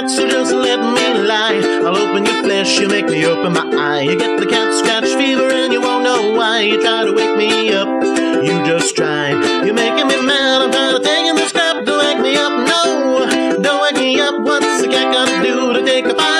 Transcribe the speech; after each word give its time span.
cat, 0.00 0.10
so 0.10 0.28
just 0.28 0.52
let 0.52 0.80
me 0.80 1.26
lie. 1.26 1.60
I'll 1.84 1.96
open 1.96 2.24
your 2.24 2.42
flesh, 2.42 2.78
you 2.78 2.88
make 2.88 3.06
me 3.06 3.24
open 3.26 3.52
my 3.52 3.66
eye. 3.76 4.02
You 4.02 4.18
get 4.18 4.40
the 4.40 4.46
cat 4.46 4.74
scratch 4.74 5.08
fever 5.16 5.50
and 5.50 5.72
you 5.72 5.80
won't 5.80 6.04
know 6.04 6.32
why. 6.34 6.60
You 6.60 6.80
try 6.80 7.04
to 7.04 7.12
wake 7.12 7.36
me 7.36 7.72
up, 7.72 7.88
you 8.44 8.54
just 8.66 8.94
try. 8.96 9.30
You're 9.64 9.74
making 9.74 10.06
me 10.06 10.16
mad, 10.26 10.62
I'm 10.62 10.70
trying 10.70 10.96
to 10.96 11.02
take 11.02 11.26
in 11.26 11.36
the 11.36 11.46
scrap 11.48 11.84
to 11.84 11.98
wake 11.98 12.20
me 12.20 12.36
up. 12.36 12.52
No, 12.72 13.62
don't 13.62 13.82
wake 13.82 13.96
me 13.96 14.20
up. 14.20 14.40
What's 14.40 14.82
the 14.82 14.88
cat 14.88 15.12
gonna 15.12 15.42
do 15.44 15.72
to 15.72 15.84
take 15.84 16.04
a 16.06 16.14
five 16.14 16.37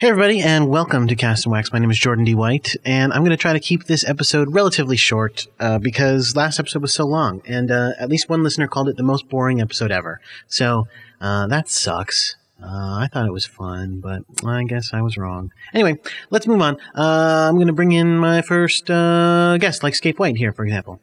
Hey, 0.00 0.08
everybody, 0.08 0.40
and 0.40 0.70
welcome 0.70 1.08
to 1.08 1.14
Cast 1.14 1.44
and 1.44 1.52
Wax. 1.52 1.74
My 1.74 1.78
name 1.78 1.90
is 1.90 1.98
Jordan 1.98 2.24
D. 2.24 2.34
White, 2.34 2.74
and 2.86 3.12
I'm 3.12 3.20
going 3.20 3.32
to 3.32 3.36
try 3.36 3.52
to 3.52 3.60
keep 3.60 3.84
this 3.84 4.02
episode 4.08 4.54
relatively 4.54 4.96
short 4.96 5.46
uh, 5.60 5.78
because 5.78 6.34
last 6.34 6.58
episode 6.58 6.80
was 6.80 6.94
so 6.94 7.04
long, 7.04 7.42
and 7.44 7.70
uh, 7.70 7.90
at 7.98 8.08
least 8.08 8.26
one 8.26 8.42
listener 8.42 8.66
called 8.66 8.88
it 8.88 8.96
the 8.96 9.02
most 9.02 9.28
boring 9.28 9.60
episode 9.60 9.90
ever. 9.90 10.22
So 10.48 10.88
uh, 11.20 11.48
that 11.48 11.68
sucks. 11.68 12.36
Uh, 12.62 12.96
I 12.96 13.08
thought 13.12 13.26
it 13.26 13.32
was 13.32 13.44
fun, 13.44 14.00
but 14.00 14.22
I 14.42 14.64
guess 14.64 14.94
I 14.94 15.02
was 15.02 15.18
wrong. 15.18 15.52
Anyway, 15.74 15.98
let's 16.30 16.46
move 16.46 16.62
on. 16.62 16.78
Uh, 16.96 17.48
I'm 17.50 17.56
going 17.56 17.66
to 17.66 17.74
bring 17.74 17.92
in 17.92 18.16
my 18.16 18.40
first 18.40 18.90
uh, 18.90 19.58
guest, 19.58 19.82
like 19.82 19.94
Scape 19.94 20.18
White 20.18 20.38
here, 20.38 20.54
for 20.54 20.64
example. 20.64 20.98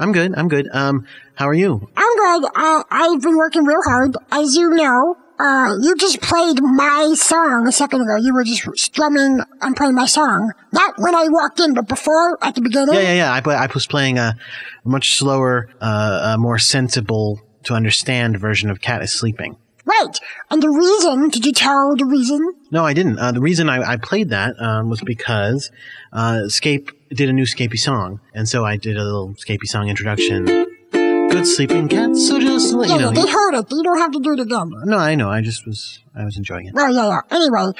I'm 0.00 0.12
good. 0.12 0.34
I'm 0.36 0.48
good. 0.48 0.66
Um, 0.72 1.06
how 1.34 1.46
are 1.46 1.54
you? 1.54 1.88
I'm 1.94 2.16
good. 2.16 2.50
Uh, 2.56 2.82
I've 2.90 3.20
been 3.20 3.36
working 3.36 3.64
real 3.64 3.82
hard, 3.84 4.16
as 4.32 4.56
you 4.56 4.70
know. 4.70 5.16
Uh, 5.38 5.76
you 5.80 5.94
just 5.96 6.20
played 6.20 6.60
my 6.62 7.14
song 7.16 7.66
a 7.66 7.72
second 7.72 8.02
ago. 8.02 8.16
You 8.16 8.34
were 8.34 8.44
just 8.44 8.66
strumming 8.78 9.40
and 9.60 9.76
playing 9.76 9.94
my 9.94 10.06
song. 10.06 10.52
Not 10.72 10.94
when 10.98 11.14
I 11.14 11.28
walked 11.28 11.60
in, 11.60 11.74
but 11.74 11.86
before, 11.86 12.38
at 12.42 12.54
the 12.54 12.62
beginning. 12.62 12.94
Yeah, 12.94 13.00
yeah, 13.00 13.14
yeah. 13.14 13.32
I, 13.32 13.40
play, 13.40 13.54
I 13.54 13.66
was 13.72 13.86
playing 13.86 14.18
a 14.18 14.36
much 14.84 15.14
slower, 15.14 15.68
uh, 15.80 16.32
a 16.34 16.38
more 16.38 16.58
sensible 16.58 17.40
to 17.64 17.74
understand 17.74 18.38
version 18.38 18.70
of 18.70 18.80
Cat 18.80 19.02
is 19.02 19.12
Sleeping. 19.12 19.56
Right. 19.84 20.18
And 20.50 20.62
the 20.62 20.70
reason, 20.70 21.30
did 21.30 21.44
you 21.44 21.52
tell 21.52 21.96
the 21.96 22.04
reason? 22.04 22.40
No, 22.70 22.84
I 22.84 22.92
didn't. 22.92 23.18
Uh, 23.18 23.32
the 23.32 23.40
reason 23.40 23.68
I, 23.68 23.92
I 23.92 23.96
played 23.96 24.30
that 24.30 24.60
um, 24.60 24.88
was 24.88 25.00
because 25.00 25.70
uh, 26.12 26.48
Scape 26.48 26.90
did 27.14 27.28
a 27.28 27.32
new 27.32 27.44
Scapey 27.44 27.78
song, 27.78 28.20
and 28.34 28.48
so 28.48 28.64
I 28.64 28.76
did 28.76 28.96
a 28.96 29.04
little 29.04 29.34
Scapey 29.34 29.66
song 29.66 29.88
introduction. 29.88 30.44
Good 30.92 31.46
sleeping 31.46 31.88
cat, 31.88 32.16
so 32.16 32.40
just 32.40 32.74
let 32.74 32.88
Yeah, 32.88 32.96
you 32.96 33.00
know. 33.02 33.10
they 33.12 33.28
heard 33.30 33.54
it. 33.54 33.66
You 33.70 33.82
don't 33.82 33.98
have 33.98 34.10
to 34.12 34.20
do 34.20 34.32
it 34.32 34.40
again. 34.40 34.70
No, 34.84 34.98
I 34.98 35.14
know. 35.14 35.30
I 35.30 35.40
just 35.40 35.64
was, 35.66 36.00
I 36.14 36.24
was 36.24 36.36
enjoying 36.36 36.66
it. 36.66 36.74
Well, 36.74 36.92
yeah, 36.92 37.08
yeah. 37.30 37.36
Anyway, 37.36 37.72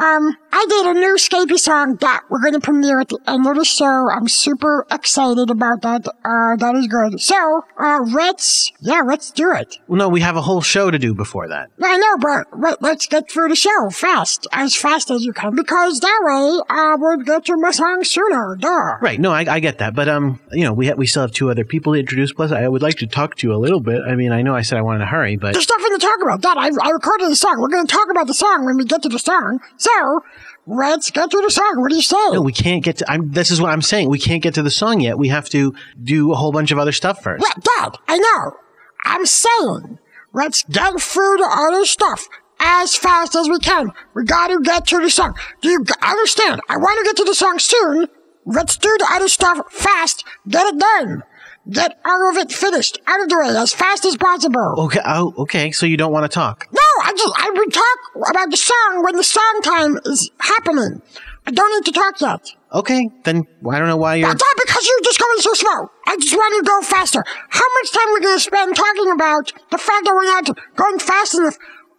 um, 0.00 0.36
I 0.58 0.64
did 0.70 0.86
a 0.86 0.94
new 0.94 1.16
Scapey 1.16 1.58
song 1.58 1.96
that 1.96 2.22
we're 2.30 2.40
going 2.40 2.54
to 2.54 2.60
premiere 2.60 2.98
at 2.98 3.10
the 3.10 3.18
end 3.26 3.46
of 3.46 3.56
the 3.56 3.64
show. 3.66 4.08
I'm 4.10 4.26
super 4.26 4.86
excited 4.90 5.50
about 5.50 5.82
that. 5.82 6.08
Uh, 6.24 6.56
that 6.56 6.74
is 6.76 6.86
good. 6.86 7.20
So, 7.20 7.62
uh, 7.78 8.00
let's, 8.10 8.72
yeah, 8.80 9.02
let's 9.02 9.30
do 9.30 9.52
it. 9.52 9.76
Well, 9.86 9.98
no, 9.98 10.08
we 10.08 10.22
have 10.22 10.34
a 10.34 10.40
whole 10.40 10.62
show 10.62 10.90
to 10.90 10.98
do 10.98 11.12
before 11.12 11.46
that. 11.48 11.68
I 11.82 11.98
know, 11.98 12.16
but 12.16 12.58
let, 12.58 12.80
let's 12.80 13.06
get 13.06 13.30
through 13.30 13.50
the 13.50 13.54
show 13.54 13.90
fast, 13.90 14.46
as 14.50 14.74
fast 14.74 15.10
as 15.10 15.26
you 15.26 15.34
can, 15.34 15.54
because 15.54 16.00
that 16.00 16.20
way, 16.22 16.62
uh, 16.70 16.96
we'll 16.98 17.18
get 17.18 17.44
to 17.44 17.56
my 17.58 17.70
song 17.70 18.02
sooner. 18.02 18.56
Duh. 18.58 18.96
Right. 19.02 19.20
No, 19.20 19.32
I, 19.32 19.44
I 19.46 19.60
get 19.60 19.76
that, 19.78 19.94
but 19.94 20.08
um, 20.08 20.40
you 20.52 20.64
know, 20.64 20.72
we 20.72 20.86
ha- 20.88 20.94
we 20.96 21.06
still 21.06 21.20
have 21.20 21.32
two 21.32 21.50
other 21.50 21.66
people 21.66 21.92
to 21.92 22.00
introduce. 22.00 22.32
Plus, 22.32 22.50
I 22.50 22.66
would 22.66 22.80
like 22.80 22.94
to 22.96 23.06
talk 23.06 23.34
to 23.36 23.46
you 23.46 23.54
a 23.54 23.60
little 23.60 23.80
bit. 23.80 24.00
I 24.08 24.14
mean, 24.14 24.32
I 24.32 24.40
know 24.40 24.54
I 24.54 24.62
said 24.62 24.78
I 24.78 24.82
wanted 24.82 25.00
to 25.00 25.06
hurry, 25.06 25.36
but 25.36 25.52
There's 25.52 25.68
nothing 25.68 25.92
to 25.92 25.98
talk 25.98 26.22
about. 26.22 26.40
That 26.40 26.56
I, 26.56 26.70
I 26.82 26.90
recorded 26.92 27.30
the 27.30 27.36
song. 27.36 27.60
We're 27.60 27.68
going 27.68 27.86
to 27.86 27.92
talk 27.92 28.08
about 28.10 28.26
the 28.26 28.32
song 28.34 28.64
when 28.64 28.78
we 28.78 28.86
get 28.86 29.02
to 29.02 29.10
the 29.10 29.18
song. 29.18 29.60
So, 29.76 30.24
let's 30.66 31.10
get 31.10 31.30
to 31.30 31.40
the 31.42 31.50
song. 31.50 31.80
What 31.80 31.90
do 31.90 31.96
you 31.96 32.02
say? 32.02 32.16
no, 32.32 32.40
we 32.40 32.52
can't 32.52 32.82
get 32.82 32.98
to. 32.98 33.10
I'm, 33.10 33.30
this 33.30 33.50
is 33.50 33.60
what 33.60 33.70
I'm 33.70 33.82
saying. 33.82 34.08
We 34.08 34.18
can't 34.18 34.42
get 34.42 34.54
to 34.54 34.62
the 34.62 34.70
song 34.70 35.00
yet. 35.00 35.18
We 35.18 35.28
have 35.28 35.48
to 35.50 35.74
do 36.02 36.32
a 36.32 36.36
whole 36.36 36.52
bunch 36.52 36.70
of 36.70 36.78
other 36.78 36.92
stuff 36.92 37.22
first. 37.22 37.40
What, 37.42 37.54
Dad? 37.62 37.96
I 38.08 38.18
know. 38.18 38.56
I'm 39.04 39.26
saying, 39.26 39.98
let's 40.32 40.62
get 40.64 41.00
through 41.00 41.36
the 41.36 41.48
other 41.50 41.84
stuff 41.84 42.26
as 42.58 42.96
fast 42.96 43.34
as 43.36 43.48
we 43.48 43.58
can. 43.58 43.92
We 44.14 44.24
gotta 44.24 44.58
get 44.62 44.86
to 44.88 44.98
the 44.98 45.10
song. 45.10 45.36
Do 45.60 45.68
you 45.68 45.84
g- 45.84 45.92
understand? 46.02 46.60
I 46.68 46.76
want 46.76 46.98
to 46.98 47.04
get 47.04 47.16
to 47.18 47.24
the 47.24 47.34
song 47.34 47.58
soon. 47.58 48.08
Let's 48.44 48.76
do 48.76 48.94
the 48.98 49.08
other 49.12 49.28
stuff 49.28 49.72
fast. 49.72 50.24
Get 50.48 50.66
it 50.66 50.78
done. 50.78 51.22
Get 51.68 51.98
all 52.04 52.30
of 52.30 52.36
it 52.36 52.52
finished, 52.52 52.98
out 53.06 53.20
of 53.20 53.28
the 53.28 53.38
way, 53.38 53.48
as 53.48 53.72
fast 53.72 54.04
as 54.04 54.16
possible. 54.16 54.74
Okay. 54.86 55.00
Oh, 55.04 55.34
okay. 55.38 55.72
So 55.72 55.84
you 55.84 55.96
don't 55.96 56.12
want 56.12 56.30
to 56.30 56.32
talk? 56.32 56.68
No, 56.72 56.80
I 57.02 57.12
just, 57.16 57.34
I 57.36 57.50
would 57.50 57.72
talk 57.72 58.30
about 58.30 58.50
the 58.50 58.56
song 58.56 59.02
when 59.02 59.16
the 59.16 59.24
song 59.24 59.60
time 59.64 59.98
is 60.04 60.30
happening. 60.38 61.02
I 61.46 61.50
don't 61.50 61.72
need 61.74 61.92
to 61.92 61.98
talk 61.98 62.20
yet. 62.20 62.50
Okay. 62.72 63.10
Then 63.24 63.46
I 63.68 63.78
don't 63.78 63.88
know 63.88 63.96
why 63.96 64.14
you're. 64.16 64.28
That's 64.28 64.42
all 64.42 64.64
because 64.64 64.86
you're 64.86 65.00
just 65.02 65.18
going 65.20 65.38
so 65.40 65.54
slow. 65.54 65.90
I 66.06 66.16
just 66.16 66.34
want 66.34 66.64
to 66.64 66.68
go 66.68 66.82
faster. 66.82 67.24
How 67.48 67.64
much 67.80 67.92
time 67.92 68.08
are 68.08 68.14
we 68.14 68.20
going 68.20 68.36
to 68.36 68.40
spend 68.40 68.76
talking 68.76 69.10
about 69.10 69.52
the 69.70 69.78
fact 69.78 70.04
that 70.04 70.14
we're 70.14 70.24
not 70.24 70.48
going 70.76 70.98
fast 70.98 71.34
enough? 71.34 71.56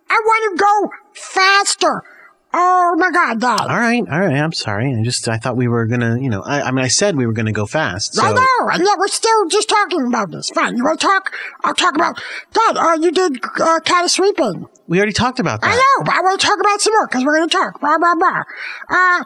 I 0.10 0.22
want 0.26 0.58
to 0.58 0.64
go 0.64 0.90
faster. 1.14 2.04
Oh 2.54 2.96
my 2.98 3.12
god, 3.12 3.42
Dad. 3.42 3.62
All 3.62 3.68
right. 3.80 4.04
All 4.10 4.20
right. 4.20 4.38
I'm 4.38 4.54
sorry. 4.54 4.96
I 4.96 5.04
just 5.04 5.28
I 5.28 5.38
thought 5.38 5.58
we 5.58 5.68
were 5.68 5.86
gonna. 5.86 6.18
You 6.20 6.30
know. 6.30 6.42
I, 6.42 6.62
I 6.62 6.72
mean, 6.72 6.84
I 6.84 6.88
said 6.88 7.18
we 7.18 7.26
were 7.26 7.34
gonna 7.34 7.52
go 7.52 7.66
fast. 7.66 8.16
So 8.16 8.24
I 8.24 8.32
know, 8.32 8.70
and 8.72 8.84
yet 8.84 8.98
we're 8.98 9.10
still 9.10 9.48
just 9.50 9.68
talking 9.70 10.08
about 10.08 10.32
this. 10.32 10.50
Fine, 10.50 10.78
you 10.78 10.84
want 10.84 11.00
to 11.00 11.06
talk? 11.06 11.34
I'll 11.64 11.76
talk 11.76 11.96
about. 11.96 12.22
Dad, 12.54 12.78
uh, 12.78 12.98
you 13.02 13.12
did 13.12 13.44
uh, 13.60 13.80
cat 13.82 14.06
of 14.06 14.12
sweeping. 14.12 14.66
we 14.88 14.98
already 14.98 15.12
talked 15.12 15.40
about 15.40 15.62
that. 15.62 15.68
I 15.68 15.76
know, 15.76 16.06
but 16.06 16.14
I 16.14 16.22
want 16.22 16.40
to 16.40 16.48
talk 16.48 16.60
about 16.60 16.80
some 16.80 16.94
more 16.94 17.08
because 17.08 17.26
we're 17.26 17.40
to 17.40 17.48
talk. 17.48 17.80
Blah 17.82 17.98
blah 17.98 18.16
blah. 18.16 18.44
Uh, 18.90 19.24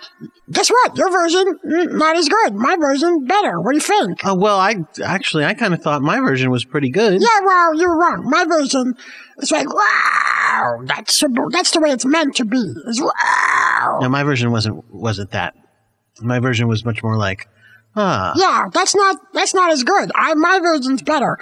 guess 0.51 0.69
what? 0.69 0.97
Your 0.97 1.11
version 1.11 1.59
mm, 1.63 1.91
not 1.93 2.17
as 2.17 2.27
good. 2.27 2.55
My 2.55 2.75
version 2.75 3.25
better. 3.25 3.61
What 3.61 3.71
do 3.71 3.77
you 3.77 3.81
think? 3.81 4.21
Oh 4.25 4.35
well, 4.35 4.57
I 4.59 4.77
actually 5.03 5.45
I 5.45 5.53
kind 5.53 5.75
of 5.75 5.81
thought 5.81 6.01
my 6.01 6.19
version 6.19 6.49
was 6.49 6.65
pretty 6.65 6.89
good. 6.89 7.21
Yeah, 7.21 7.39
well, 7.45 7.75
you're 7.75 7.95
wrong. 7.95 8.23
My 8.27 8.45
version 8.45 8.95
is 9.41 9.51
like, 9.51 9.73
wow, 9.73 10.81
that's 10.85 11.19
the- 11.19 11.49
that's 11.51 11.71
the 11.71 11.79
way 11.79 11.89
it's 11.91 12.05
meant 12.05 12.35
to 12.37 12.45
be. 12.45 12.57
Is 12.87 13.01
wow. 13.01 13.99
No, 14.01 14.09
my 14.09 14.23
version 14.23 14.51
wasn't 14.51 14.83
wasn't 14.93 15.31
that. 15.31 15.55
My 16.21 16.39
version 16.39 16.67
was 16.67 16.85
much 16.85 17.01
more 17.03 17.17
like, 17.17 17.47
ah. 17.95 18.33
Yeah, 18.35 18.69
that's 18.73 18.95
not 18.95 19.17
that's 19.33 19.53
not 19.53 19.71
as 19.71 19.83
good. 19.83 20.11
I 20.15 20.33
my 20.35 20.59
version's 20.59 21.01
better. 21.01 21.37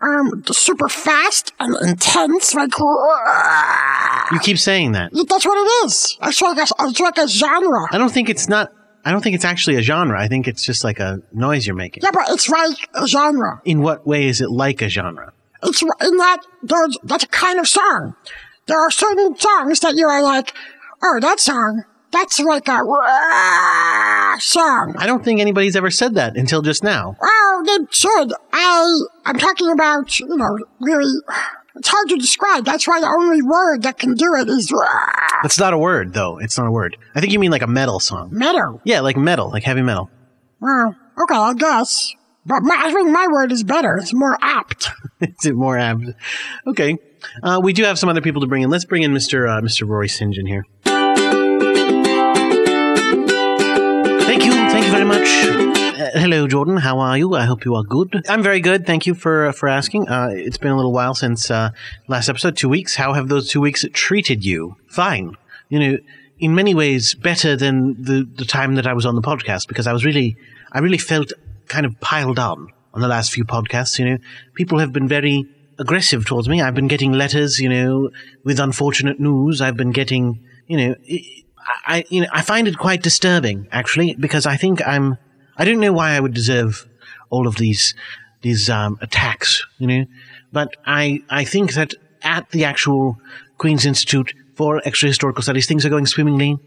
Um, 0.00 0.42
super 0.50 0.88
fast 0.88 1.52
and 1.60 1.76
intense, 1.86 2.54
like. 2.54 2.76
wow. 2.80 4.26
You 4.32 4.40
keep 4.40 4.58
saying 4.58 4.92
that. 4.92 5.12
That's 5.12 5.46
what 5.46 5.56
it 5.58 5.86
is. 5.86 6.18
It's 6.22 6.40
like 6.42 6.58
a, 6.58 6.66
it's 6.88 6.98
like 7.00 7.18
a 7.18 7.28
genre. 7.28 7.86
I 7.92 7.98
don't 7.98 8.10
think 8.12 8.28
it's 8.28 8.48
not. 8.48 8.72
I 9.04 9.10
don't 9.12 9.20
think 9.22 9.34
it's 9.36 9.44
actually 9.44 9.76
a 9.76 9.82
genre. 9.82 10.20
I 10.20 10.26
think 10.28 10.48
it's 10.48 10.64
just 10.64 10.82
like 10.84 10.98
a 10.98 11.20
noise 11.32 11.66
you're 11.66 11.76
making. 11.76 12.02
Yeah, 12.02 12.10
but 12.12 12.24
it's 12.30 12.48
like 12.48 12.76
a 12.94 13.06
genre. 13.06 13.60
In 13.64 13.80
what 13.82 14.04
way 14.06 14.26
is 14.26 14.40
it 14.40 14.50
like 14.50 14.82
a 14.82 14.88
genre? 14.88 15.32
It's 15.62 15.82
in 15.82 16.16
that 16.16 16.38
there's 16.62 16.98
that's 17.04 17.24
a 17.24 17.28
kind 17.28 17.58
of 17.58 17.68
song. 17.68 18.14
There 18.66 18.78
are 18.78 18.90
certain 18.90 19.36
songs 19.36 19.80
that 19.80 19.94
you 19.96 20.06
are 20.06 20.22
like, 20.22 20.54
oh, 21.02 21.18
that 21.20 21.40
song, 21.40 21.84
that's 22.10 22.38
like 22.40 22.68
a 22.68 22.78
song. 24.38 24.94
I 24.98 25.06
don't 25.06 25.24
think 25.24 25.40
anybody's 25.40 25.76
ever 25.76 25.90
said 25.90 26.14
that 26.14 26.36
until 26.36 26.62
just 26.62 26.82
now. 26.84 27.16
Well, 27.20 27.64
they 27.64 27.78
should. 27.90 28.32
I 28.52 29.00
I'm 29.24 29.38
talking 29.38 29.70
about 29.70 30.18
you 30.20 30.36
know 30.36 30.58
really. 30.80 31.12
It's 31.74 31.88
hard 31.88 32.06
to 32.10 32.16
describe. 32.16 32.66
That's 32.66 32.86
why 32.86 33.00
the 33.00 33.06
only 33.06 33.40
word 33.40 33.84
that 33.84 33.98
can 33.98 34.14
do 34.14 34.34
it 34.34 34.46
is 34.48 34.70
"Wah." 34.70 35.40
That's 35.42 35.58
not 35.58 35.72
a 35.72 35.78
word, 35.78 36.12
though. 36.12 36.38
It's 36.38 36.58
not 36.58 36.66
a 36.66 36.70
word. 36.70 36.98
I 37.14 37.20
think 37.20 37.32
you 37.32 37.38
mean 37.38 37.50
like 37.50 37.62
a 37.62 37.66
metal 37.66 37.98
song. 37.98 38.28
metal. 38.30 38.82
Yeah, 38.84 39.00
like 39.00 39.16
metal, 39.16 39.50
like 39.50 39.62
heavy 39.62 39.80
metal. 39.80 40.10
Well, 40.60 40.94
okay, 41.22 41.34
I 41.34 41.54
guess. 41.54 42.12
But 42.44 42.62
my, 42.62 42.76
I 42.78 42.92
think 42.92 43.08
my 43.10 43.26
word 43.30 43.52
is 43.52 43.62
better. 43.64 43.96
It's 43.96 44.12
more 44.12 44.36
apt. 44.42 44.90
Is 45.40 45.46
it 45.46 45.54
more 45.54 45.78
apt? 45.78 46.04
Okay. 46.66 46.98
Uh, 47.42 47.60
we 47.62 47.72
do 47.72 47.84
have 47.84 47.98
some 47.98 48.08
other 48.08 48.20
people 48.20 48.40
to 48.40 48.48
bring 48.48 48.62
in. 48.62 48.70
Let's 48.70 48.84
bring 48.84 49.02
in 49.04 49.12
Mr. 49.12 49.48
Uh, 49.48 49.60
Mr. 49.60 49.88
Rory. 49.88 50.08
John 50.08 50.46
here. 50.46 50.64
Thank 54.24 54.44
you. 54.44 54.52
Thank 54.52 54.84
you 54.86 54.90
very 54.90 55.04
much. 55.04 55.28
Uh, 55.44 56.10
hello, 56.18 56.48
Jordan. 56.48 56.78
How 56.78 56.98
are 56.98 57.16
you? 57.16 57.34
I 57.34 57.44
hope 57.44 57.64
you 57.64 57.76
are 57.76 57.84
good. 57.84 58.24
I'm 58.28 58.42
very 58.42 58.60
good. 58.60 58.84
Thank 58.84 59.06
you 59.06 59.14
for 59.14 59.52
for 59.52 59.68
asking. 59.68 60.08
Uh, 60.08 60.30
it's 60.32 60.58
been 60.58 60.72
a 60.72 60.76
little 60.76 60.92
while 60.92 61.14
since 61.14 61.50
uh, 61.50 61.70
last 62.08 62.28
episode. 62.28 62.56
Two 62.56 62.68
weeks. 62.68 62.96
How 62.96 63.12
have 63.12 63.28
those 63.28 63.48
two 63.48 63.60
weeks 63.60 63.84
treated 63.92 64.44
you? 64.44 64.76
Fine. 64.88 65.36
You 65.68 65.78
know, 65.78 65.98
in 66.40 66.54
many 66.56 66.74
ways, 66.74 67.14
better 67.14 67.54
than 67.56 68.02
the 68.02 68.28
the 68.34 68.44
time 68.44 68.74
that 68.74 68.86
I 68.88 68.92
was 68.92 69.06
on 69.06 69.14
the 69.14 69.22
podcast 69.22 69.68
because 69.68 69.86
I 69.86 69.92
was 69.92 70.04
really, 70.04 70.36
I 70.72 70.80
really 70.80 70.98
felt 70.98 71.32
kind 71.68 71.86
of 71.86 72.00
piled 72.00 72.40
on 72.40 72.72
on 72.94 73.00
the 73.00 73.08
last 73.08 73.32
few 73.32 73.44
podcasts. 73.44 73.98
You 73.98 74.04
know, 74.04 74.18
people 74.54 74.78
have 74.78 74.92
been 74.92 75.08
very 75.08 75.46
aggressive 75.78 76.24
towards 76.24 76.48
me. 76.48 76.60
I've 76.60 76.74
been 76.74 76.88
getting 76.88 77.12
letters, 77.12 77.58
you 77.58 77.68
know, 77.68 78.10
with 78.44 78.58
unfortunate 78.60 79.20
news. 79.20 79.60
I've 79.60 79.76
been 79.76 79.90
getting, 79.90 80.44
you 80.66 80.76
know, 80.76 80.94
I, 81.86 82.04
you 82.08 82.22
know, 82.22 82.28
I 82.32 82.42
find 82.42 82.68
it 82.68 82.78
quite 82.78 83.02
disturbing 83.02 83.68
actually 83.70 84.14
because 84.14 84.46
I 84.46 84.56
think 84.56 84.86
I'm, 84.86 85.16
I 85.56 85.64
don't 85.64 85.80
know 85.80 85.92
why 85.92 86.12
I 86.12 86.20
would 86.20 86.34
deserve 86.34 86.88
all 87.30 87.46
of 87.46 87.56
these, 87.56 87.94
these 88.42 88.68
um, 88.68 88.98
attacks, 89.00 89.64
you 89.78 89.86
know, 89.86 90.04
but 90.52 90.74
I, 90.86 91.22
I 91.30 91.44
think 91.44 91.74
that 91.74 91.94
at 92.22 92.50
the 92.50 92.64
actual 92.64 93.18
Queen's 93.58 93.86
Institute 93.86 94.34
for 94.54 94.82
Extra 94.84 95.08
Historical 95.08 95.42
Studies, 95.42 95.66
things 95.66 95.84
are 95.86 95.88
going 95.90 96.06
swimmingly. 96.06 96.58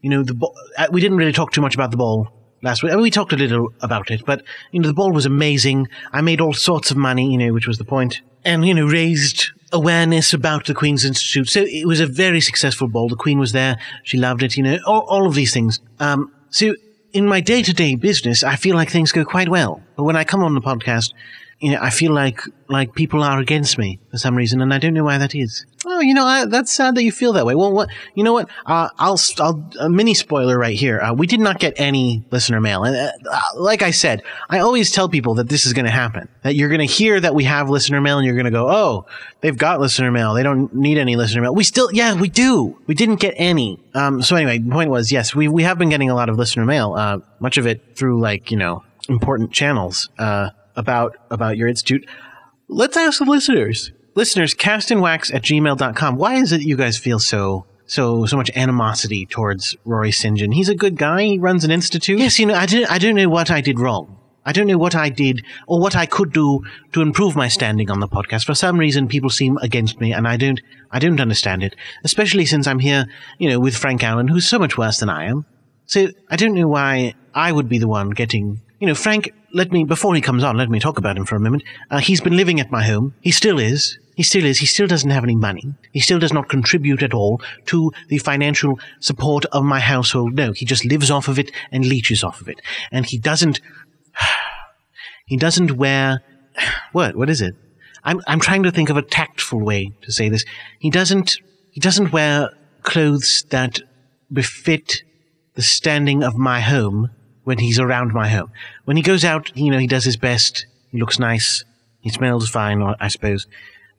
You 0.00 0.10
know, 0.10 0.22
the 0.22 0.34
bo- 0.34 0.54
uh, 0.76 0.86
we 0.90 1.00
didn't 1.00 1.18
really 1.18 1.32
talk 1.32 1.52
too 1.52 1.60
much 1.60 1.74
about 1.74 1.90
the 1.90 1.96
ball 1.96 2.28
last 2.62 2.82
week. 2.82 2.92
I 2.92 2.96
mean, 2.96 3.02
we 3.02 3.10
talked 3.10 3.32
a 3.32 3.36
little 3.36 3.72
about 3.80 4.10
it, 4.10 4.24
but 4.24 4.42
you 4.72 4.80
know, 4.80 4.88
the 4.88 4.94
ball 4.94 5.12
was 5.12 5.26
amazing. 5.26 5.88
I 6.12 6.20
made 6.20 6.40
all 6.40 6.54
sorts 6.54 6.90
of 6.90 6.96
money, 6.96 7.30
you 7.30 7.38
know, 7.38 7.52
which 7.52 7.66
was 7.66 7.78
the 7.78 7.84
point, 7.84 8.20
and 8.44 8.66
you 8.66 8.74
know, 8.74 8.86
raised 8.86 9.50
awareness 9.72 10.32
about 10.32 10.66
the 10.66 10.74
Queen's 10.74 11.04
Institute. 11.04 11.48
So 11.48 11.64
it 11.66 11.86
was 11.86 12.00
a 12.00 12.06
very 12.06 12.40
successful 12.40 12.88
ball. 12.88 13.08
The 13.08 13.16
Queen 13.16 13.38
was 13.38 13.52
there; 13.52 13.78
she 14.02 14.18
loved 14.18 14.42
it. 14.42 14.56
You 14.56 14.62
know, 14.62 14.78
all, 14.86 15.02
all 15.02 15.26
of 15.26 15.34
these 15.34 15.52
things. 15.52 15.80
Um, 16.00 16.32
so 16.50 16.74
in 17.12 17.26
my 17.26 17.40
day 17.40 17.62
to 17.62 17.72
day 17.72 17.94
business, 17.94 18.42
I 18.42 18.56
feel 18.56 18.76
like 18.76 18.90
things 18.90 19.12
go 19.12 19.24
quite 19.24 19.48
well. 19.48 19.82
But 19.96 20.04
when 20.04 20.16
I 20.16 20.24
come 20.24 20.42
on 20.42 20.54
the 20.54 20.60
podcast, 20.60 21.12
you 21.60 21.72
know, 21.72 21.78
I 21.80 21.90
feel 21.90 22.12
like 22.12 22.40
like 22.68 22.94
people 22.94 23.22
are 23.24 23.40
against 23.40 23.78
me 23.78 23.98
for 24.10 24.18
some 24.18 24.36
reason, 24.36 24.60
and 24.60 24.72
I 24.72 24.78
don't 24.78 24.94
know 24.94 25.04
why 25.04 25.18
that 25.18 25.34
is. 25.34 25.66
Oh, 25.86 26.00
you 26.00 26.14
know, 26.14 26.24
I, 26.24 26.44
that's 26.44 26.72
sad 26.72 26.94
that 26.94 27.02
you 27.02 27.10
feel 27.10 27.32
that 27.32 27.46
way. 27.46 27.54
Well, 27.56 27.72
what 27.72 27.88
you 28.14 28.22
know 28.22 28.32
what? 28.32 28.48
Uh, 28.64 28.90
I'll 28.96 29.18
I'll 29.40 29.68
a 29.80 29.88
mini 29.88 30.14
spoiler 30.14 30.56
right 30.56 30.76
here. 30.76 31.00
Uh, 31.00 31.14
we 31.14 31.26
did 31.26 31.40
not 31.40 31.58
get 31.58 31.74
any 31.76 32.24
listener 32.30 32.60
mail, 32.60 32.84
and 32.84 32.94
uh, 32.96 33.40
like 33.56 33.82
I 33.82 33.90
said, 33.90 34.22
I 34.48 34.60
always 34.60 34.92
tell 34.92 35.08
people 35.08 35.34
that 35.34 35.48
this 35.48 35.66
is 35.66 35.72
going 35.72 35.86
to 35.86 35.90
happen. 35.90 36.28
That 36.42 36.54
you're 36.54 36.68
going 36.68 36.86
to 36.86 36.86
hear 36.86 37.18
that 37.18 37.34
we 37.34 37.44
have 37.44 37.68
listener 37.68 38.00
mail, 38.00 38.18
and 38.18 38.26
you're 38.26 38.36
going 38.36 38.44
to 38.44 38.52
go, 38.52 38.68
"Oh, 38.70 39.06
they've 39.40 39.58
got 39.58 39.80
listener 39.80 40.12
mail. 40.12 40.34
They 40.34 40.44
don't 40.44 40.72
need 40.72 40.98
any 40.98 41.16
listener 41.16 41.42
mail." 41.42 41.54
We 41.56 41.64
still, 41.64 41.92
yeah, 41.92 42.14
we 42.14 42.28
do. 42.28 42.78
We 42.86 42.94
didn't 42.94 43.16
get 43.16 43.34
any. 43.36 43.80
Um, 43.94 44.22
so 44.22 44.36
anyway, 44.36 44.58
the 44.58 44.70
point 44.70 44.90
was, 44.90 45.10
yes, 45.10 45.34
we 45.34 45.48
we 45.48 45.64
have 45.64 45.76
been 45.76 45.88
getting 45.88 46.10
a 46.10 46.14
lot 46.14 46.28
of 46.28 46.36
listener 46.36 46.64
mail. 46.64 46.94
Uh, 46.94 47.18
much 47.40 47.58
of 47.58 47.66
it 47.66 47.96
through 47.96 48.20
like 48.20 48.52
you 48.52 48.56
know 48.56 48.84
important 49.08 49.52
channels. 49.52 50.08
Uh, 50.18 50.50
about 50.78 51.16
about 51.30 51.58
your 51.58 51.68
institute. 51.68 52.08
Let's 52.68 52.96
ask 52.96 53.18
the 53.18 53.26
listeners. 53.26 53.92
Listeners, 54.14 54.54
castinwax 54.54 55.34
at 55.34 55.42
gmail.com. 55.42 56.16
Why 56.16 56.36
is 56.36 56.52
it 56.52 56.62
you 56.62 56.76
guys 56.76 56.96
feel 56.96 57.18
so 57.18 57.66
so 57.86 58.24
so 58.24 58.36
much 58.36 58.50
animosity 58.54 59.26
towards 59.26 59.76
Rory 59.84 60.12
St. 60.12 60.38
John? 60.38 60.52
He's 60.52 60.68
a 60.70 60.74
good 60.74 60.96
guy. 60.96 61.22
He 61.24 61.38
runs 61.38 61.64
an 61.64 61.70
institute. 61.70 62.18
Yes, 62.18 62.38
you 62.38 62.46
know, 62.46 62.54
I 62.54 62.64
don't 62.64 62.90
I 62.90 62.98
don't 62.98 63.16
know 63.16 63.28
what 63.28 63.50
I 63.50 63.60
did 63.60 63.78
wrong. 63.78 64.14
I 64.46 64.52
don't 64.52 64.66
know 64.66 64.78
what 64.78 64.94
I 64.94 65.10
did 65.10 65.44
or 65.66 65.78
what 65.78 65.94
I 65.94 66.06
could 66.06 66.32
do 66.32 66.64
to 66.92 67.02
improve 67.02 67.36
my 67.36 67.48
standing 67.48 67.90
on 67.90 68.00
the 68.00 68.08
podcast. 68.08 68.46
For 68.46 68.54
some 68.54 68.78
reason, 68.78 69.06
people 69.06 69.28
seem 69.28 69.58
against 69.58 70.00
me, 70.00 70.14
and 70.14 70.26
I 70.26 70.38
don't, 70.38 70.58
I 70.90 70.98
don't 70.98 71.20
understand 71.20 71.62
it. 71.62 71.76
Especially 72.02 72.46
since 72.46 72.66
I'm 72.66 72.78
here, 72.78 73.04
you 73.36 73.50
know, 73.50 73.60
with 73.60 73.76
Frank 73.76 74.02
Allen, 74.02 74.26
who's 74.26 74.48
so 74.48 74.58
much 74.58 74.78
worse 74.78 75.00
than 75.00 75.10
I 75.10 75.26
am. 75.26 75.44
So 75.84 76.08
I 76.30 76.36
don't 76.36 76.54
know 76.54 76.66
why 76.66 77.12
I 77.34 77.52
would 77.52 77.68
be 77.68 77.76
the 77.76 77.88
one 77.88 78.08
getting 78.08 78.62
you 78.80 78.86
know, 78.86 78.94
Frank, 78.94 79.32
let 79.52 79.72
me, 79.72 79.84
before 79.84 80.14
he 80.14 80.20
comes 80.20 80.44
on, 80.44 80.56
let 80.56 80.68
me 80.68 80.80
talk 80.80 80.98
about 80.98 81.16
him 81.16 81.24
for 81.24 81.36
a 81.36 81.40
moment. 81.40 81.64
Uh, 81.90 81.98
he's 81.98 82.20
been 82.20 82.36
living 82.36 82.60
at 82.60 82.70
my 82.70 82.84
home. 82.84 83.14
He 83.20 83.30
still 83.30 83.58
is. 83.58 83.98
He 84.16 84.22
still 84.22 84.44
is. 84.44 84.58
He 84.58 84.66
still 84.66 84.86
doesn't 84.86 85.10
have 85.10 85.24
any 85.24 85.36
money. 85.36 85.74
He 85.92 86.00
still 86.00 86.18
does 86.18 86.32
not 86.32 86.48
contribute 86.48 87.02
at 87.02 87.14
all 87.14 87.40
to 87.66 87.92
the 88.08 88.18
financial 88.18 88.78
support 89.00 89.44
of 89.46 89.64
my 89.64 89.80
household. 89.80 90.34
No, 90.34 90.52
he 90.52 90.66
just 90.66 90.84
lives 90.84 91.10
off 91.10 91.28
of 91.28 91.38
it 91.38 91.50
and 91.70 91.86
leeches 91.86 92.24
off 92.24 92.40
of 92.40 92.48
it. 92.48 92.60
And 92.90 93.06
he 93.06 93.18
doesn't, 93.18 93.60
he 95.26 95.36
doesn't 95.36 95.72
wear, 95.72 96.22
what, 96.92 97.16
what 97.16 97.30
is 97.30 97.40
it? 97.40 97.54
I'm, 98.04 98.20
I'm 98.26 98.40
trying 98.40 98.62
to 98.64 98.70
think 98.70 98.90
of 98.90 98.96
a 98.96 99.02
tactful 99.02 99.60
way 99.60 99.92
to 100.02 100.12
say 100.12 100.28
this. 100.28 100.44
He 100.78 100.90
doesn't, 100.90 101.38
he 101.70 101.80
doesn't 101.80 102.12
wear 102.12 102.50
clothes 102.82 103.44
that 103.50 103.80
befit 104.32 105.02
the 105.54 105.62
standing 105.62 106.22
of 106.22 106.36
my 106.36 106.60
home 106.60 107.10
when 107.48 107.56
he's 107.56 107.78
around 107.78 108.12
my 108.12 108.28
home. 108.28 108.52
When 108.84 108.98
he 108.98 109.02
goes 109.02 109.24
out, 109.24 109.50
you 109.56 109.70
know, 109.70 109.78
he 109.78 109.86
does 109.86 110.04
his 110.04 110.18
best. 110.18 110.66
He 110.90 110.98
looks 110.98 111.18
nice. 111.18 111.64
He 112.00 112.10
smells 112.10 112.46
fine, 112.50 112.82
I 113.00 113.08
suppose. 113.08 113.46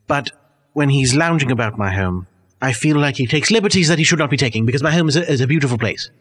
But 0.06 0.30
when 0.74 0.90
he's 0.90 1.16
lounging 1.16 1.50
about 1.50 1.76
my 1.76 1.90
home, 1.90 2.28
I 2.62 2.74
feel 2.74 2.98
like 2.98 3.16
he 3.16 3.26
takes 3.26 3.50
liberties 3.50 3.88
that 3.88 3.98
he 3.98 4.04
should 4.04 4.20
not 4.20 4.30
be 4.30 4.38
taking 4.38 4.68
because 4.68 4.84
my 4.84 4.92
home 4.92 5.10
is 5.10 5.16
a, 5.16 5.28
is 5.28 5.42
a 5.42 5.48
beautiful 5.48 5.80
place. 5.80 6.12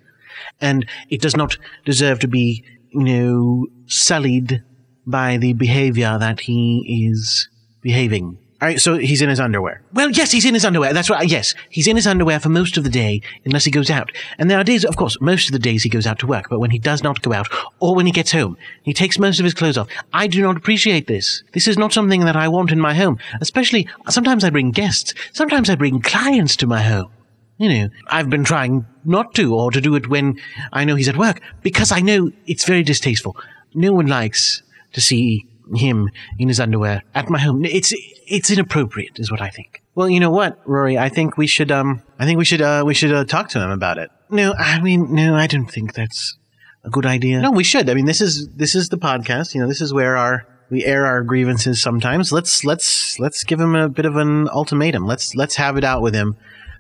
And 0.62 0.86
it 1.10 1.20
does 1.20 1.36
not 1.36 1.58
deserve 1.84 2.18
to 2.20 2.28
be, 2.28 2.64
you 2.92 3.04
know, 3.04 3.66
sullied 3.88 4.62
by 5.06 5.36
the 5.36 5.52
behavior 5.52 6.16
that 6.18 6.40
he 6.40 7.10
is 7.10 7.50
behaving. 7.82 8.38
All 8.60 8.66
right, 8.66 8.80
so 8.80 8.98
he's 8.98 9.22
in 9.22 9.28
his 9.28 9.38
underwear. 9.38 9.82
Well, 9.92 10.10
yes, 10.10 10.32
he's 10.32 10.44
in 10.44 10.54
his 10.54 10.64
underwear. 10.64 10.92
That's 10.92 11.08
right. 11.08 11.28
Yes, 11.28 11.54
he's 11.70 11.86
in 11.86 11.94
his 11.94 12.08
underwear 12.08 12.40
for 12.40 12.48
most 12.48 12.76
of 12.76 12.82
the 12.82 12.90
day, 12.90 13.22
unless 13.44 13.64
he 13.64 13.70
goes 13.70 13.88
out. 13.88 14.10
And 14.36 14.50
there 14.50 14.58
are 14.58 14.64
days, 14.64 14.84
of 14.84 14.96
course, 14.96 15.16
most 15.20 15.46
of 15.46 15.52
the 15.52 15.60
days 15.60 15.84
he 15.84 15.88
goes 15.88 16.08
out 16.08 16.18
to 16.18 16.26
work. 16.26 16.46
But 16.50 16.58
when 16.58 16.72
he 16.72 16.78
does 16.80 17.04
not 17.04 17.22
go 17.22 17.32
out, 17.32 17.46
or 17.78 17.94
when 17.94 18.06
he 18.06 18.10
gets 18.10 18.32
home, 18.32 18.58
he 18.82 18.92
takes 18.92 19.16
most 19.16 19.38
of 19.38 19.44
his 19.44 19.54
clothes 19.54 19.78
off. 19.78 19.86
I 20.12 20.26
do 20.26 20.42
not 20.42 20.56
appreciate 20.56 21.06
this. 21.06 21.44
This 21.52 21.68
is 21.68 21.78
not 21.78 21.92
something 21.92 22.24
that 22.24 22.34
I 22.34 22.48
want 22.48 22.72
in 22.72 22.80
my 22.80 22.94
home. 22.94 23.20
Especially, 23.40 23.86
sometimes 24.08 24.42
I 24.42 24.50
bring 24.50 24.72
guests. 24.72 25.14
Sometimes 25.32 25.70
I 25.70 25.76
bring 25.76 26.02
clients 26.02 26.56
to 26.56 26.66
my 26.66 26.82
home. 26.82 27.12
You 27.58 27.68
know, 27.68 27.88
I've 28.08 28.28
been 28.28 28.44
trying 28.44 28.86
not 29.04 29.34
to, 29.34 29.54
or 29.54 29.70
to 29.70 29.80
do 29.80 29.94
it 29.94 30.08
when 30.08 30.40
I 30.72 30.84
know 30.84 30.96
he's 30.96 31.08
at 31.08 31.16
work, 31.16 31.40
because 31.62 31.92
I 31.92 32.00
know 32.00 32.32
it's 32.46 32.64
very 32.64 32.82
distasteful. 32.82 33.36
No 33.72 33.92
one 33.92 34.06
likes 34.08 34.62
to 34.94 35.00
see 35.00 35.46
him 35.74 36.10
in 36.38 36.48
his 36.48 36.60
underwear 36.60 37.02
at 37.14 37.28
my 37.30 37.38
home. 37.38 37.64
It's 37.64 37.92
it's 38.26 38.50
inappropriate, 38.50 39.18
is 39.18 39.30
what 39.30 39.40
I 39.40 39.50
think. 39.50 39.82
Well, 39.94 40.08
you 40.08 40.20
know 40.20 40.30
what, 40.30 40.60
Rory? 40.66 40.98
I 40.98 41.08
think 41.08 41.36
we 41.36 41.46
should 41.46 41.70
um 41.70 42.02
I 42.18 42.24
think 42.24 42.38
we 42.38 42.44
should 42.44 42.62
uh 42.62 42.84
we 42.86 42.94
should 42.94 43.12
uh, 43.12 43.24
talk 43.24 43.48
to 43.50 43.60
him 43.60 43.70
about 43.70 43.98
it. 43.98 44.10
No, 44.30 44.54
I 44.54 44.80
mean 44.80 45.14
no, 45.14 45.34
I 45.34 45.46
don't 45.46 45.70
think 45.70 45.94
that's 45.94 46.36
a 46.84 46.90
good 46.90 47.06
idea. 47.06 47.40
No, 47.40 47.50
we 47.50 47.64
should. 47.64 47.88
I 47.88 47.94
mean, 47.94 48.06
this 48.06 48.20
is 48.20 48.48
this 48.48 48.74
is 48.74 48.88
the 48.88 48.98
podcast. 48.98 49.54
You 49.54 49.60
know, 49.60 49.68
this 49.68 49.80
is 49.80 49.92
where 49.92 50.16
our 50.16 50.46
we 50.70 50.84
air 50.84 51.06
our 51.06 51.22
grievances 51.22 51.80
sometimes. 51.80 52.32
Let's 52.32 52.64
let's 52.64 53.18
let's 53.18 53.44
give 53.44 53.60
him 53.60 53.74
a 53.74 53.88
bit 53.88 54.06
of 54.06 54.16
an 54.16 54.48
ultimatum. 54.48 55.06
Let's 55.06 55.34
let's 55.34 55.56
have 55.56 55.76
it 55.76 55.84
out 55.84 56.02
with 56.02 56.14
him 56.14 56.36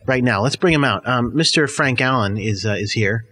right 0.06 0.24
now. 0.24 0.42
Let's 0.42 0.56
bring 0.56 0.74
him 0.74 0.84
out. 0.84 1.06
Um, 1.06 1.32
Mr. 1.32 1.70
Frank 1.70 2.00
Allen 2.00 2.36
is 2.36 2.66
uh, 2.66 2.72
is 2.72 2.92
here. 2.92 3.26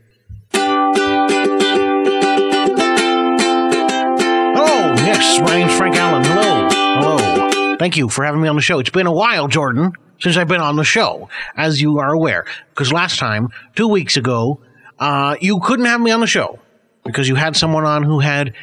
Yes, 5.07 5.41
my 5.41 5.57
name's 5.59 5.77
Frank 5.77 5.97
Allen. 5.97 6.25
Hello, 6.25 6.69
hello. 6.71 7.77
Thank 7.79 7.97
you 7.97 8.09
for 8.09 8.25
having 8.25 8.41
me 8.41 8.49
on 8.49 8.57
the 8.57 8.63
show. 8.63 8.79
It's 8.79 8.91
been 8.91 9.07
a 9.07 9.13
while, 9.13 9.49
Jordan, 9.49 9.93
since 10.19 10.37
I've 10.37 10.49
been 10.49 10.61
on 10.61 10.77
the 10.77 10.85
show, 10.85 11.29
as 11.57 11.81
you 11.81 11.99
are 11.99 12.13
aware. 12.13 12.45
Because 12.71 12.93
last 12.93 13.19
time, 13.19 13.49
two 13.75 13.89
weeks 13.89 14.17
ago, 14.17 14.61
uh, 14.99 15.37
you 15.41 15.61
couldn't 15.61 15.87
have 15.87 16.01
me 16.01 16.11
on 16.11 16.21
the 16.21 16.27
show 16.27 16.59
because 17.05 17.29
you 17.29 17.37
had 17.37 17.57
someone 17.57 17.85
on 17.85 18.03
who 18.03 18.21
had 18.21 18.55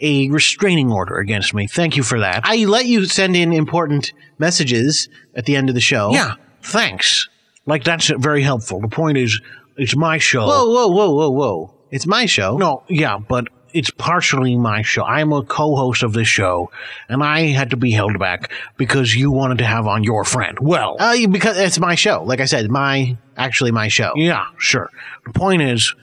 a 0.00 0.28
restraining 0.30 0.90
order 0.90 1.16
against 1.18 1.54
me. 1.54 1.68
Thank 1.68 1.96
you 1.96 2.02
for 2.02 2.18
that. 2.20 2.40
I 2.44 2.64
let 2.64 2.86
you 2.86 3.04
send 3.04 3.36
in 3.36 3.52
important 3.52 4.12
messages 4.38 5.08
at 5.36 5.46
the 5.46 5.54
end 5.54 5.68
of 5.68 5.74
the 5.76 5.80
show. 5.80 6.10
Yeah, 6.12 6.34
thanks. 6.62 7.28
Like 7.66 7.84
that's 7.84 8.08
very 8.08 8.42
helpful. 8.42 8.80
The 8.80 8.88
point 8.88 9.18
is, 9.18 9.40
it's 9.76 9.94
my 9.94 10.18
show. 10.18 10.46
Whoa, 10.46 10.66
whoa, 10.66 10.88
whoa, 10.88 11.14
whoa, 11.14 11.30
whoa! 11.30 11.74
It's 11.92 12.06
my 12.06 12.26
show. 12.26 12.56
No, 12.56 12.82
yeah, 12.88 13.18
but 13.18 13.46
it's 13.74 13.90
partially 13.90 14.56
my 14.56 14.82
show. 14.82 15.04
I'm 15.04 15.32
a 15.32 15.42
co-host 15.42 16.02
of 16.02 16.12
this 16.12 16.28
show, 16.28 16.70
and 17.08 17.22
I 17.22 17.48
had 17.48 17.70
to 17.70 17.76
be 17.76 17.90
held 17.90 18.18
back 18.18 18.50
because 18.76 19.14
you 19.14 19.30
wanted 19.30 19.58
to 19.58 19.64
have 19.64 19.86
on 19.86 20.04
your 20.04 20.24
friend. 20.24 20.58
Well, 20.60 20.96
uh, 20.98 21.26
because 21.28 21.58
it's 21.58 21.78
my 21.78 21.94
show. 21.94 22.22
Like 22.22 22.40
I 22.40 22.44
said, 22.46 22.70
my 22.70 23.16
actually 23.36 23.70
my 23.70 23.88
show. 23.88 24.12
Yeah, 24.16 24.46
sure. 24.58 24.90
The 25.24 25.32
point 25.32 25.62
is, 25.62 25.94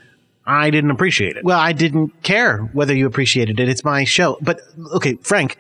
I 0.45 0.69
didn't 0.69 0.91
appreciate 0.91 1.38
it. 1.38 1.43
Well, 1.43 1.59
I 1.59 1.73
didn't 1.73 2.23
care 2.23 2.59
whether 2.73 2.95
you 2.95 3.05
appreciated 3.05 3.59
it. 3.59 3.69
It's 3.69 3.83
my 3.83 4.03
show. 4.03 4.38
But 4.41 4.61
okay, 4.95 5.15
Frank, 5.21 5.57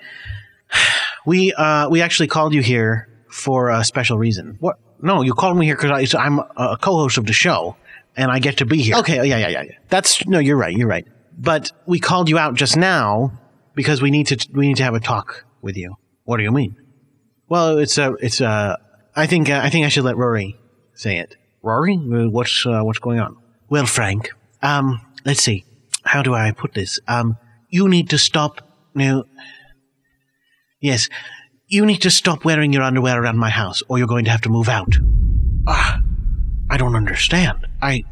we 1.25 1.53
uh, 1.53 1.89
we 1.89 2.01
actually 2.01 2.27
called 2.27 2.53
you 2.53 2.61
here 2.61 3.07
for 3.29 3.69
a 3.69 3.83
special 3.83 4.17
reason. 4.17 4.57
What? 4.59 4.77
No, 5.01 5.21
you 5.21 5.33
called 5.33 5.57
me 5.57 5.65
here 5.65 5.75
because 5.75 6.13
I'm 6.13 6.39
a 6.39 6.77
co-host 6.81 7.17
of 7.17 7.25
the 7.25 7.33
show, 7.33 7.77
and 8.17 8.31
I 8.31 8.39
get 8.39 8.57
to 8.57 8.65
be 8.65 8.81
here. 8.81 8.97
Okay, 8.97 9.15
yeah, 9.15 9.37
yeah, 9.37 9.47
yeah, 9.47 9.61
yeah. 9.61 9.71
That's 9.89 10.25
no, 10.27 10.39
you're 10.39 10.57
right. 10.57 10.75
You're 10.75 10.87
right. 10.87 11.07
But 11.39 11.71
we 11.87 11.99
called 11.99 12.29
you 12.29 12.37
out 12.37 12.55
just 12.55 12.75
now 12.77 13.31
because 13.73 14.01
we 14.01 14.11
need 14.11 14.27
to 14.27 14.47
we 14.53 14.67
need 14.67 14.77
to 14.77 14.83
have 14.83 14.93
a 14.93 14.99
talk 14.99 15.45
with 15.61 15.77
you. 15.77 15.95
What 16.25 16.37
do 16.37 16.43
you 16.43 16.51
mean? 16.51 16.75
Well, 17.47 17.79
it's 17.79 17.97
a, 17.97 18.13
it's 18.21 18.41
a. 18.41 18.77
I 19.15 19.25
think, 19.25 19.49
uh, 19.49 19.59
I 19.63 19.69
think 19.71 19.85
I 19.85 19.89
should 19.89 20.03
let 20.03 20.17
Rory 20.17 20.55
say 20.93 21.17
it. 21.17 21.35
Rory, 21.63 21.95
Uh, 21.95 22.29
what's, 22.29 22.65
uh, 22.65 22.81
what's 22.83 22.99
going 22.99 23.19
on? 23.19 23.35
Well, 23.69 23.85
Frank, 23.85 24.29
um, 24.61 25.01
let's 25.25 25.41
see. 25.41 25.65
How 26.03 26.21
do 26.21 26.33
I 26.35 26.51
put 26.51 26.73
this? 26.73 26.99
Um, 27.07 27.37
you 27.69 27.87
need 27.89 28.09
to 28.11 28.17
stop. 28.17 28.61
No. 28.93 29.23
Yes, 30.81 31.09
you 31.67 31.85
need 31.85 32.01
to 32.03 32.11
stop 32.11 32.45
wearing 32.45 32.71
your 32.71 32.83
underwear 32.83 33.21
around 33.21 33.37
my 33.37 33.49
house, 33.49 33.81
or 33.89 33.97
you're 33.97 34.07
going 34.07 34.25
to 34.25 34.31
have 34.31 34.41
to 34.41 34.49
move 34.49 34.69
out. 34.69 34.95
Ah, 35.67 35.99
I 36.69 36.77
don't 36.77 36.95
understand. 36.95 37.67
I, 37.81 38.03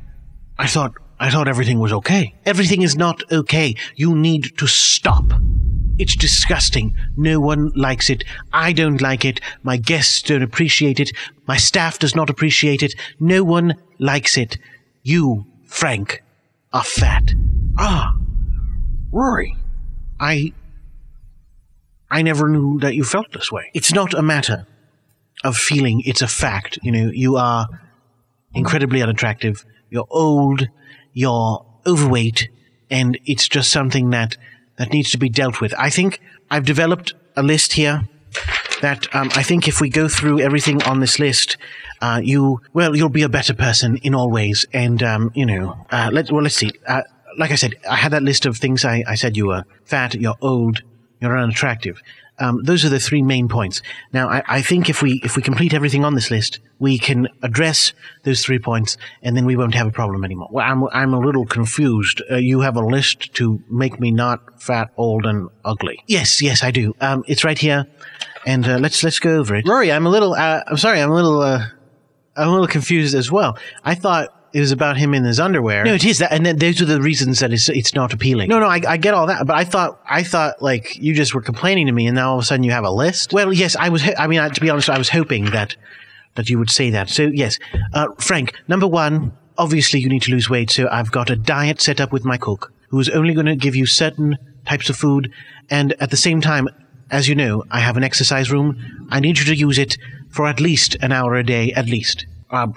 I 0.57 0.67
thought, 0.67 0.93
I 1.19 1.29
thought 1.31 1.47
everything 1.47 1.79
was 1.79 1.93
okay. 1.93 2.35
Everything 2.45 2.81
is 2.81 2.95
not 2.95 3.21
okay. 3.31 3.75
You 3.95 4.15
need 4.15 4.57
to 4.57 4.67
stop. 4.67 5.25
It's 5.97 6.15
disgusting. 6.15 6.95
No 7.15 7.39
one 7.39 7.71
likes 7.75 8.09
it. 8.09 8.23
I 8.53 8.71
don't 8.71 9.01
like 9.01 9.25
it. 9.25 9.41
My 9.63 9.77
guests 9.77 10.21
don't 10.21 10.43
appreciate 10.43 10.99
it. 10.99 11.11
My 11.47 11.57
staff 11.57 11.97
does 11.97 12.15
not 12.15 12.29
appreciate 12.29 12.83
it. 12.83 12.93
No 13.19 13.43
one 13.43 13.75
likes 13.97 14.37
it. 14.37 14.57
You, 15.01 15.45
Frank, 15.65 16.21
are 16.71 16.83
fat. 16.83 17.33
Ah, 17.77 18.15
Rory, 19.11 19.55
I. 20.19 20.53
I 22.09 22.21
never 22.21 22.47
knew 22.47 22.79
that 22.79 22.95
you 22.95 23.03
felt 23.03 23.31
this 23.33 23.51
way. 23.51 23.69
It's 23.73 23.91
not 23.93 24.13
a 24.13 24.21
matter 24.21 24.65
of 25.43 25.57
feeling, 25.57 26.03
it's 26.05 26.21
a 26.21 26.27
fact. 26.27 26.79
You 26.81 26.91
know, 26.91 27.11
you 27.11 27.35
are 27.37 27.67
incredibly 28.53 29.01
unattractive. 29.01 29.65
You're 29.89 30.07
old. 30.09 30.67
You're 31.17 31.65
overweight. 31.91 32.49
And 32.91 33.17
it's 33.25 33.47
just 33.47 33.71
something 33.71 34.11
that, 34.11 34.37
that 34.77 34.91
needs 34.91 35.09
to 35.11 35.17
be 35.17 35.29
dealt 35.29 35.61
with. 35.61 35.73
I 35.87 35.89
think 35.89 36.19
I've 36.51 36.65
developed 36.65 37.15
a 37.35 37.41
list 37.41 37.73
here 37.73 38.07
that 38.81 39.01
um, 39.15 39.29
I 39.35 39.41
think 39.41 39.67
if 39.67 39.81
we 39.81 39.89
go 39.89 40.07
through 40.07 40.39
everything 40.41 40.83
on 40.83 40.99
this 40.99 41.17
list, 41.17 41.57
uh, 42.01 42.21
you, 42.23 42.61
well, 42.73 42.95
you'll 42.95 43.09
be 43.09 43.23
a 43.23 43.29
better 43.29 43.55
person 43.55 43.97
in 44.03 44.13
all 44.13 44.29
ways. 44.29 44.65
And, 44.73 45.01
um, 45.01 45.31
you 45.33 45.47
know, 45.47 45.87
uh, 45.89 46.11
let, 46.13 46.31
well, 46.31 46.43
let's 46.43 46.55
see. 46.55 46.71
Uh, 46.85 47.01
like 47.39 47.49
I 47.49 47.55
said, 47.55 47.73
I 47.89 47.95
had 47.95 48.11
that 48.13 48.21
list 48.21 48.45
of 48.45 48.57
things 48.57 48.85
I, 48.85 49.03
I 49.07 49.15
said 49.15 49.35
you 49.35 49.47
were 49.47 49.63
fat, 49.85 50.13
you're 50.13 50.37
old, 50.39 50.83
you're 51.19 51.35
unattractive. 51.35 51.99
Um, 52.39 52.61
those 52.63 52.85
are 52.85 52.89
the 52.89 52.99
three 52.99 53.23
main 53.23 53.47
points. 53.47 53.81
Now, 54.13 54.29
I, 54.29 54.43
I 54.47 54.61
think 54.61 54.89
if 54.89 55.01
we 55.01 55.21
if 55.23 55.35
we 55.35 55.41
complete 55.41 55.73
everything 55.73 56.05
on 56.05 56.13
this 56.15 56.29
list, 56.29 56.59
we 56.79 56.99
can 56.99 57.27
address 57.41 57.93
those 58.23 58.43
three 58.43 58.59
points, 58.59 58.97
and 59.23 59.35
then 59.35 59.45
we 59.45 59.55
won't 59.55 59.73
have 59.73 59.87
a 59.87 59.91
problem 59.91 60.23
anymore. 60.23 60.49
Well, 60.51 60.65
I'm 60.65 60.83
I'm 60.93 61.13
a 61.13 61.19
little 61.19 61.45
confused. 61.45 62.21
Uh, 62.29 62.35
you 62.35 62.61
have 62.61 62.75
a 62.75 62.85
list 62.85 63.33
to 63.35 63.61
make 63.69 63.99
me 63.99 64.11
not 64.11 64.61
fat, 64.61 64.91
old, 64.97 65.25
and 65.25 65.49
ugly. 65.65 66.03
Yes, 66.07 66.41
yes, 66.41 66.63
I 66.63 66.71
do. 66.71 66.95
Um, 67.01 67.23
it's 67.27 67.43
right 67.43 67.57
here, 67.57 67.87
and 68.45 68.67
uh, 68.67 68.77
let's 68.77 69.03
let's 69.03 69.19
go 69.19 69.37
over 69.37 69.55
it. 69.55 69.67
Rory, 69.67 69.91
I'm 69.91 70.05
a 70.05 70.09
little. 70.09 70.33
Uh, 70.33 70.61
I'm 70.67 70.77
sorry, 70.77 71.01
I'm 71.01 71.09
a 71.09 71.15
little. 71.15 71.41
Uh, 71.41 71.65
I'm 72.35 72.49
a 72.49 72.51
little 72.51 72.67
confused 72.67 73.15
as 73.15 73.31
well. 73.31 73.57
I 73.83 73.95
thought 73.95 74.29
it 74.53 74.59
was 74.59 74.71
about 74.71 74.97
him 74.97 75.13
in 75.13 75.23
his 75.23 75.39
underwear. 75.39 75.83
No, 75.83 75.93
it 75.93 76.05
is 76.05 76.19
that, 76.19 76.31
and 76.31 76.45
then 76.45 76.57
those 76.57 76.81
are 76.81 76.85
the 76.85 77.01
reasons 77.01 77.39
that 77.39 77.51
it's 77.51 77.69
it's 77.69 77.93
not 77.93 78.13
appealing. 78.13 78.49
No, 78.49 78.59
no, 78.59 78.67
I, 78.67 78.81
I 78.87 78.97
get 78.97 79.13
all 79.13 79.27
that, 79.27 79.45
but 79.45 79.55
I 79.55 79.63
thought 79.63 80.01
I 80.09 80.23
thought 80.23 80.61
like 80.61 80.97
you 80.97 81.13
just 81.13 81.33
were 81.33 81.41
complaining 81.41 81.87
to 81.87 81.91
me, 81.91 82.07
and 82.07 82.15
now 82.15 82.31
all 82.31 82.37
of 82.37 82.43
a 82.43 82.45
sudden 82.45 82.63
you 82.63 82.71
have 82.71 82.83
a 82.83 82.91
list. 82.91 83.33
Well, 83.33 83.53
yes, 83.53 83.75
I 83.75 83.89
was. 83.89 84.03
I 84.17 84.27
mean, 84.27 84.39
I, 84.39 84.49
to 84.49 84.61
be 84.61 84.69
honest, 84.69 84.89
I 84.89 84.97
was 84.97 85.09
hoping 85.09 85.45
that 85.51 85.75
that 86.35 86.49
you 86.49 86.57
would 86.59 86.69
say 86.69 86.89
that. 86.91 87.09
So 87.09 87.23
yes, 87.23 87.59
uh, 87.93 88.07
Frank. 88.19 88.53
Number 88.67 88.87
one, 88.87 89.33
obviously 89.57 89.99
you 89.99 90.09
need 90.09 90.23
to 90.23 90.31
lose 90.31 90.49
weight. 90.49 90.71
So 90.71 90.87
I've 90.89 91.11
got 91.11 91.29
a 91.29 91.35
diet 91.35 91.81
set 91.81 91.99
up 91.99 92.11
with 92.11 92.25
my 92.25 92.37
cook, 92.37 92.71
who 92.89 92.99
is 92.99 93.09
only 93.09 93.33
going 93.33 93.47
to 93.47 93.55
give 93.55 93.75
you 93.75 93.85
certain 93.85 94.37
types 94.65 94.89
of 94.89 94.95
food, 94.95 95.31
and 95.69 95.93
at 96.01 96.09
the 96.11 96.17
same 96.17 96.41
time. 96.41 96.67
As 97.09 97.29
you 97.29 97.35
know, 97.35 97.63
I 97.71 97.79
have 97.79 97.95
an 97.95 98.03
exercise 98.03 98.51
room. 98.51 99.07
I 99.09 99.21
need 99.21 99.39
you 99.39 99.45
to 99.45 99.55
use 99.55 99.77
it 99.77 99.97
for 100.29 100.45
at 100.45 100.59
least 100.59 100.97
an 101.01 101.13
hour 101.13 101.35
a 101.35 101.43
day, 101.43 101.71
at 101.71 101.85
least. 101.85 102.25
Um, 102.49 102.73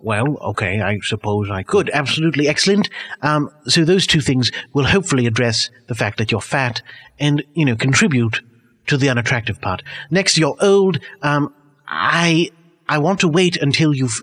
well, 0.00 0.36
okay, 0.50 0.80
I 0.82 0.98
suppose 1.00 1.50
I 1.50 1.62
could. 1.62 1.88
Absolutely 1.90 2.46
excellent. 2.46 2.90
Um, 3.22 3.50
so 3.66 3.84
those 3.84 4.06
two 4.06 4.20
things 4.20 4.50
will 4.74 4.84
hopefully 4.84 5.26
address 5.26 5.70
the 5.86 5.94
fact 5.94 6.18
that 6.18 6.30
you're 6.30 6.42
fat 6.42 6.82
and, 7.18 7.42
you 7.54 7.64
know, 7.64 7.74
contribute 7.74 8.42
to 8.86 8.96
the 8.96 9.08
unattractive 9.08 9.60
part. 9.60 9.82
Next, 10.10 10.36
you're 10.36 10.56
old. 10.60 11.00
Um, 11.22 11.54
I, 11.86 12.50
I 12.88 12.98
want 12.98 13.20
to 13.20 13.28
wait 13.28 13.56
until 13.56 13.94
you've, 13.94 14.20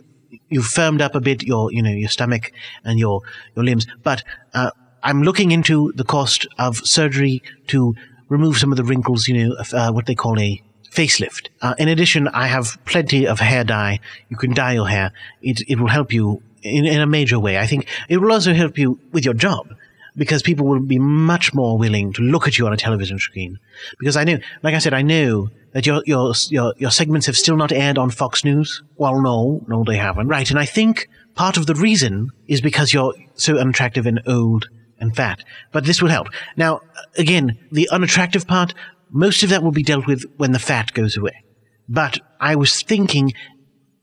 you've 0.50 0.68
firmed 0.68 1.02
up 1.02 1.16
a 1.16 1.22
bit 1.22 1.42
your, 1.42 1.72
you 1.72 1.82
know, 1.82 1.90
your 1.90 2.10
stomach 2.10 2.52
and 2.84 3.00
your, 3.00 3.22
your 3.56 3.66
limbs. 3.66 3.88
But, 4.04 4.24
uh, 4.54 4.70
I'm 5.02 5.22
looking 5.22 5.52
into 5.52 5.94
the 5.96 6.04
cost 6.04 6.48
of 6.58 6.78
surgery 6.78 7.44
to 7.68 7.96
remove 8.28 8.58
some 8.58 8.72
of 8.72 8.78
the 8.78 8.84
wrinkles, 8.84 9.28
you 9.28 9.50
know, 9.50 9.56
uh, 9.72 9.92
what 9.92 10.08
they 10.08 10.16
call 10.16 10.40
a 10.40 10.64
facelift. 10.96 11.50
Uh, 11.62 11.76
in 11.78 11.88
addition, 11.88 12.28
I 12.30 12.48
have 12.48 12.78
plenty 12.86 13.28
of 13.28 13.40
hair 13.40 13.64
dye. 13.64 14.00
You 14.30 14.38
can 14.38 14.54
dye 14.54 14.74
your 14.74 14.88
hair. 14.88 15.12
It, 15.42 15.62
it 15.68 15.80
will 15.80 15.88
help 15.90 16.14
you 16.14 16.42
in, 16.64 16.86
in 16.86 17.02
a 17.02 17.08
major 17.08 17.40
way. 17.40 17.58
I 17.58 17.68
think 17.68 17.88
it 18.10 18.18
will 18.18 18.32
also 18.32 18.54
help 18.54 18.78
you 18.78 19.00
with 19.12 19.26
your 19.26 19.34
job 19.34 19.76
because 20.16 20.42
people 20.42 20.66
will 20.66 20.80
be 20.80 21.00
much 21.00 21.54
more 21.54 21.78
willing 21.78 22.14
to 22.14 22.22
look 22.22 22.48
at 22.48 22.58
you 22.58 22.66
on 22.66 22.74
a 22.74 22.78
television 22.78 23.20
screen. 23.20 23.60
Because 24.00 24.16
I 24.16 24.24
know, 24.24 24.40
like 24.64 24.74
I 24.74 24.80
said, 24.80 24.94
I 24.94 25.02
know 25.02 25.50
that 25.74 25.86
your, 25.86 26.02
your, 26.06 26.34
your, 26.50 26.74
your 26.78 26.92
segments 26.92 27.28
have 27.28 27.36
still 27.36 27.58
not 27.58 27.72
aired 27.72 27.98
on 27.98 28.10
Fox 28.10 28.46
News. 28.46 28.82
Well, 28.96 29.22
no, 29.22 29.64
no, 29.68 29.84
they 29.84 29.98
haven't. 29.98 30.28
Right. 30.28 30.50
And 30.50 30.58
I 30.58 30.66
think 30.66 31.10
part 31.36 31.58
of 31.58 31.66
the 31.66 31.76
reason 31.76 32.32
is 32.48 32.62
because 32.62 32.94
you're 32.94 33.14
so 33.36 33.58
unattractive 33.58 34.06
and 34.06 34.22
old 34.26 34.70
and 35.00 35.16
fat. 35.16 35.44
But 35.74 35.86
this 35.86 36.02
will 36.02 36.10
help. 36.10 36.28
Now, 36.56 36.82
again, 37.18 37.58
the 37.72 37.90
unattractive 37.90 38.48
part, 38.48 38.74
most 39.10 39.44
of 39.44 39.50
that 39.50 39.64
will 39.64 39.72
be 39.72 39.84
dealt 39.84 40.08
with 40.08 40.24
when 40.38 40.52
the 40.52 40.60
fat 40.60 40.94
goes 40.94 41.18
away. 41.18 41.44
But 41.88 42.20
I 42.40 42.56
was 42.56 42.82
thinking, 42.82 43.34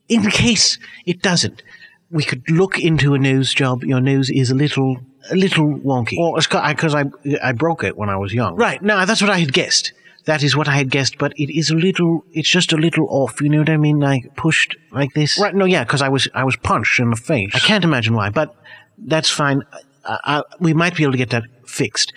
in 0.08 0.30
case 0.30 0.78
it 1.06 1.22
doesn't, 1.22 1.62
we 2.10 2.22
could 2.22 2.48
look 2.50 2.78
into 2.78 3.14
a 3.14 3.18
nose 3.18 3.52
job. 3.52 3.84
Your 3.84 4.00
nose 4.00 4.30
is 4.30 4.50
a 4.50 4.54
little, 4.54 4.98
a 5.30 5.34
little 5.34 5.66
wonky. 5.66 6.16
Well, 6.18 6.36
it's 6.36 6.46
because 6.46 6.94
I, 6.94 7.04
I 7.42 7.52
broke 7.52 7.84
it 7.84 7.96
when 7.96 8.08
I 8.08 8.16
was 8.16 8.32
young. 8.32 8.54
Right. 8.54 8.82
No, 8.82 9.04
that's 9.06 9.22
what 9.22 9.30
I 9.30 9.38
had 9.38 9.52
guessed. 9.52 9.92
That 10.26 10.44
is 10.44 10.56
what 10.56 10.68
I 10.68 10.76
had 10.76 10.90
guessed, 10.90 11.18
but 11.18 11.32
it 11.36 11.52
is 11.52 11.70
a 11.70 11.74
little, 11.74 12.24
it's 12.32 12.48
just 12.48 12.72
a 12.72 12.76
little 12.76 13.08
off. 13.10 13.40
You 13.40 13.48
know 13.48 13.58
what 13.58 13.70
I 13.70 13.76
mean? 13.76 13.98
Like 13.98 14.36
pushed 14.36 14.76
like 14.92 15.14
this. 15.14 15.40
Right. 15.40 15.54
No, 15.54 15.64
yeah, 15.64 15.82
because 15.82 16.02
I 16.02 16.10
was, 16.10 16.28
I 16.34 16.44
was 16.44 16.54
punched 16.56 17.00
in 17.00 17.10
the 17.10 17.16
face. 17.16 17.50
I 17.54 17.58
can't 17.58 17.82
imagine 17.82 18.14
why, 18.14 18.30
but 18.30 18.54
that's 18.98 19.30
fine. 19.30 19.62
Uh, 20.04 20.18
uh, 20.24 20.42
we 20.60 20.74
might 20.74 20.94
be 20.94 21.02
able 21.02 21.12
to 21.12 21.18
get 21.18 21.30
that 21.30 21.44
fixed. 21.66 22.12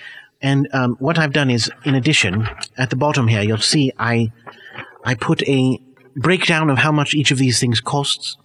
And 0.45 0.67
um, 0.73 0.95
what 0.99 1.17
I've 1.17 1.33
done 1.33 1.49
is, 1.49 1.71
in 1.85 1.95
addition, 1.95 2.47
at 2.77 2.91
the 2.91 2.95
bottom 2.95 3.27
here, 3.27 3.41
you'll 3.41 3.57
see 3.73 3.91
I 3.97 4.31
I 5.03 5.15
put 5.15 5.41
a 5.49 5.79
breakdown 6.15 6.69
of 6.69 6.77
how 6.77 6.91
much 6.91 7.15
each 7.15 7.31
of 7.31 7.39
these 7.39 7.59
things 7.59 7.81
costs, 7.81 8.37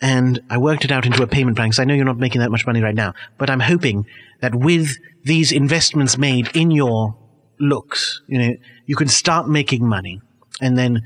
and 0.00 0.40
I 0.48 0.56
worked 0.58 0.84
it 0.84 0.92
out 0.92 1.04
into 1.04 1.20
a 1.24 1.26
payment 1.26 1.56
plan. 1.56 1.70
Because 1.70 1.80
I 1.80 1.84
know 1.84 1.94
you're 1.94 2.12
not 2.12 2.18
making 2.26 2.42
that 2.42 2.52
much 2.52 2.64
money 2.64 2.80
right 2.80 2.94
now, 2.94 3.14
but 3.38 3.50
I'm 3.50 3.64
hoping 3.72 4.06
that 4.40 4.54
with 4.54 4.86
these 5.24 5.50
investments 5.50 6.16
made 6.16 6.46
in 6.54 6.70
your 6.70 7.16
looks, 7.58 8.22
you 8.28 8.38
know, 8.38 8.52
you 8.86 8.94
can 8.94 9.08
start 9.08 9.48
making 9.48 9.84
money, 9.84 10.20
and 10.60 10.78
then 10.78 11.02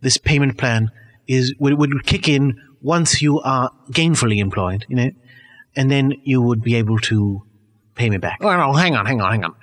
this 0.00 0.16
payment 0.16 0.56
plan 0.56 0.90
is 1.26 1.54
would, 1.58 1.74
would 1.74 2.06
kick 2.06 2.26
in 2.26 2.58
once 2.80 3.20
you 3.20 3.38
are 3.40 3.70
gainfully 3.90 4.38
employed, 4.38 4.86
you 4.88 4.96
know, 4.96 5.10
and 5.76 5.90
then 5.90 6.14
you 6.24 6.40
would 6.40 6.62
be 6.62 6.74
able 6.74 6.98
to 7.00 7.42
pay 7.94 8.08
me 8.08 8.16
back. 8.16 8.38
Oh, 8.40 8.56
no, 8.56 8.72
hang 8.72 8.96
on, 8.96 9.04
hang 9.04 9.20
on, 9.20 9.30
hang 9.30 9.44
on. 9.44 9.54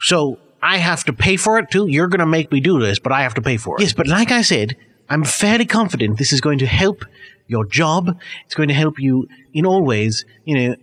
So 0.00 0.38
I 0.62 0.78
have 0.78 1.04
to 1.04 1.12
pay 1.12 1.36
for 1.36 1.58
it 1.58 1.70
too? 1.70 1.86
You're 1.88 2.08
going 2.08 2.20
to 2.20 2.26
make 2.26 2.50
me 2.52 2.60
do 2.60 2.80
this, 2.80 2.98
but 2.98 3.12
I 3.12 3.22
have 3.22 3.34
to 3.34 3.42
pay 3.42 3.56
for 3.56 3.76
it. 3.76 3.82
Yes, 3.82 3.92
but 3.92 4.06
like 4.06 4.30
I 4.30 4.42
said, 4.42 4.76
I'm 5.08 5.24
fairly 5.24 5.66
confident 5.66 6.18
this 6.18 6.32
is 6.32 6.40
going 6.40 6.58
to 6.58 6.66
help 6.66 7.04
your 7.46 7.64
job. 7.64 8.18
It's 8.44 8.54
going 8.54 8.68
to 8.68 8.74
help 8.74 8.98
you 8.98 9.28
in 9.52 9.66
all 9.66 9.82
ways. 9.82 10.24
You 10.44 10.54
know, 10.58 10.76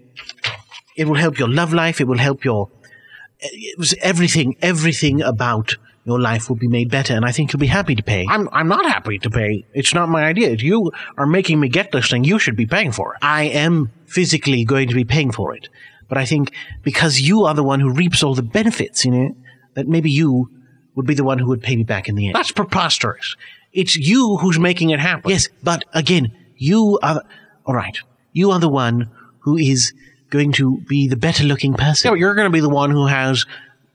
it 0.96 1.08
will 1.08 1.16
help 1.16 1.38
your 1.40 1.50
love 1.50 1.74
life. 1.74 2.00
It 2.00 2.08
will 2.08 2.18
help 2.18 2.46
your 2.46 2.70
it 3.44 3.78
was 3.78 3.94
everything. 4.02 4.56
Everything 4.62 5.22
about 5.22 5.76
your 6.06 6.20
life 6.20 6.50
will 6.50 6.56
be 6.56 6.68
made 6.68 6.90
better, 6.90 7.14
and 7.14 7.26
I 7.26 7.32
think 7.32 7.54
you'll 7.54 7.60
be 7.60 7.68
happy 7.68 7.96
to 7.96 8.04
pay. 8.04 8.26
I'm 8.30 8.50
I'm 8.52 8.68
not 8.68 8.86
happy 8.86 9.20
to 9.20 9.30
pay. 9.30 9.66
It's 9.74 9.94
not 9.94 10.10
my 10.10 10.24
idea. 10.24 10.52
You 10.52 10.92
are 11.18 11.26
making 11.26 11.60
me 11.60 11.70
get 11.70 11.92
this 11.92 12.10
thing. 12.10 12.24
You 12.24 12.40
should 12.40 12.56
be 12.56 12.66
paying 12.66 12.92
for 12.92 13.14
it. 13.14 13.20
I 13.22 13.44
am 13.44 13.92
physically 14.06 14.66
going 14.66 14.90
to 14.90 14.96
be 14.96 15.06
paying 15.06 15.32
for 15.32 15.56
it, 15.56 15.70
but 16.08 16.18
I 16.18 16.26
think 16.26 16.52
because 16.84 17.20
you 17.20 17.46
are 17.46 17.54
the 17.54 17.64
one 17.64 17.80
who 17.80 17.92
reaps 17.92 18.24
all 18.24 18.36
the 18.36 18.42
benefits, 18.44 19.06
you 19.06 19.12
know, 19.12 19.36
that 19.76 19.88
maybe 19.88 20.12
you 20.12 20.50
would 20.96 21.06
be 21.06 21.14
the 21.14 21.24
one 21.24 21.40
who 21.40 21.48
would 21.48 21.62
pay 21.62 21.76
me 21.76 21.84
back 21.84 22.08
in 22.08 22.16
the 22.16 22.28
end. 22.28 22.36
That's 22.36 22.52
preposterous. 22.52 23.36
It's 23.72 23.96
you 23.96 24.38
who's 24.38 24.60
making 24.60 24.92
it 24.92 25.00
happen. 25.00 25.32
Yes, 25.32 25.50
but 25.64 25.84
again, 25.94 26.32
you 26.58 27.00
are 27.02 27.24
all 27.66 27.74
right. 27.74 27.98
You 28.32 28.52
are 28.52 28.60
the 28.60 28.70
one 28.70 29.10
who 29.40 29.58
is 29.58 29.94
going 30.30 30.52
to 30.54 30.80
be 30.82 31.08
the 31.08 31.16
better 31.16 31.44
looking 31.44 31.74
person. 31.74 32.12
Yeah, 32.12 32.18
you're 32.18 32.36
going 32.36 32.48
to 32.48 32.54
be 32.54 32.60
the 32.60 32.70
one 32.70 32.92
who 32.92 33.08
has 33.08 33.46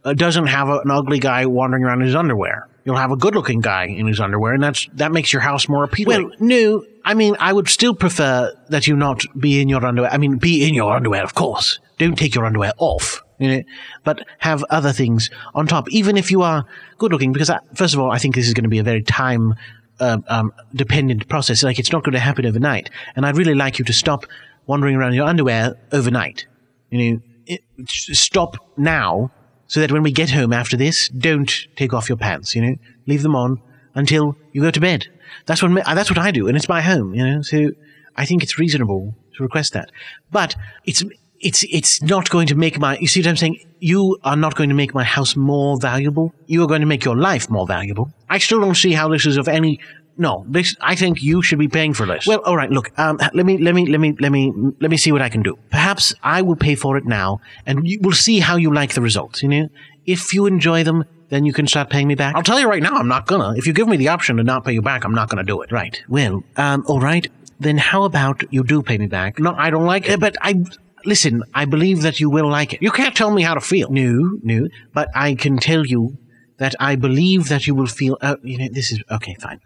uh, 0.05 0.15
doesn't 0.15 0.47
have 0.47 0.69
a, 0.69 0.79
an 0.81 0.91
ugly 0.91 1.19
guy 1.19 1.47
wandering 1.47 1.85
around 1.85 2.01
in 2.01 2.07
his 2.07 2.15
underwear. 2.17 2.69
You'll 2.85 2.97
have 2.97 3.11
a 3.11 3.17
good 3.17 3.35
looking 3.35 3.61
guy 3.61 3.85
in 3.85 4.07
his 4.07 4.19
underwear, 4.19 4.55
and 4.55 4.63
that's 4.63 4.89
that 4.95 5.13
makes 5.13 5.33
your 5.33 5.43
house 5.43 5.69
more 5.69 5.85
appealing. 5.85 6.29
Well, 6.29 6.37
no, 6.41 6.85
I 7.05 7.15
mean 7.15 7.37
I 7.39 7.53
would 7.53 7.69
still 7.69 7.95
prefer 7.95 8.55
that 8.71 8.87
you 8.87 8.97
not 8.97 9.25
be 9.39 9.61
in 9.61 9.69
your 9.69 9.85
underwear. 9.85 10.11
I 10.11 10.17
mean, 10.17 10.39
be 10.39 10.67
in 10.67 10.75
your 10.75 10.95
underwear, 10.97 11.23
of 11.23 11.35
course. 11.35 11.81
Don't 11.99 12.17
take 12.17 12.35
your 12.35 12.47
underwear 12.47 12.73
off. 12.79 13.23
You 13.39 13.49
know, 13.49 13.63
but 14.03 14.27
have 14.39 14.65
other 14.69 14.93
things 14.93 15.31
on 15.55 15.69
top, 15.69 15.89
even 15.91 16.17
if 16.17 16.33
you 16.33 16.43
are 16.43 16.67
good 16.99 17.13
looking. 17.13 17.33
Because 17.33 17.51
I, 17.51 17.61
first 17.75 17.95
of 17.95 18.01
all, 18.01 18.11
I 18.11 18.19
think 18.19 18.35
this 18.35 18.49
is 18.49 18.55
going 18.55 18.65
to 18.65 18.69
be 18.69 18.81
a 18.81 18.83
very 18.83 19.03
time 19.03 19.55
uh, 20.01 20.19
um, 20.27 20.53
dependent 20.75 21.29
process. 21.29 21.63
Like 21.63 21.79
it's 21.79 21.93
not 21.93 22.03
going 22.03 22.15
to 22.15 22.19
happen 22.19 22.47
overnight. 22.47 22.91
And 23.15 23.25
I'd 23.25 23.37
really 23.37 23.55
like 23.55 23.79
you 23.79 23.85
to 23.85 23.93
stop 23.93 24.27
wandering 24.67 24.97
around 24.97 25.11
in 25.11 25.17
your 25.17 25.27
underwear 25.27 25.77
overnight. 25.93 26.47
You 26.91 26.99
know, 26.99 27.21
it, 27.47 27.63
stop 27.87 28.57
now 28.77 29.31
so 29.67 29.81
that 29.81 29.93
when 29.93 30.03
we 30.03 30.11
get 30.11 30.31
home 30.31 30.53
after 30.53 30.77
this, 30.77 31.09
don't 31.09 31.53
take 31.77 31.93
off 31.93 32.09
your 32.09 32.19
pants. 32.19 32.55
You 32.55 32.63
know, 32.63 32.75
leave 33.07 33.23
them 33.23 33.37
on 33.37 33.61
until 33.95 34.37
you 34.53 34.63
go 34.63 34.71
to 34.71 34.81
bed. 34.81 35.07
That's 35.47 35.63
what 35.63 35.73
that's 35.85 36.11
what 36.11 36.19
I 36.19 36.31
do, 36.31 36.49
and 36.49 36.57
it's 36.57 36.69
my 36.69 36.81
home. 36.81 37.15
You 37.15 37.27
know, 37.27 37.43
so 37.43 37.71
I 38.17 38.25
think 38.25 38.43
it's 38.43 38.59
reasonable 38.59 39.15
to 39.37 39.43
request 39.43 39.75
that. 39.75 39.91
But 40.31 40.57
it's 40.85 41.05
it's 41.41 41.65
it's 41.71 42.03
not 42.03 42.31
going 42.31 42.47
to 42.49 42.55
make 42.55 42.79
my 42.79 42.99
you 42.99 43.07
see 43.07 43.21
what 43.21 43.29
I'm 43.29 43.37
saying? 43.37 43.61
You 43.81 44.19
are 44.25 44.37
not 44.37 44.55
going 44.57 44.69
to 44.71 44.75
make 44.75 44.95
my 44.95 45.05
house 45.05 45.37
more 45.37 45.79
valuable. 45.79 46.35
You 46.47 46.63
are 46.65 46.67
going 46.67 46.81
to 46.81 46.87
make 46.87 47.05
your 47.05 47.17
life 47.17 47.49
more 47.49 47.67
valuable. 47.67 48.13
I 48.29 48.39
still 48.39 48.61
don't 48.61 48.75
see 48.77 48.93
how 48.93 49.09
this 49.09 49.27
is 49.27 49.37
of 49.37 49.49
any 49.49 49.81
no, 50.21 50.45
this 50.49 50.75
I 50.81 50.97
think 50.97 51.23
you 51.23 51.43
should 51.43 51.61
be 51.61 51.69
paying 51.69 51.95
for 51.95 52.05
this. 52.05 52.27
Well, 52.27 52.41
all 52.45 52.57
right, 52.57 52.71
look, 52.71 52.91
um, 52.99 53.19
let 53.35 53.47
me 53.47 53.57
let 53.59 53.75
me 53.75 53.87
let 53.87 54.01
me 54.01 54.17
let 54.19 54.33
me 54.33 54.53
let 54.81 54.91
me 54.91 54.97
see 54.97 55.13
what 55.13 55.23
I 55.23 55.29
can 55.29 55.43
do. 55.43 55.57
Perhaps 55.71 56.13
I 56.23 56.43
will 56.43 56.57
pay 56.57 56.75
for 56.75 56.97
it 56.97 57.05
now 57.05 57.41
and 57.67 57.89
you, 57.89 58.01
we'll 58.03 58.13
see 58.13 58.41
how 58.41 58.57
you 58.57 58.75
like 58.75 58.95
the 58.95 59.01
results, 59.01 59.43
you 59.43 59.49
know? 59.49 59.69
If 60.07 60.35
you 60.35 60.47
enjoy 60.47 60.83
them, 60.83 61.05
then 61.29 61.45
you 61.45 61.53
can 61.53 61.67
start 61.67 61.91
paying 61.91 62.09
me 62.09 62.17
back. 62.17 62.35
I'll 62.35 62.43
tell 62.43 62.59
you 62.59 62.69
right 62.69 62.83
now, 62.83 62.95
I'm 62.95 63.09
not 63.09 63.27
gonna. 63.27 63.55
If 63.57 63.67
you 63.67 63.73
give 63.73 63.87
me 63.87 63.97
the 63.97 64.09
option 64.09 64.39
to 64.39 64.43
not 64.43 64.65
pay 64.65 64.73
you 64.73 64.83
back, 64.83 65.05
I'm 65.05 65.15
not 65.15 65.29
gonna 65.29 65.45
do 65.45 65.63
it. 65.63 65.71
Right. 65.71 66.03
Well, 66.09 66.43
um, 66.57 66.85
all 66.89 67.01
right. 67.01 67.29
Then 67.61 67.79
how 67.79 68.05
about 68.05 68.43
you 68.53 68.65
do 68.65 68.83
pay 68.83 68.99
me 68.99 69.07
back? 69.07 69.39
No, 69.39 69.55
I 69.57 69.71
don't 69.71 69.87
like 69.87 70.09
it, 70.09 70.19
but 70.19 70.37
I 70.41 70.65
Listen, 71.05 71.43
I 71.55 71.65
believe 71.65 72.03
that 72.03 72.21
you 72.21 72.31
will 72.31 72.49
like 72.49 72.75
it. 72.75 72.83
You 72.83 72.91
can't 72.91 73.17
tell 73.17 73.31
me 73.31 73.43
how 73.43 73.55
to 73.55 73.61
feel. 73.61 73.91
No, 73.91 74.39
no, 74.43 74.69
but 74.93 75.09
I 75.15 75.35
can 75.35 75.59
tell 75.59 75.87
you 75.87 76.19
that 76.59 76.75
I 76.81 76.97
believe 76.97 77.49
that 77.49 77.67
you 77.67 77.75
will 77.75 77.87
feel. 77.87 78.19
Oh, 78.21 78.37
you 78.43 78.59
know, 78.59 78.69
this 78.71 78.93
is 78.93 79.03
okay. 79.11 79.35
Fine. 79.41 79.61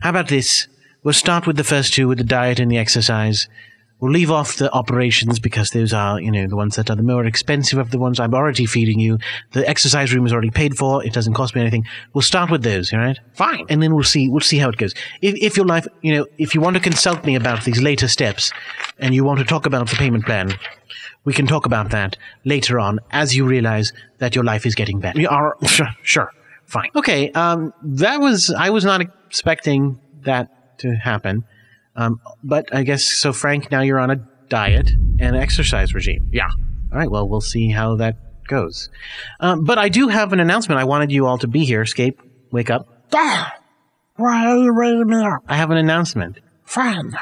How 0.00 0.10
about 0.10 0.28
this? 0.28 0.68
We'll 1.02 1.14
start 1.14 1.46
with 1.46 1.56
the 1.56 1.64
first 1.64 1.94
two, 1.94 2.08
with 2.08 2.18
the 2.18 2.24
diet 2.24 2.60
and 2.60 2.70
the 2.70 2.78
exercise. 2.78 3.48
We'll 4.02 4.10
leave 4.10 4.32
off 4.32 4.56
the 4.56 4.68
operations 4.72 5.38
because 5.38 5.70
those 5.70 5.92
are, 5.92 6.20
you 6.20 6.32
know, 6.32 6.48
the 6.48 6.56
ones 6.56 6.74
that 6.74 6.90
are 6.90 6.96
the 6.96 7.04
more 7.04 7.24
expensive 7.24 7.78
of 7.78 7.92
the 7.92 8.00
ones 8.00 8.18
I'm 8.18 8.34
already 8.34 8.66
feeding 8.66 8.98
you. 8.98 9.18
The 9.52 9.66
exercise 9.68 10.12
room 10.12 10.26
is 10.26 10.32
already 10.32 10.50
paid 10.50 10.76
for. 10.76 11.04
It 11.04 11.12
doesn't 11.12 11.34
cost 11.34 11.54
me 11.54 11.60
anything. 11.60 11.86
We'll 12.12 12.22
start 12.22 12.50
with 12.50 12.64
those, 12.64 12.92
all 12.92 12.98
right? 12.98 13.16
Fine. 13.34 13.66
And 13.68 13.80
then 13.80 13.94
we'll 13.94 14.02
see, 14.02 14.28
we'll 14.28 14.40
see 14.40 14.58
how 14.58 14.70
it 14.70 14.76
goes. 14.76 14.92
If, 15.20 15.36
if 15.36 15.56
your 15.56 15.66
life, 15.66 15.86
you 16.00 16.16
know, 16.16 16.26
if 16.36 16.52
you 16.52 16.60
want 16.60 16.74
to 16.74 16.82
consult 16.82 17.24
me 17.24 17.36
about 17.36 17.62
these 17.62 17.80
later 17.80 18.08
steps 18.08 18.50
and 18.98 19.14
you 19.14 19.22
want 19.22 19.38
to 19.38 19.44
talk 19.44 19.66
about 19.66 19.88
the 19.88 19.94
payment 19.94 20.26
plan, 20.26 20.52
we 21.24 21.32
can 21.32 21.46
talk 21.46 21.64
about 21.64 21.90
that 21.90 22.16
later 22.44 22.80
on 22.80 22.98
as 23.12 23.36
you 23.36 23.46
realize 23.46 23.92
that 24.18 24.34
your 24.34 24.42
life 24.42 24.66
is 24.66 24.74
getting 24.74 24.98
better. 24.98 25.20
You 25.20 25.28
are, 25.28 25.56
sure, 25.64 25.90
sure. 26.02 26.32
Fine. 26.66 26.90
Okay. 26.96 27.30
Um, 27.32 27.72
that 27.84 28.20
was, 28.20 28.50
I 28.50 28.70
was 28.70 28.84
not 28.84 29.00
expecting 29.00 30.00
that 30.22 30.78
to 30.78 30.96
happen. 30.96 31.44
Um, 31.96 32.20
but 32.42 32.74
I 32.74 32.82
guess 32.82 33.04
so, 33.04 33.32
Frank. 33.32 33.70
Now 33.70 33.80
you're 33.82 33.98
on 33.98 34.10
a 34.10 34.16
diet 34.48 34.90
and 35.20 35.36
exercise 35.36 35.94
regime. 35.94 36.28
Yeah. 36.32 36.48
All 36.92 36.98
right. 36.98 37.10
Well, 37.10 37.28
we'll 37.28 37.40
see 37.40 37.70
how 37.70 37.96
that 37.96 38.16
goes. 38.46 38.90
Um, 39.40 39.64
but 39.64 39.78
I 39.78 39.88
do 39.88 40.08
have 40.08 40.32
an 40.32 40.40
announcement. 40.40 40.80
I 40.80 40.84
wanted 40.84 41.12
you 41.12 41.26
all 41.26 41.38
to 41.38 41.48
be 41.48 41.64
here. 41.64 41.82
Escape. 41.82 42.20
Wake 42.50 42.70
up. 42.70 42.86
Ah, 43.14 43.54
why 44.16 44.46
are 44.46 44.58
you 44.58 44.74
waking 44.74 45.06
me 45.06 45.24
up? 45.24 45.42
I 45.48 45.56
have 45.56 45.70
an 45.70 45.78
announcement. 45.78 46.38
Fine. 46.64 47.12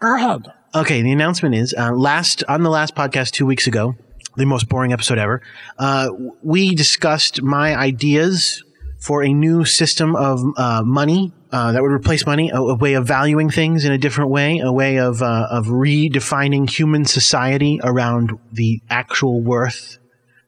Go 0.00 0.16
ahead. 0.16 0.52
Okay. 0.74 1.02
The 1.02 1.12
announcement 1.12 1.54
is 1.54 1.74
uh, 1.76 1.92
last 1.92 2.42
on 2.48 2.62
the 2.62 2.70
last 2.70 2.94
podcast 2.94 3.32
two 3.32 3.46
weeks 3.46 3.66
ago, 3.66 3.94
the 4.36 4.46
most 4.46 4.68
boring 4.68 4.92
episode 4.92 5.18
ever. 5.18 5.42
Uh, 5.78 6.10
we 6.42 6.74
discussed 6.74 7.42
my 7.42 7.76
ideas 7.76 8.64
for 8.98 9.22
a 9.22 9.32
new 9.32 9.64
system 9.64 10.14
of 10.16 10.40
uh, 10.56 10.82
money 10.84 11.32
uh, 11.52 11.72
that 11.72 11.82
would 11.82 11.92
replace 11.92 12.24
money, 12.24 12.48
a, 12.48 12.56
a, 12.56 12.74
way 12.74 12.94
of 12.94 13.06
valuing 13.06 13.50
things 13.50 13.84
in 13.84 13.92
a 13.92 13.98
different 13.98 14.30
way, 14.30 14.58
a 14.58 14.72
way 14.72 14.98
of 14.98 15.22
uh, 15.22 15.46
of 15.50 15.66
redefining 15.66 16.68
human 16.68 17.04
society 17.04 17.78
around 17.84 18.32
the 18.50 18.80
actual 18.88 19.42
worth 19.42 19.98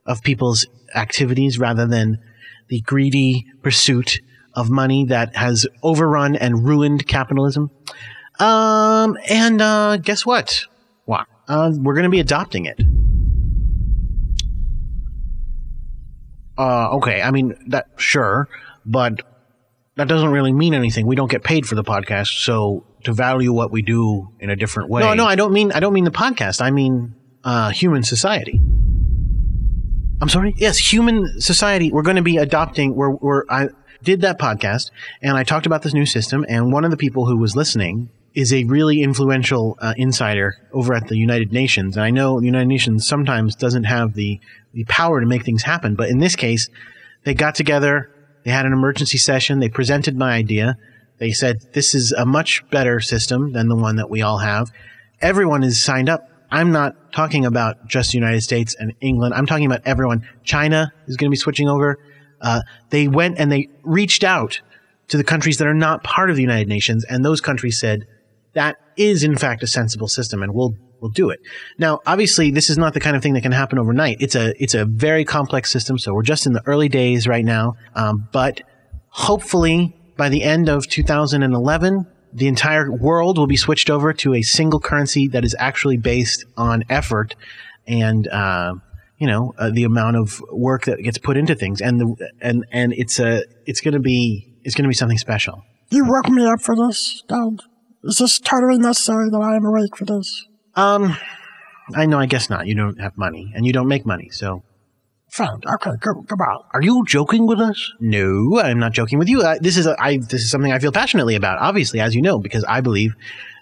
of 0.07 0.23
people's 0.23 0.67
activities 0.95 1.59
rather 1.59 1.87
than 1.87 2.19
the 2.69 2.81
greedy 2.81 3.45
pursuit 3.63 4.21
of 4.55 4.71
money 4.71 5.05
that 5.05 5.37
has 5.37 5.67
overrun 5.83 6.37
and 6.37 6.65
ruined 6.65 7.07
capitalism. 7.07 7.71
Um, 8.41 9.19
and 9.29 9.61
uh, 9.61 9.99
guess 9.99 10.25
what? 10.25 10.65
What? 11.05 11.27
Uh, 11.47 11.71
we're 11.75 11.95
going 11.95 12.05
to 12.05 12.11
be 12.11 12.21
adopting 12.21 12.65
it. 12.65 12.81
Uh, 16.57 16.97
okay. 16.97 17.21
I 17.21 17.31
mean, 17.31 17.55
that 17.69 17.89
sure, 17.97 18.49
but 18.87 19.21
that 19.97 20.09
doesn't 20.09 20.31
really 20.31 20.53
mean 20.53 20.75
anything. 20.75 21.07
We 21.07 21.17
don't 21.17 21.31
get 21.31 21.45
paid 21.45 21.67
for 21.67 21.75
the 21.75 21.85
podcast, 21.85 22.45
so 22.45 22.85
to 23.05 23.13
value 23.13 23.53
what 23.53 23.71
we 23.71 23.83
do 23.83 24.29
in 24.41 24.51
a 24.51 24.57
different 24.57 24.91
way. 24.91 25.03
No, 25.03 25.15
no, 25.15 25.27
I 25.27 25.37
don't 25.37 25.53
mean 25.53 25.73
I 25.73 25.81
don't 25.81 25.93
mean 25.93 26.05
the 26.05 26.11
podcast. 26.11 26.61
I 26.61 26.71
mean 26.71 27.15
uh, 27.45 27.71
human 27.71 28.03
society. 28.03 28.61
I'm 30.21 30.29
sorry. 30.29 30.55
Yes, 30.57 30.79
human 30.79 31.41
society. 31.41 31.93
We're 31.93 32.03
going 32.03 32.17
to 32.17 32.23
be 32.23 32.39
adopting. 32.39 32.95
We're, 32.95 33.11
we're 33.11 33.45
I 33.51 33.69
did 34.03 34.21
that 34.23 34.39
podcast 34.39 34.91
and 35.23 35.37
I 35.37 35.45
talked 35.45 35.67
about 35.67 35.83
this 35.83 35.95
new 35.95 36.07
system. 36.07 36.45
And 36.49 36.73
one 36.73 36.85
of 36.85 36.91
the 36.91 36.97
people 36.97 37.27
who 37.27 37.37
was 37.37 37.57
listening 37.57 38.11
is 38.35 38.53
a 38.53 38.65
really 38.65 39.03
influential 39.03 39.77
uh, 39.81 39.95
insider 39.97 40.57
over 40.73 40.95
at 40.95 41.09
the 41.09 41.17
United 41.17 41.53
Nations. 41.53 41.97
And 41.97 42.05
I 42.05 42.11
know 42.11 42.41
the 42.41 42.47
United 42.47 42.69
Nations 42.69 43.07
sometimes 43.07 43.55
doesn't 43.55 43.85
have 43.85 44.15
the 44.15 44.41
the 44.73 44.85
power 44.85 45.21
to 45.21 45.27
make 45.27 45.45
things 45.45 45.63
happen, 45.63 45.95
but 45.95 46.09
in 46.09 46.19
this 46.19 46.35
case, 46.35 46.69
they 47.25 47.33
got 47.33 47.55
together 47.55 48.11
they 48.45 48.51
had 48.51 48.67
an 48.67 48.73
emergency 48.73 49.19
session. 49.19 49.61
They 49.61 49.69
presented 49.69 50.17
my 50.17 50.33
idea. 50.33 50.77
They 51.19 51.33
said, 51.33 51.61
this 51.73 51.95
is 51.95 52.13
a 52.13 52.27
much 52.27 52.69
better 52.71 53.01
system 53.01 53.53
than 53.53 53.69
the 53.69 53.77
one 53.77 53.97
that 53.97 54.11
we 54.11 54.23
all 54.23 54.39
have. 54.39 54.71
Everyone 55.21 55.63
is 55.63 55.83
signed 55.83 56.09
up. 56.09 56.29
I'm 56.51 56.71
not 56.71 57.13
talking 57.13 57.45
about 57.45 57.87
just 57.89 58.13
the 58.13 58.19
United 58.19 58.43
States 58.43 58.77
and 58.79 58.93
England. 59.01 59.35
I'm 59.35 59.47
talking 59.47 59.67
about 59.67 59.81
everyone. 59.85 60.29
China 60.45 60.93
is 61.07 61.17
going 61.17 61.29
to 61.29 61.33
be 61.33 61.37
switching 61.37 61.69
over. 61.69 61.99
Uh, 62.41 62.61
they 62.91 63.09
went 63.09 63.39
and 63.39 63.51
they 63.51 63.69
reached 63.83 64.23
out 64.23 64.61
to 65.09 65.17
the 65.17 65.25
countries 65.25 65.59
that 65.59 65.67
are 65.67 65.75
not 65.75 66.05
part 66.05 66.31
of 66.31 66.37
the 66.37 66.43
United 66.43 66.69
Nations, 66.69 67.05
and 67.05 67.25
those 67.25 67.41
countries 67.41 67.79
said 67.79 68.07
that 68.53 68.77
is 68.97 69.23
in 69.25 69.37
fact 69.37 69.63
a 69.63 69.67
sensible 69.67 70.09
system, 70.09 70.43
and 70.43 70.55
we'll 70.55 70.77
we'll 71.05 71.13
do 71.13 71.29
it. 71.29 71.41
Now, 71.79 72.01
obviously, 72.07 72.51
this 72.51 72.71
is 72.71 72.79
not 72.79 72.95
the 72.95 73.01
kind 73.01 73.15
of 73.15 73.23
thing 73.23 73.35
that 73.35 73.43
can 73.43 73.53
happen 73.53 73.79
overnight. 73.79 74.17
It's 74.21 74.35
a 74.35 74.55
it's 74.61 74.73
a 74.73 74.87
very 74.87 75.25
complex 75.27 75.71
system, 75.71 75.99
so 75.99 76.15
we're 76.15 76.23
just 76.23 76.47
in 76.47 76.55
the 76.55 76.63
early 76.65 76.89
days 76.89 77.29
right 77.29 77.45
now. 77.45 77.75
Um, 77.95 78.27
but 78.33 78.63
hopefully, 79.11 79.95
by 80.17 80.31
the 80.31 80.43
end 80.43 80.71
of 80.71 80.89
2011, 80.89 82.07
the 82.33 82.49
entire 82.49 82.91
world 82.91 83.37
will 83.37 83.47
be 83.47 83.57
switched 83.57 83.91
over 83.91 84.15
to 84.15 84.33
a 84.33 84.41
single 84.41 84.81
currency 84.81 85.29
that 85.29 85.45
is 85.45 85.55
actually 85.59 85.99
based 85.99 86.47
on 86.57 86.85
effort 86.89 87.37
and 87.87 88.27
uh, 88.29 88.75
you 89.19 89.27
know 89.27 89.53
uh, 89.59 89.71
the 89.71 89.85
amount 89.85 90.17
of 90.17 90.43
work 90.51 90.87
that 90.87 91.03
gets 91.03 91.19
put 91.19 91.37
into 91.37 91.55
things, 91.55 91.83
and 91.83 92.01
the 92.01 92.31
and 92.41 92.65
and 92.73 92.95
it's 92.95 93.21
a 93.21 93.45
it's 93.67 93.83
going 93.83 93.93
to 93.93 94.01
be 94.01 94.57
it's 94.65 94.75
going 94.75 94.85
to 94.85 94.89
be 94.89 94.95
something 94.95 95.19
special. 95.19 95.63
You 95.91 96.07
woke 96.07 96.31
me 96.31 96.47
up 96.47 96.63
for 96.63 96.75
this, 96.75 97.23
Dad. 97.29 97.61
Is 98.05 98.17
this 98.17 98.39
totally 98.39 98.79
necessary 98.79 99.29
that 99.29 99.39
I 99.39 99.57
am 99.57 99.67
awake 99.67 99.97
for 99.97 100.07
this? 100.07 100.47
Um, 100.77 101.17
I 101.95 102.07
know. 102.07 102.19
I 102.19 102.27
guess 102.27 102.51
not. 102.51 102.67
You 102.67 102.75
don't 102.75 103.01
have 103.01 103.17
money, 103.17 103.53
and 103.55 103.67
you 103.67 103.73
don't 103.73 103.89
make 103.89 104.07
money, 104.07 104.31
so. 104.31 104.63
Fine. 105.29 105.61
Okay. 105.67 105.91
come 106.01 106.41
on. 106.41 106.65
Are 106.73 106.83
you 106.83 107.05
joking 107.07 107.47
with 107.47 107.61
us? 107.61 107.93
No, 107.99 108.61
I'm 108.61 108.79
not 108.79 108.93
joking 108.93 109.19
with 109.19 109.29
you. 109.29 109.43
Uh, 109.43 109.57
this 109.61 109.77
is 109.77 109.87
a, 109.87 109.97
I. 110.01 110.19
This 110.19 110.43
is 110.43 110.51
something 110.51 110.73
I 110.73 110.79
feel 110.79 110.93
passionately 110.93 111.35
about. 111.35 111.59
Obviously, 111.61 112.01
as 112.01 112.15
you 112.15 112.23
know, 112.23 112.39
because 112.39 112.65
I 112.65 112.81
believe 112.81 113.15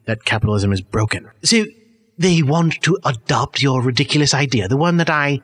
that 0.06 0.24
capitalism 0.24 0.72
is 0.72 0.80
broken. 0.80 1.30
See, 1.42 1.74
they 2.18 2.42
want 2.42 2.82
to 2.82 2.98
adopt 3.04 3.62
your 3.62 3.82
ridiculous 3.82 4.34
idea, 4.34 4.68
the 4.68 4.76
one 4.76 4.98
that 4.98 5.10
I 5.10 5.40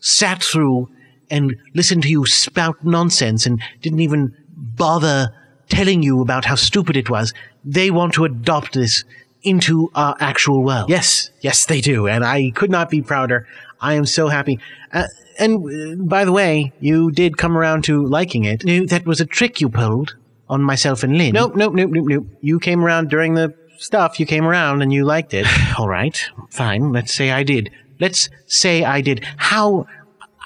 sat 0.00 0.42
through 0.42 0.90
and 1.30 1.56
listened 1.74 2.02
to 2.02 2.10
you 2.10 2.26
spout 2.26 2.84
nonsense 2.84 3.46
and 3.46 3.62
didn't 3.80 4.00
even 4.00 4.36
bother 4.54 5.30
telling 5.68 6.02
you 6.02 6.20
about 6.20 6.44
how 6.44 6.54
stupid 6.54 6.96
it 6.96 7.08
was. 7.08 7.32
They 7.64 7.90
want 7.90 8.12
to 8.14 8.24
adopt 8.24 8.74
this 8.74 9.04
into 9.42 9.90
our 9.94 10.16
actual 10.20 10.62
world. 10.62 10.88
Yes, 10.88 11.30
yes, 11.40 11.66
they 11.66 11.80
do. 11.80 12.06
And 12.06 12.24
I 12.24 12.50
could 12.54 12.70
not 12.70 12.90
be 12.90 13.02
prouder. 13.02 13.46
I 13.80 13.94
am 13.94 14.06
so 14.06 14.28
happy. 14.28 14.60
Uh, 14.92 15.06
and 15.38 16.00
uh, 16.00 16.04
by 16.04 16.24
the 16.24 16.32
way, 16.32 16.72
you 16.80 17.10
did 17.10 17.36
come 17.36 17.56
around 17.56 17.84
to 17.84 18.04
liking 18.04 18.44
it. 18.44 18.64
No, 18.64 18.86
that 18.86 19.06
was 19.06 19.20
a 19.20 19.26
trick 19.26 19.60
you 19.60 19.68
pulled 19.68 20.16
on 20.48 20.62
myself 20.62 21.02
and 21.02 21.16
Lynn. 21.16 21.34
Nope, 21.34 21.56
nope, 21.56 21.74
nope, 21.74 21.90
nope, 21.90 22.06
nope. 22.06 22.26
You 22.40 22.60
came 22.60 22.84
around 22.84 23.10
during 23.10 23.34
the 23.34 23.54
stuff. 23.78 24.20
You 24.20 24.26
came 24.26 24.44
around 24.44 24.82
and 24.82 24.92
you 24.92 25.04
liked 25.04 25.34
it. 25.34 25.46
All 25.78 25.88
right, 25.88 26.30
fine. 26.50 26.92
Let's 26.92 27.12
say 27.12 27.30
I 27.30 27.42
did. 27.42 27.70
Let's 28.00 28.28
say 28.46 28.84
I 28.84 29.00
did. 29.00 29.24
How 29.36 29.86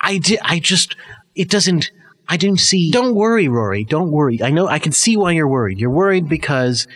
I 0.02 0.18
did. 0.18 0.38
I 0.42 0.58
just. 0.58 0.96
It 1.34 1.50
doesn't. 1.50 1.90
I 2.28 2.36
didn't 2.36 2.60
see. 2.60 2.90
Don't 2.90 3.14
worry, 3.14 3.48
Rory. 3.48 3.84
Don't 3.84 4.10
worry. 4.10 4.42
I 4.42 4.50
know. 4.50 4.66
I 4.66 4.78
can 4.78 4.92
see 4.92 5.16
why 5.16 5.32
you're 5.32 5.48
worried. 5.48 5.78
You're 5.78 5.90
worried 5.90 6.28
because 6.28 6.86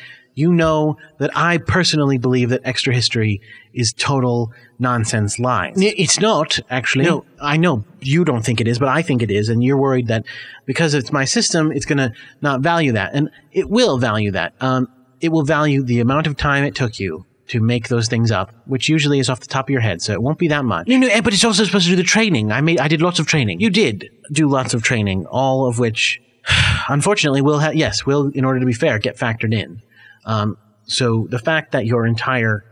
you 0.40 0.52
know 0.52 0.96
that 1.18 1.30
I 1.36 1.58
personally 1.58 2.18
believe 2.18 2.48
that 2.48 2.62
extra 2.64 2.92
history 2.92 3.40
is 3.72 3.92
total 3.92 4.52
nonsense 4.78 5.38
lies. 5.38 5.74
It's 5.76 6.18
not, 6.18 6.58
actually. 6.70 7.04
No, 7.04 7.24
I 7.40 7.56
know 7.56 7.84
you 8.00 8.24
don't 8.24 8.44
think 8.44 8.60
it 8.60 8.66
is, 8.66 8.78
but 8.78 8.88
I 8.88 9.02
think 9.02 9.22
it 9.22 9.30
is. 9.30 9.48
And 9.48 9.62
you're 9.62 9.76
worried 9.76 10.08
that 10.08 10.24
because 10.64 10.94
it's 10.94 11.12
my 11.12 11.24
system, 11.24 11.70
it's 11.70 11.86
going 11.86 11.98
to 11.98 12.12
not 12.40 12.60
value 12.60 12.92
that. 12.92 13.14
And 13.14 13.30
it 13.52 13.70
will 13.70 13.98
value 13.98 14.32
that. 14.32 14.54
Um, 14.60 14.88
it 15.20 15.30
will 15.30 15.44
value 15.44 15.82
the 15.82 16.00
amount 16.00 16.26
of 16.26 16.36
time 16.36 16.64
it 16.64 16.74
took 16.74 16.98
you 16.98 17.26
to 17.48 17.60
make 17.60 17.88
those 17.88 18.08
things 18.08 18.30
up, 18.30 18.54
which 18.66 18.88
usually 18.88 19.18
is 19.18 19.28
off 19.28 19.40
the 19.40 19.46
top 19.46 19.66
of 19.66 19.70
your 19.70 19.80
head, 19.80 20.00
so 20.00 20.12
it 20.12 20.22
won't 20.22 20.38
be 20.38 20.46
that 20.48 20.64
much. 20.64 20.86
No, 20.86 20.96
no, 20.96 21.08
eh, 21.08 21.20
but 21.20 21.34
it's 21.34 21.44
also 21.44 21.64
supposed 21.64 21.84
to 21.86 21.90
do 21.90 21.96
the 21.96 22.04
training. 22.04 22.52
I 22.52 22.60
made, 22.60 22.78
I 22.78 22.86
did 22.86 23.02
lots 23.02 23.18
of 23.18 23.26
training. 23.26 23.60
You 23.60 23.70
did 23.70 24.08
do 24.30 24.48
lots 24.48 24.72
of 24.72 24.84
training, 24.84 25.26
all 25.26 25.66
of 25.66 25.80
which, 25.80 26.22
unfortunately, 26.88 27.42
will 27.42 27.58
ha- 27.58 27.72
yes, 27.74 28.06
will, 28.06 28.28
in 28.28 28.44
order 28.44 28.60
to 28.60 28.66
be 28.66 28.72
fair, 28.72 29.00
get 29.00 29.16
factored 29.16 29.52
in. 29.52 29.82
Um, 30.24 30.56
so 30.84 31.26
the 31.30 31.38
fact 31.38 31.72
that 31.72 31.86
your 31.86 32.06
entire 32.06 32.64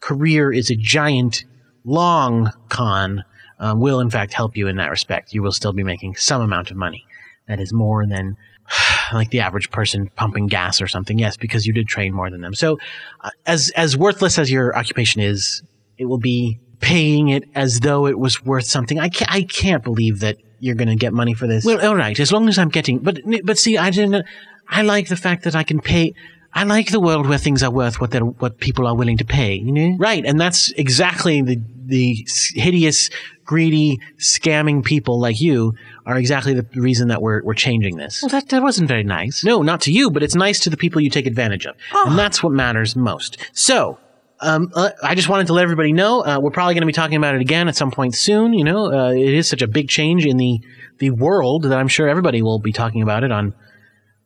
career 0.00 0.52
is 0.52 0.70
a 0.70 0.76
giant, 0.76 1.44
long 1.84 2.52
con 2.68 3.24
um, 3.58 3.80
will, 3.80 4.00
in 4.00 4.10
fact, 4.10 4.32
help 4.32 4.56
you 4.56 4.68
in 4.68 4.76
that 4.76 4.90
respect. 4.90 5.32
You 5.32 5.42
will 5.42 5.52
still 5.52 5.72
be 5.72 5.82
making 5.82 6.16
some 6.16 6.40
amount 6.40 6.70
of 6.70 6.76
money. 6.76 7.04
That 7.48 7.60
is 7.60 7.72
more 7.72 8.06
than 8.06 8.36
like 9.12 9.30
the 9.30 9.40
average 9.40 9.70
person 9.70 10.10
pumping 10.14 10.46
gas 10.46 10.80
or 10.80 10.86
something. 10.86 11.18
Yes, 11.18 11.36
because 11.36 11.66
you 11.66 11.72
did 11.72 11.88
train 11.88 12.12
more 12.12 12.30
than 12.30 12.40
them. 12.40 12.54
So, 12.54 12.78
uh, 13.20 13.30
as 13.46 13.70
as 13.70 13.96
worthless 13.96 14.38
as 14.38 14.50
your 14.50 14.76
occupation 14.76 15.20
is, 15.20 15.62
it 15.96 16.04
will 16.04 16.18
be 16.18 16.60
paying 16.80 17.28
it 17.28 17.44
as 17.54 17.80
though 17.80 18.06
it 18.06 18.18
was 18.18 18.44
worth 18.44 18.66
something. 18.66 19.00
I 19.00 19.08
can't, 19.08 19.32
I 19.32 19.42
can't 19.42 19.82
believe 19.82 20.20
that 20.20 20.36
you're 20.60 20.74
going 20.74 20.88
to 20.88 20.96
get 20.96 21.12
money 21.12 21.34
for 21.34 21.46
this. 21.46 21.64
Well, 21.64 21.84
all 21.84 21.96
right, 21.96 22.18
as 22.18 22.32
long 22.32 22.48
as 22.48 22.58
I'm 22.58 22.68
getting, 22.68 22.98
but 22.98 23.20
but 23.44 23.58
see, 23.58 23.76
I 23.78 23.90
didn't. 23.90 24.26
I 24.68 24.82
like 24.82 25.08
the 25.08 25.16
fact 25.16 25.44
that 25.44 25.54
I 25.54 25.62
can 25.62 25.80
pay. 25.80 26.14
I 26.54 26.64
like 26.64 26.90
the 26.90 27.00
world 27.00 27.26
where 27.28 27.38
things 27.38 27.62
are 27.62 27.70
worth 27.70 28.00
what 28.00 28.10
they're 28.10 28.24
what 28.24 28.58
people 28.58 28.86
are 28.86 28.96
willing 28.96 29.18
to 29.18 29.24
pay. 29.24 29.54
You 29.54 29.72
know, 29.72 29.96
right? 29.98 30.24
And 30.24 30.40
that's 30.40 30.70
exactly 30.72 31.42
the 31.42 31.60
the 31.86 32.26
hideous, 32.54 33.10
greedy, 33.44 34.00
scamming 34.18 34.84
people 34.84 35.18
like 35.20 35.40
you 35.40 35.74
are 36.06 36.16
exactly 36.16 36.54
the 36.54 36.66
reason 36.74 37.08
that 37.08 37.22
we're 37.22 37.42
we're 37.42 37.54
changing 37.54 37.96
this. 37.96 38.22
Well, 38.22 38.30
that 38.30 38.48
that 38.48 38.62
wasn't 38.62 38.88
very 38.88 39.04
nice. 39.04 39.44
No, 39.44 39.62
not 39.62 39.80
to 39.82 39.92
you, 39.92 40.10
but 40.10 40.22
it's 40.22 40.34
nice 40.34 40.60
to 40.60 40.70
the 40.70 40.76
people 40.76 41.00
you 41.00 41.10
take 41.10 41.26
advantage 41.26 41.66
of, 41.66 41.76
and 41.92 42.18
that's 42.18 42.42
what 42.42 42.52
matters 42.52 42.96
most. 42.96 43.38
So. 43.52 43.98
Um, 44.40 44.70
uh, 44.72 44.90
I 45.02 45.16
just 45.16 45.28
wanted 45.28 45.48
to 45.48 45.52
let 45.52 45.64
everybody 45.64 45.92
know 45.92 46.24
uh, 46.24 46.38
we're 46.38 46.52
probably 46.52 46.74
going 46.74 46.82
to 46.82 46.86
be 46.86 46.92
talking 46.92 47.16
about 47.16 47.34
it 47.34 47.40
again 47.40 47.66
at 47.66 47.74
some 47.74 47.90
point 47.90 48.14
soon. 48.14 48.54
You 48.54 48.62
know, 48.62 48.84
uh, 48.86 49.10
it 49.10 49.34
is 49.34 49.48
such 49.48 49.62
a 49.62 49.66
big 49.66 49.88
change 49.88 50.24
in 50.24 50.36
the 50.36 50.60
the 50.98 51.10
world 51.10 51.64
that 51.64 51.76
I'm 51.76 51.88
sure 51.88 52.08
everybody 52.08 52.40
will 52.40 52.60
be 52.60 52.72
talking 52.72 53.02
about 53.02 53.24
it 53.24 53.32
on 53.32 53.52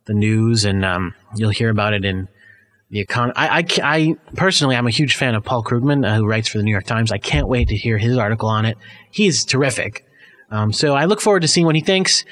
the 0.05 0.13
news, 0.13 0.65
and 0.65 0.83
um, 0.83 1.13
you'll 1.35 1.49
hear 1.49 1.69
about 1.69 1.93
it 1.93 2.05
in 2.05 2.27
the 2.89 2.99
economy. 2.99 3.33
I, 3.35 3.59
I, 3.59 3.65
I 3.83 4.15
personally, 4.35 4.75
I'm 4.75 4.87
a 4.87 4.91
huge 4.91 5.15
fan 5.15 5.35
of 5.35 5.43
Paul 5.43 5.63
Krugman, 5.63 6.07
uh, 6.07 6.15
who 6.15 6.25
writes 6.25 6.47
for 6.47 6.57
the 6.57 6.63
New 6.63 6.71
York 6.71 6.85
Times. 6.85 7.11
I 7.11 7.17
can't 7.17 7.47
wait 7.47 7.69
to 7.69 7.75
hear 7.75 7.97
his 7.97 8.17
article 8.17 8.49
on 8.49 8.65
it. 8.65 8.77
He's 9.11 9.43
terrific. 9.43 10.05
Um, 10.51 10.71
so 10.71 10.93
I 10.93 11.05
look 11.05 11.19
forward 11.19 11.41
to 11.41 11.47
seeing 11.47 11.65
what 11.65 11.75
he 11.75 11.81
thinks. 11.81 12.25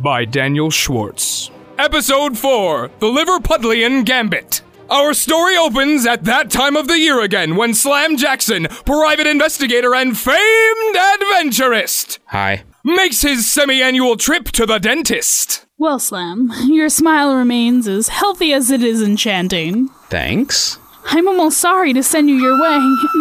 By 0.00 0.24
Daniel 0.24 0.70
Schwartz. 0.70 1.50
Episode 1.78 2.38
4 2.38 2.90
The 3.00 3.06
Liverpudlian 3.06 4.04
Gambit. 4.04 4.62
Our 4.88 5.12
story 5.14 5.56
opens 5.56 6.06
at 6.06 6.24
that 6.24 6.50
time 6.50 6.76
of 6.76 6.88
the 6.88 6.98
year 6.98 7.20
again 7.20 7.56
when 7.56 7.74
Slam 7.74 8.16
Jackson, 8.16 8.66
private 8.84 9.26
investigator 9.26 9.94
and 9.94 10.16
famed 10.16 10.96
adventurist, 10.96 12.18
Hi. 12.26 12.62
makes 12.84 13.22
his 13.22 13.50
semi 13.52 13.82
annual 13.82 14.16
trip 14.16 14.46
to 14.52 14.64
the 14.64 14.78
dentist. 14.78 15.66
Well, 15.78 15.98
Slam, 15.98 16.50
your 16.68 16.88
smile 16.88 17.34
remains 17.34 17.86
as 17.88 18.08
healthy 18.08 18.52
as 18.52 18.70
it 18.70 18.82
is 18.82 19.02
enchanting. 19.02 19.88
Thanks. 20.08 20.78
I'm 21.08 21.28
almost 21.28 21.58
sorry 21.58 21.92
to 21.92 22.02
send 22.02 22.28
you 22.30 22.36
your 22.36 22.60
way, 22.60 22.78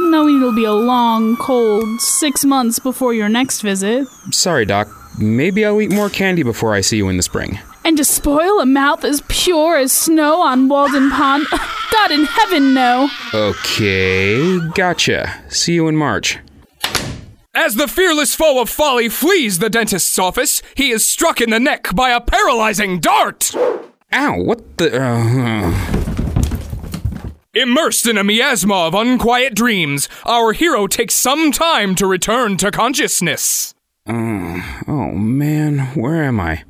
knowing 0.09 0.37
it'll 0.37 0.55
be 0.55 0.65
a 0.65 0.71
long, 0.73 1.35
cold 1.37 1.99
six 1.99 2.45
months 2.45 2.79
before 2.79 3.13
your 3.13 3.29
next 3.29 3.61
visit. 3.61 4.07
Sorry, 4.31 4.65
Doc. 4.65 4.87
Maybe 5.19 5.65
I'll 5.65 5.79
eat 5.81 5.91
more 5.91 6.09
candy 6.09 6.41
before 6.43 6.73
I 6.73 6.81
see 6.81 6.97
you 6.97 7.09
in 7.09 7.17
the 7.17 7.23
spring. 7.23 7.59
And 7.85 7.97
to 7.97 8.03
spoil 8.03 8.59
a 8.59 8.65
mouth 8.65 9.03
as 9.05 9.21
pure 9.27 9.77
as 9.77 9.91
snow 9.91 10.41
on 10.41 10.67
Walden 10.67 11.11
Pond, 11.11 11.45
God 11.91 12.09
in 12.11 12.25
heaven, 12.25 12.73
no. 12.73 13.09
Okay, 13.31 14.59
gotcha. 14.73 15.43
See 15.49 15.75
you 15.75 15.87
in 15.87 15.95
March. 15.95 16.39
As 17.53 17.75
the 17.75 17.87
fearless 17.87 18.33
foe 18.33 18.59
of 18.59 18.71
folly 18.71 19.07
flees 19.07 19.59
the 19.59 19.69
dentist's 19.69 20.17
office, 20.17 20.63
he 20.73 20.89
is 20.89 21.05
struck 21.05 21.39
in 21.39 21.51
the 21.51 21.59
neck 21.59 21.93
by 21.93 22.09
a 22.09 22.19
paralyzing 22.19 22.99
dart. 22.99 23.51
Ow, 24.11 24.41
what 24.41 24.77
the. 24.77 24.99
Uh, 24.99 26.11
Immersed 27.53 28.07
in 28.07 28.17
a 28.17 28.23
miasma 28.23 28.73
of 28.87 28.95
unquiet 28.95 29.53
dreams, 29.53 30.09
our 30.25 30.53
hero 30.53 30.87
takes 30.87 31.13
some 31.13 31.51
time 31.51 31.93
to 31.95 32.07
return 32.07 32.57
to 32.57 32.71
consciousness. 32.71 33.75
oh 34.07 35.11
man, 35.13 35.77
where 35.93 36.23
am 36.23 36.39
I? 36.39 36.63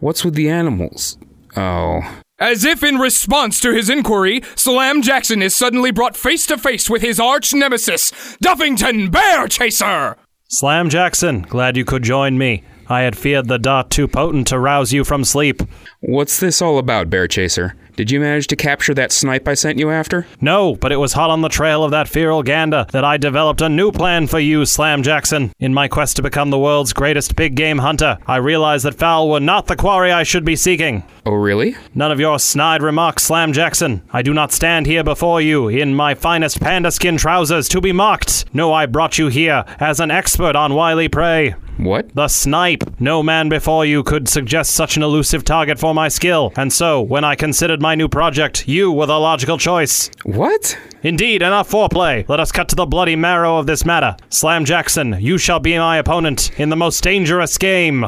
What's 0.00 0.24
with 0.24 0.34
the 0.34 0.48
animals? 0.48 1.18
Oh. 1.56 2.00
As 2.38 2.64
if 2.64 2.82
in 2.82 2.96
response 2.98 3.60
to 3.60 3.72
his 3.72 3.88
inquiry, 3.88 4.42
Slam 4.56 5.00
Jackson 5.00 5.40
is 5.40 5.56
suddenly 5.56 5.90
brought 5.90 6.16
face 6.16 6.46
to 6.46 6.58
face 6.58 6.90
with 6.90 7.00
his 7.00 7.18
arch 7.18 7.54
nemesis, 7.54 8.10
Duffington 8.42 9.10
Bear 9.10 9.48
Chaser! 9.48 10.16
Slam 10.48 10.90
Jackson, 10.90 11.42
glad 11.42 11.76
you 11.76 11.84
could 11.84 12.02
join 12.02 12.36
me. 12.36 12.62
I 12.88 13.00
had 13.00 13.16
feared 13.16 13.48
the 13.48 13.58
dart 13.58 13.90
too 13.90 14.06
potent 14.06 14.46
to 14.48 14.58
rouse 14.58 14.92
you 14.92 15.02
from 15.02 15.24
sleep. 15.24 15.62
What's 16.08 16.38
this 16.38 16.62
all 16.62 16.78
about, 16.78 17.10
Bear 17.10 17.26
Chaser? 17.26 17.74
Did 17.96 18.12
you 18.12 18.20
manage 18.20 18.46
to 18.48 18.54
capture 18.54 18.94
that 18.94 19.10
snipe 19.10 19.48
I 19.48 19.54
sent 19.54 19.80
you 19.80 19.90
after? 19.90 20.24
No, 20.40 20.76
but 20.76 20.92
it 20.92 20.98
was 20.98 21.14
hot 21.14 21.30
on 21.30 21.40
the 21.40 21.48
trail 21.48 21.82
of 21.82 21.90
that 21.90 22.06
feral 22.06 22.44
gander 22.44 22.86
that 22.92 23.02
I 23.02 23.16
developed 23.16 23.60
a 23.60 23.68
new 23.68 23.90
plan 23.90 24.28
for 24.28 24.38
you, 24.38 24.64
Slam 24.66 25.02
Jackson. 25.02 25.50
In 25.58 25.74
my 25.74 25.88
quest 25.88 26.14
to 26.14 26.22
become 26.22 26.50
the 26.50 26.60
world's 26.60 26.92
greatest 26.92 27.34
big 27.34 27.56
game 27.56 27.78
hunter, 27.78 28.18
I 28.24 28.36
realized 28.36 28.84
that 28.84 28.94
fowl 28.94 29.28
were 29.28 29.40
not 29.40 29.66
the 29.66 29.74
quarry 29.74 30.12
I 30.12 30.22
should 30.22 30.44
be 30.44 30.54
seeking. 30.54 31.02
Oh, 31.24 31.32
really? 31.32 31.74
None 31.92 32.12
of 32.12 32.20
your 32.20 32.38
snide 32.38 32.82
remarks, 32.82 33.24
Slam 33.24 33.52
Jackson. 33.52 34.02
I 34.12 34.22
do 34.22 34.32
not 34.32 34.52
stand 34.52 34.86
here 34.86 35.02
before 35.02 35.40
you 35.40 35.66
in 35.66 35.96
my 35.96 36.14
finest 36.14 36.60
panda 36.60 36.92
skin 36.92 37.16
trousers 37.16 37.68
to 37.70 37.80
be 37.80 37.90
mocked. 37.90 38.44
No, 38.54 38.72
I 38.72 38.86
brought 38.86 39.18
you 39.18 39.26
here 39.26 39.64
as 39.80 39.98
an 39.98 40.12
expert 40.12 40.54
on 40.54 40.74
wily 40.74 41.08
prey. 41.08 41.56
What? 41.78 42.14
The 42.14 42.28
snipe. 42.28 42.84
No 43.00 43.22
man 43.22 43.50
before 43.50 43.84
you 43.84 44.02
could 44.02 44.28
suggest 44.28 44.70
such 44.70 44.96
an 44.96 45.02
elusive 45.02 45.44
target 45.44 45.78
for 45.78 45.92
my 45.96 46.06
skill, 46.06 46.52
and 46.56 46.72
so, 46.72 47.00
when 47.00 47.24
I 47.24 47.34
considered 47.34 47.82
my 47.82 47.96
new 47.96 48.08
project, 48.08 48.68
you 48.68 48.92
were 48.92 49.06
the 49.06 49.18
logical 49.18 49.58
choice. 49.58 50.08
What? 50.22 50.78
Indeed, 51.02 51.42
enough 51.42 51.68
foreplay. 51.68 52.28
Let 52.28 52.38
us 52.38 52.52
cut 52.52 52.68
to 52.68 52.76
the 52.76 52.86
bloody 52.86 53.16
marrow 53.16 53.56
of 53.58 53.66
this 53.66 53.84
matter. 53.84 54.16
Slam 54.28 54.64
Jackson, 54.64 55.16
you 55.18 55.38
shall 55.38 55.58
be 55.58 55.76
my 55.76 55.96
opponent 55.96 56.60
in 56.60 56.68
the 56.68 56.76
most 56.76 57.02
dangerous 57.02 57.58
game. 57.58 58.06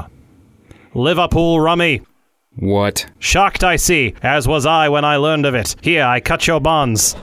Liverpool 0.94 1.61
Rummy. 1.61 2.03
What? 2.55 3.07
Shocked, 3.18 3.64
I 3.64 3.77
see, 3.77 4.14
as 4.22 4.46
was 4.46 4.66
I 4.66 4.88
when 4.88 5.05
I 5.05 5.16
learned 5.16 5.46
of 5.46 5.55
it. 5.55 5.74
Here, 5.81 6.05
I 6.05 6.20
cut 6.20 6.46
your 6.46 6.61
bonds. 6.61 7.16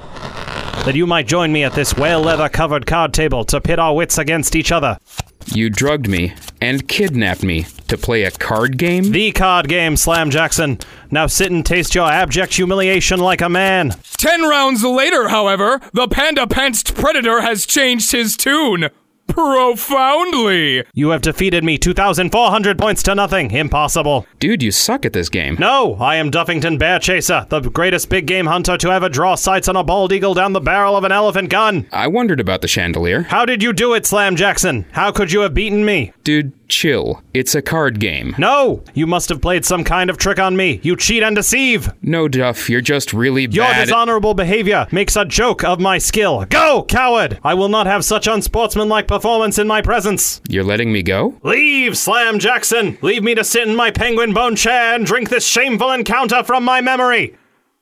That 0.85 0.93
you 0.93 1.07
might 1.07 1.27
join 1.27 1.51
me 1.51 1.63
at 1.63 1.73
this 1.73 1.97
whale 1.97 2.21
leather 2.21 2.47
covered 2.47 2.85
card 2.85 3.11
table 3.11 3.43
to 3.45 3.59
pit 3.59 3.79
our 3.79 3.95
wits 3.95 4.19
against 4.19 4.55
each 4.55 4.71
other. 4.71 4.99
You 5.47 5.71
drugged 5.71 6.07
me 6.07 6.35
and 6.61 6.87
kidnapped 6.87 7.41
me 7.41 7.65
to 7.87 7.97
play 7.97 8.21
a 8.21 8.29
card 8.29 8.77
game? 8.77 9.11
The 9.11 9.31
card 9.31 9.67
game, 9.67 9.97
Slam 9.97 10.29
Jackson. 10.29 10.77
Now 11.09 11.25
sit 11.25 11.51
and 11.51 11.65
taste 11.65 11.95
your 11.95 12.07
abject 12.07 12.53
humiliation 12.53 13.19
like 13.19 13.41
a 13.41 13.49
man. 13.49 13.93
Ten 14.19 14.47
rounds 14.47 14.83
later, 14.83 15.29
however, 15.29 15.81
the 15.93 16.07
panda 16.07 16.45
pantsed 16.45 16.93
predator 16.93 17.41
has 17.41 17.65
changed 17.65 18.11
his 18.11 18.37
tune. 18.37 18.89
Profoundly. 19.35 20.85
You 20.93 21.09
have 21.09 21.21
defeated 21.21 21.61
me 21.65 21.77
2,400 21.77 22.79
points 22.79 23.03
to 23.03 23.13
nothing. 23.13 23.51
Impossible. 23.51 24.25
Dude, 24.39 24.63
you 24.63 24.71
suck 24.71 25.05
at 25.05 25.11
this 25.11 25.27
game. 25.27 25.57
No, 25.59 25.95
I 25.95 26.15
am 26.15 26.31
Duffington 26.31 26.79
Bear 26.79 26.99
Chaser, 26.99 27.45
the 27.49 27.59
greatest 27.59 28.07
big 28.09 28.27
game 28.27 28.45
hunter 28.45 28.77
to 28.77 28.89
ever 28.91 29.09
draw 29.09 29.35
sights 29.35 29.67
on 29.67 29.75
a 29.75 29.83
bald 29.83 30.13
eagle 30.13 30.33
down 30.33 30.53
the 30.53 30.61
barrel 30.61 30.95
of 30.95 31.03
an 31.03 31.11
elephant 31.11 31.49
gun. 31.49 31.85
I 31.91 32.07
wondered 32.07 32.39
about 32.39 32.61
the 32.61 32.69
chandelier. 32.69 33.23
How 33.23 33.43
did 33.45 33.61
you 33.61 33.73
do 33.73 33.93
it, 33.93 34.05
Slam 34.05 34.37
Jackson? 34.37 34.85
How 34.93 35.11
could 35.11 35.33
you 35.33 35.41
have 35.41 35.53
beaten 35.53 35.83
me? 35.83 36.13
Dude, 36.23 36.53
chill. 36.67 37.21
It's 37.33 37.55
a 37.55 37.61
card 37.61 37.99
game. 37.99 38.35
No, 38.37 38.83
you 38.93 39.07
must 39.07 39.29
have 39.29 39.41
played 39.41 39.65
some 39.65 39.83
kind 39.83 40.09
of 40.09 40.17
trick 40.17 40.39
on 40.39 40.55
me. 40.55 40.79
You 40.83 40.95
cheat 40.95 41.23
and 41.23 41.35
deceive. 41.35 41.91
No, 42.01 42.27
Duff, 42.27 42.69
you're 42.69 42.81
just 42.81 43.13
really 43.13 43.47
bad. 43.47 43.55
Your 43.55 43.73
dishonorable 43.85 44.33
behavior 44.33 44.87
makes 44.91 45.15
a 45.15 45.25
joke 45.25 45.63
of 45.63 45.79
my 45.79 45.97
skill. 45.97 46.45
Go, 46.45 46.83
coward! 46.83 47.39
I 47.43 47.53
will 47.53 47.69
not 47.69 47.87
have 47.87 48.05
such 48.05 48.27
unsportsmanlike 48.27 49.07
performance 49.07 49.57
in 49.57 49.67
my 49.67 49.81
presence. 49.81 50.41
You're 50.49 50.63
letting 50.63 50.91
me 50.91 51.03
go? 51.03 51.39
Leave, 51.43 51.97
Slam 51.97 52.39
Jackson! 52.39 52.97
Leave 53.01 53.23
me 53.23 53.35
to 53.35 53.43
sit 53.43 53.67
in 53.67 53.75
my 53.75 53.91
penguin 53.91 54.33
bone 54.33 54.55
chair 54.55 54.95
and 54.95 55.05
drink 55.05 55.29
this 55.29 55.47
shameful 55.47 55.91
encounter 55.91 56.43
from 56.43 56.63
my 56.63 56.81
memory! 56.81 57.35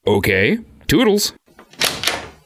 Okay. 0.06 0.60
Toodles. 0.88 1.34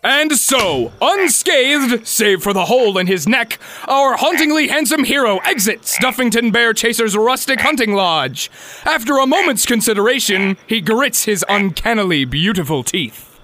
And 0.08 0.38
so, 0.38 0.93
unscathed, 1.02 2.08
save 2.08 2.41
for 2.41 2.54
the 2.54 2.67
hole 2.67 2.98
in 2.98 3.08
his 3.08 3.28
neck, 3.28 3.60
our 3.89 4.15
hauntingly 4.15 4.70
handsome 4.70 5.04
hero 5.04 5.39
exits 5.39 5.98
Duffington 5.98 6.54
Bear 6.54 6.74
Chaser's 6.74 7.17
rustic 7.17 7.60
hunting 7.60 7.93
lodge. 7.93 8.50
After 8.86 9.17
a 9.17 9.28
moment's 9.28 9.65
consideration, 9.65 10.56
he 10.65 10.80
grits 10.80 11.26
his 11.26 11.43
uncannily 11.50 12.24
beautiful 12.24 12.84
teeth. 12.84 13.38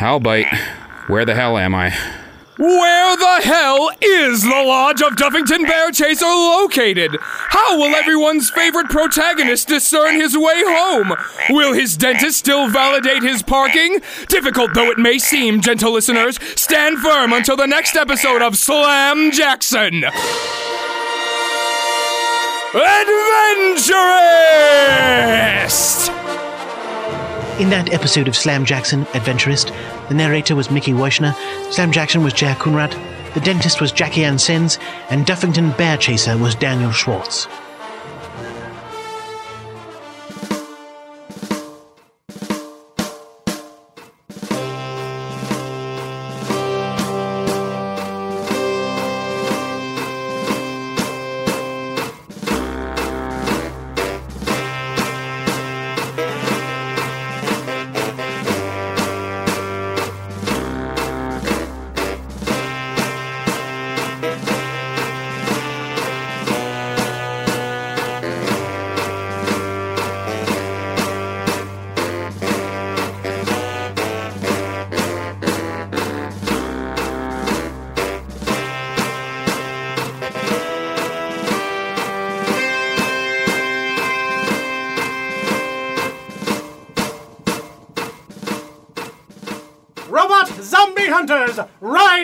I'll 0.00 0.20
bite. 0.20 0.54
Where 1.06 1.24
the 1.24 1.34
hell 1.34 1.56
am 1.56 1.74
I? 1.74 1.96
Where 2.58 3.16
the 3.16 3.40
hell 3.44 3.90
is 4.02 4.42
the 4.42 4.48
lodge 4.48 5.00
of 5.00 5.16
Duffington 5.16 5.66
Bear 5.66 5.90
Chaser 5.90 6.26
located? 6.26 7.16
How 7.20 7.78
will 7.78 7.94
everyone's 7.96 8.50
favorite 8.50 8.90
protagonist 8.90 9.68
discern 9.68 10.16
his 10.16 10.36
way 10.36 10.62
home? 10.66 11.14
Will 11.48 11.72
his 11.72 11.96
dentist 11.96 12.38
still 12.38 12.68
validate 12.68 13.22
his 13.22 13.42
parking? 13.42 14.00
Difficult 14.28 14.74
though 14.74 14.90
it 14.90 14.98
may 14.98 15.18
seem, 15.18 15.62
gentle 15.62 15.92
listeners, 15.92 16.38
stand 16.54 16.98
firm 16.98 17.32
until 17.32 17.56
the 17.56 17.66
next 17.66 17.96
episode 17.96 18.42
of 18.42 18.58
Slam 18.58 19.30
Jackson. 19.30 20.04
Adventurist! 24.84 26.21
In 27.60 27.68
that 27.68 27.92
episode 27.92 28.28
of 28.28 28.34
Slam 28.34 28.64
Jackson, 28.64 29.06
Adventurist, 29.14 29.72
the 30.08 30.14
narrator 30.14 30.56
was 30.56 30.70
Mickey 30.70 30.92
Weishner, 30.92 31.34
Slam 31.70 31.92
Jackson 31.92 32.24
was 32.24 32.32
Jack 32.32 32.58
Kunrad, 32.58 32.92
the 33.34 33.40
dentist 33.40 33.80
was 33.80 33.92
Jackie 33.92 34.24
Ann 34.24 34.38
Sens, 34.38 34.78
and 35.10 35.26
Duffington 35.26 35.76
Bear 35.76 35.98
Chaser 35.98 36.36
was 36.38 36.54
Daniel 36.54 36.92
Schwartz. 36.92 37.46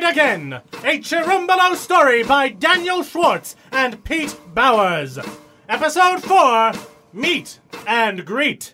Again! 0.09 0.63
A 0.85 1.01
Chirumbalo 1.01 1.77
story 1.77 2.23
by 2.23 2.49
Daniel 2.49 3.03
Schwartz 3.03 3.57
and 3.71 4.03
Pete 4.05 4.35
Bowers. 4.55 5.19
Episode 5.69 6.23
4 6.23 6.73
Meet 7.13 7.61
and 7.87 8.25
Greet. 8.25 8.73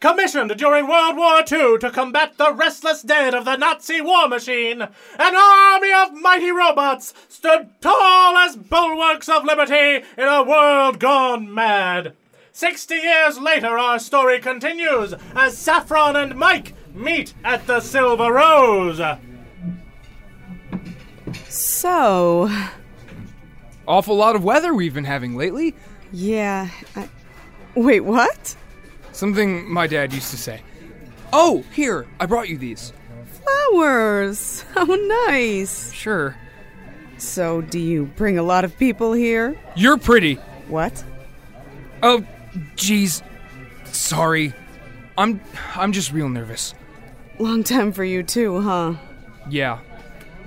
Commissioned 0.00 0.56
during 0.56 0.88
World 0.88 1.16
War 1.16 1.44
II 1.48 1.78
to 1.78 1.92
combat 1.92 2.38
the 2.38 2.52
restless 2.52 3.02
dead 3.02 3.34
of 3.34 3.44
the 3.44 3.54
Nazi 3.54 4.00
war 4.00 4.26
machine, 4.26 4.82
an 4.82 5.36
army 5.36 5.92
of 5.92 6.20
mighty 6.20 6.50
robots 6.50 7.14
stood 7.28 7.68
tall 7.80 8.36
as 8.36 8.56
bulwarks 8.56 9.28
of 9.28 9.44
liberty 9.44 10.04
in 10.16 10.26
a 10.26 10.42
world 10.42 10.98
gone 10.98 11.54
mad. 11.54 12.14
Sixty 12.50 12.96
years 12.96 13.38
later, 13.38 13.78
our 13.78 14.00
story 14.00 14.40
continues 14.40 15.14
as 15.36 15.56
Saffron 15.56 16.16
and 16.16 16.34
Mike 16.34 16.74
meet 16.92 17.32
at 17.44 17.68
the 17.68 17.78
Silver 17.78 18.32
Rose. 18.32 19.00
So, 21.78 22.50
Awful 23.86 24.16
lot 24.16 24.34
of 24.34 24.42
weather 24.42 24.74
we've 24.74 24.94
been 24.94 25.04
having 25.04 25.36
lately. 25.36 25.76
yeah. 26.10 26.70
I, 26.96 27.08
wait, 27.76 28.00
what? 28.00 28.56
Something 29.12 29.70
my 29.72 29.86
dad 29.86 30.12
used 30.12 30.32
to 30.32 30.36
say. 30.36 30.64
Oh, 31.32 31.62
here, 31.72 32.08
I 32.18 32.26
brought 32.26 32.48
you 32.48 32.58
these. 32.58 32.92
Flowers. 33.44 34.62
How 34.74 34.86
oh, 34.88 35.26
nice. 35.28 35.92
Sure. 35.92 36.36
So, 37.16 37.60
do 37.60 37.78
you 37.78 38.06
bring 38.06 38.38
a 38.38 38.42
lot 38.42 38.64
of 38.64 38.76
people 38.76 39.12
here? 39.12 39.56
You're 39.76 39.98
pretty. 39.98 40.34
What? 40.66 41.04
Oh, 42.02 42.24
jeez. 42.74 43.22
Sorry. 43.84 44.52
I'm 45.16 45.40
I'm 45.76 45.92
just 45.92 46.10
real 46.10 46.28
nervous. 46.28 46.74
Long 47.38 47.62
time 47.62 47.92
for 47.92 48.02
you, 48.02 48.24
too, 48.24 48.62
huh? 48.62 48.94
Yeah. 49.48 49.78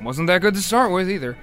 Wasn't 0.03 0.27
that 0.27 0.41
good 0.41 0.55
to 0.55 0.61
start 0.61 0.91
with 0.91 1.09
either. 1.09 1.37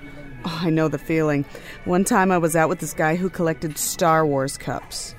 Oh, 0.44 0.60
I 0.62 0.70
know 0.70 0.88
the 0.88 0.98
feeling. 0.98 1.44
One 1.84 2.04
time 2.04 2.30
I 2.30 2.38
was 2.38 2.56
out 2.56 2.68
with 2.68 2.78
this 2.78 2.94
guy 2.94 3.16
who 3.16 3.28
collected 3.28 3.76
Star 3.78 4.26
Wars 4.26 4.56
cups. 4.56 5.14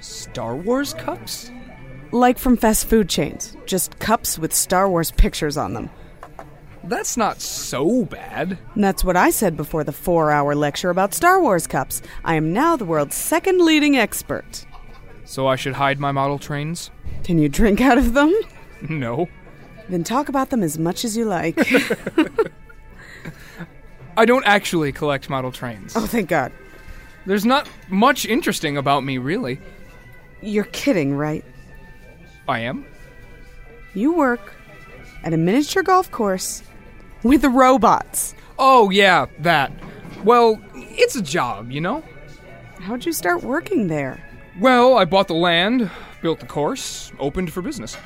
Star 0.00 0.56
Wars 0.56 0.94
cups? 0.94 1.50
Like 2.12 2.38
from 2.38 2.56
fast 2.56 2.86
food 2.88 3.08
chains. 3.08 3.56
Just 3.66 3.98
cups 3.98 4.38
with 4.38 4.54
Star 4.54 4.88
Wars 4.88 5.10
pictures 5.10 5.56
on 5.56 5.74
them. 5.74 5.90
That's 6.84 7.16
not 7.16 7.40
so 7.40 8.04
bad. 8.04 8.58
And 8.74 8.84
that's 8.84 9.02
what 9.02 9.16
I 9.16 9.30
said 9.30 9.56
before 9.56 9.82
the 9.82 9.92
four 9.92 10.30
hour 10.30 10.54
lecture 10.54 10.90
about 10.90 11.14
Star 11.14 11.40
Wars 11.40 11.66
cups. 11.66 12.00
I 12.24 12.34
am 12.34 12.52
now 12.52 12.76
the 12.76 12.84
world's 12.84 13.16
second 13.16 13.60
leading 13.60 13.96
expert. 13.96 14.64
So 15.24 15.48
I 15.48 15.56
should 15.56 15.74
hide 15.74 15.98
my 15.98 16.12
model 16.12 16.38
trains? 16.38 16.90
Can 17.24 17.38
you 17.38 17.48
drink 17.48 17.80
out 17.80 17.98
of 17.98 18.14
them? 18.14 18.32
No. 18.90 19.26
Then 19.88 20.04
talk 20.04 20.28
about 20.28 20.50
them 20.50 20.62
as 20.62 20.78
much 20.78 21.02
as 21.02 21.16
you 21.16 21.24
like. 21.24 21.56
I 24.16 24.24
don't 24.24 24.44
actually 24.46 24.92
collect 24.92 25.28
model 25.28 25.52
trains. 25.52 25.94
oh, 25.96 26.06
thank 26.06 26.28
God. 26.28 26.52
There's 27.26 27.44
not 27.44 27.68
much 27.88 28.24
interesting 28.24 28.76
about 28.76 29.04
me, 29.04 29.18
really. 29.18 29.60
You're 30.40 30.64
kidding, 30.64 31.14
right? 31.14 31.44
I 32.48 32.60
am. 32.60 32.86
You 33.94 34.12
work 34.12 34.54
at 35.24 35.32
a 35.32 35.36
miniature 35.36 35.82
golf 35.82 36.10
course 36.10 36.62
with 37.22 37.44
robots. 37.44 38.34
Oh, 38.58 38.90
yeah, 38.90 39.26
that. 39.40 39.72
Well, 40.24 40.62
it's 40.74 41.16
a 41.16 41.22
job, 41.22 41.70
you 41.72 41.80
know? 41.80 42.04
How'd 42.80 43.04
you 43.04 43.12
start 43.12 43.42
working 43.42 43.88
there? 43.88 44.22
Well, 44.60 44.96
I 44.96 45.04
bought 45.04 45.28
the 45.28 45.34
land, 45.34 45.90
built 46.22 46.40
the 46.40 46.46
course, 46.46 47.12
opened 47.18 47.52
for 47.52 47.60
business. 47.60 47.96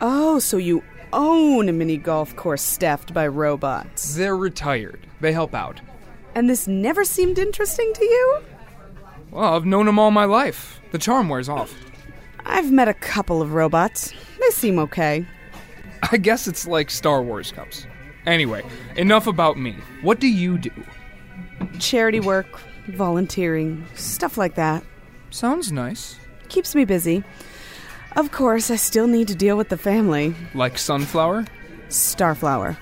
Oh, 0.00 0.38
so 0.38 0.56
you 0.58 0.84
own 1.14 1.68
a 1.68 1.72
mini 1.72 1.96
golf 1.96 2.36
course 2.36 2.62
staffed 2.62 3.14
by 3.14 3.26
robots. 3.26 4.16
They're 4.16 4.36
retired. 4.36 5.06
They 5.20 5.32
help 5.32 5.54
out. 5.54 5.80
And 6.34 6.50
this 6.50 6.66
never 6.66 7.04
seemed 7.04 7.38
interesting 7.38 7.92
to 7.94 8.04
you? 8.04 8.38
Well, 9.30 9.54
I've 9.54 9.64
known 9.64 9.86
them 9.86 9.98
all 9.98 10.10
my 10.10 10.24
life. 10.24 10.80
The 10.90 10.98
charm 10.98 11.28
wears 11.28 11.48
off. 11.48 11.74
I've 12.44 12.70
met 12.70 12.88
a 12.88 12.94
couple 12.94 13.40
of 13.40 13.54
robots. 13.54 14.12
They 14.40 14.50
seem 14.50 14.78
okay. 14.80 15.26
I 16.12 16.18
guess 16.18 16.46
it's 16.46 16.66
like 16.66 16.90
Star 16.90 17.22
Wars 17.22 17.52
cups. 17.52 17.86
Anyway, 18.26 18.62
enough 18.96 19.26
about 19.26 19.56
me. 19.56 19.76
What 20.02 20.20
do 20.20 20.26
you 20.28 20.58
do? 20.58 20.70
Charity 21.78 22.20
work, 22.20 22.46
volunteering, 22.88 23.86
stuff 23.94 24.36
like 24.36 24.56
that. 24.56 24.84
Sounds 25.30 25.72
nice. 25.72 26.16
Keeps 26.48 26.74
me 26.74 26.84
busy. 26.84 27.24
Of 28.16 28.30
course, 28.30 28.70
I 28.70 28.76
still 28.76 29.06
need 29.06 29.28
to 29.28 29.34
deal 29.34 29.56
with 29.56 29.68
the 29.68 29.76
family. 29.76 30.34
Like 30.54 30.78
sunflower? 30.78 31.46
Starflower. 31.88 32.76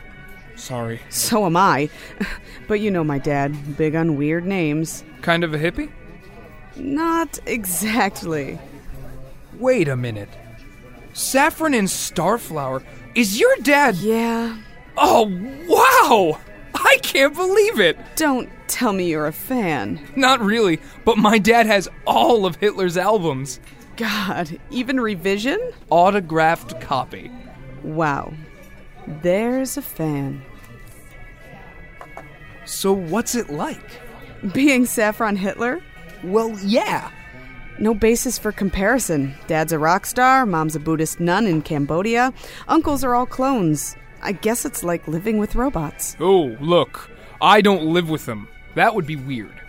Sorry. 0.57 1.01
So 1.09 1.47
am 1.47 1.57
I. 1.57 1.89
But 2.69 2.81
you 2.81 2.91
know 2.91 3.05
my 3.05 3.19
dad, 3.19 3.77
big 3.77 3.95
on 3.95 4.17
weird 4.17 4.47
names. 4.47 5.05
Kind 5.21 5.45
of 5.45 5.53
a 5.53 5.59
hippie? 5.59 5.91
Not 6.77 7.39
exactly. 7.45 8.59
Wait 9.59 9.89
a 9.89 9.97
minute. 9.97 10.29
Saffron 11.13 11.75
and 11.75 11.89
Starflower 11.89 12.83
is 13.15 13.39
your 13.39 13.55
dad? 13.63 13.97
Yeah. 13.97 14.57
Oh, 14.97 15.27
wow! 15.69 16.41
I 16.75 16.99
can't 17.03 17.35
believe 17.35 17.81
it! 17.81 17.99
Don't 18.17 18.49
tell 18.69 18.93
me 18.93 19.11
you're 19.11 19.27
a 19.27 19.33
fan. 19.33 20.01
Not 20.17 20.41
really, 20.41 20.81
but 21.05 21.19
my 21.19 21.39
dad 21.39 21.67
has 21.67 21.89
all 22.07 22.47
of 22.47 22.57
Hitler's 22.57 22.97
albums. 22.97 23.61
God, 23.97 24.59
even 24.71 25.01
revision? 25.01 25.61
Autographed 25.91 26.81
copy. 26.81 27.31
Wow. 27.83 28.33
There's 29.07 29.77
a 29.77 29.83
fan. 29.83 30.43
So, 32.65 32.93
what's 32.93 33.35
it 33.35 33.51
like? 33.51 34.01
Being 34.53 34.87
Saffron 34.87 35.37
Hitler? 35.37 35.81
Well, 36.23 36.57
yeah. 36.61 37.11
No 37.79 37.95
basis 37.95 38.39
for 38.39 38.53
comparison. 38.53 39.35
Dad's 39.47 39.73
a 39.73 39.79
rock 39.79 40.07
star, 40.07 40.47
mom's 40.47 40.77
a 40.77 40.81
Buddhist 40.81 41.21
nun 41.21 41.47
in 41.47 41.63
Cambodia, 41.63 42.33
uncles 42.69 43.03
are 43.03 43.15
all 43.15 43.27
clones. 43.27 43.97
I 44.23 44.33
guess 44.33 44.65
it's 44.65 44.85
like 44.85 45.09
living 45.09 45.39
with 45.39 45.57
robots. 45.57 46.17
Oh, 46.21 46.57
look. 46.61 47.11
I 47.41 47.61
don't 47.61 47.87
live 47.87 48.09
with 48.09 48.25
them. 48.25 48.47
That 48.77 48.95
would 48.95 49.07
be 49.07 49.17
weird. 49.17 49.61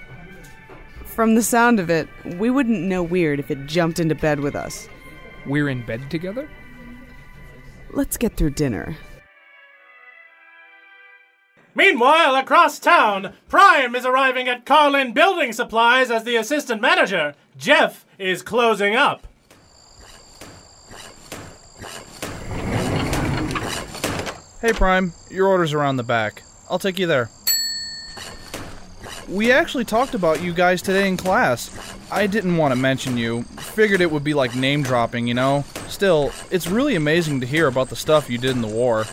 From 1.16 1.36
the 1.36 1.44
sound 1.44 1.80
of 1.80 1.92
it, 1.92 2.08
we 2.38 2.50
wouldn't 2.50 2.82
know 2.82 3.04
weird 3.04 3.40
if 3.40 3.52
it 3.52 3.68
jumped 3.68 4.00
into 4.00 4.16
bed 4.16 4.40
with 4.40 4.56
us. 4.56 4.90
We're 5.46 5.70
in 5.70 5.86
bed 5.86 6.10
together? 6.10 6.50
Let's 7.92 8.18
get 8.18 8.36
through 8.36 8.52
dinner. 8.52 8.98
Meanwhile, 11.76 12.36
across 12.36 12.80
town, 12.80 13.34
Prime 13.48 13.94
is 13.94 14.08
arriving 14.08 14.48
at 14.48 14.66
Carlin 14.66 15.14
Building 15.14 15.54
Supplies 15.54 16.10
as 16.10 16.24
the 16.24 16.36
assistant 16.36 16.82
manager. 16.82 17.36
Jeff 17.58 18.08
is 18.18 18.42
closing 18.42 18.96
up. 18.96 19.28
Hey, 24.62 24.74
Prime, 24.74 25.14
your 25.30 25.48
order's 25.48 25.74
are 25.74 25.80
around 25.80 25.98
the 25.98 26.04
back. 26.04 26.42
I'll 26.72 26.80
take 26.80 26.98
you 26.98 27.06
there. 27.06 27.30
We 29.28 29.52
actually 29.52 29.86
talked 29.86 30.16
about 30.16 30.42
you 30.42 30.54
guys 30.54 30.82
today 30.82 31.08
in 31.08 31.18
class. 31.18 31.72
I 32.12 32.28
didn't 32.28 32.58
want 32.58 32.74
to 32.74 32.76
mention 32.76 33.18
you. 33.18 33.44
Figured 33.44 34.02
it 34.02 34.12
would 34.12 34.24
be 34.24 34.34
like 34.34 34.56
name 34.56 34.84
dropping, 34.84 35.28
you 35.28 35.34
know? 35.34 35.64
Still, 35.88 36.32
it's 36.52 36.68
really 36.68 36.96
amazing 36.96 37.40
to 37.40 37.48
hear 37.48 37.68
about 37.68 37.90
the 37.90 37.96
stuff 37.96 38.30
you 38.30 38.38
did 38.38 38.52
in 38.52 38.62
the 38.62 38.68
war. 38.68 39.06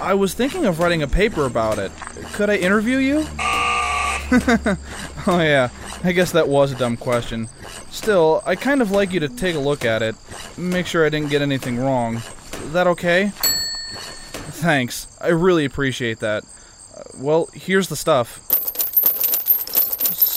I 0.00 0.14
was 0.14 0.32
thinking 0.32 0.64
of 0.64 0.78
writing 0.78 1.02
a 1.02 1.08
paper 1.08 1.44
about 1.44 1.78
it. 1.78 1.92
Could 2.32 2.50
I 2.50 2.56
interview 2.56 2.96
you? 2.98 3.26
oh, 5.26 5.40
yeah. 5.40 5.70
I 6.04 6.12
guess 6.12 6.32
that 6.32 6.48
was 6.48 6.72
a 6.72 6.76
dumb 6.76 6.96
question. 6.96 7.48
Still, 7.90 8.42
I 8.46 8.54
kind 8.54 8.80
of 8.80 8.90
like 8.90 9.12
you 9.12 9.20
to 9.20 9.28
take 9.28 9.54
a 9.54 9.60
look 9.60 9.84
at 9.84 10.02
it. 10.02 10.14
Make 10.56 10.86
sure 10.86 11.04
I 11.04 11.08
didn't 11.08 11.30
get 11.30 11.42
anything 11.42 11.78
wrong. 11.78 12.22
That 12.72 12.86
okay? 12.86 13.32
Thanks. 14.58 15.06
I 15.20 15.28
really 15.28 15.64
appreciate 15.64 16.20
that. 16.20 16.44
Uh, 16.96 17.02
well, 17.18 17.48
here's 17.52 17.88
the 17.88 17.96
stuff. 17.96 18.40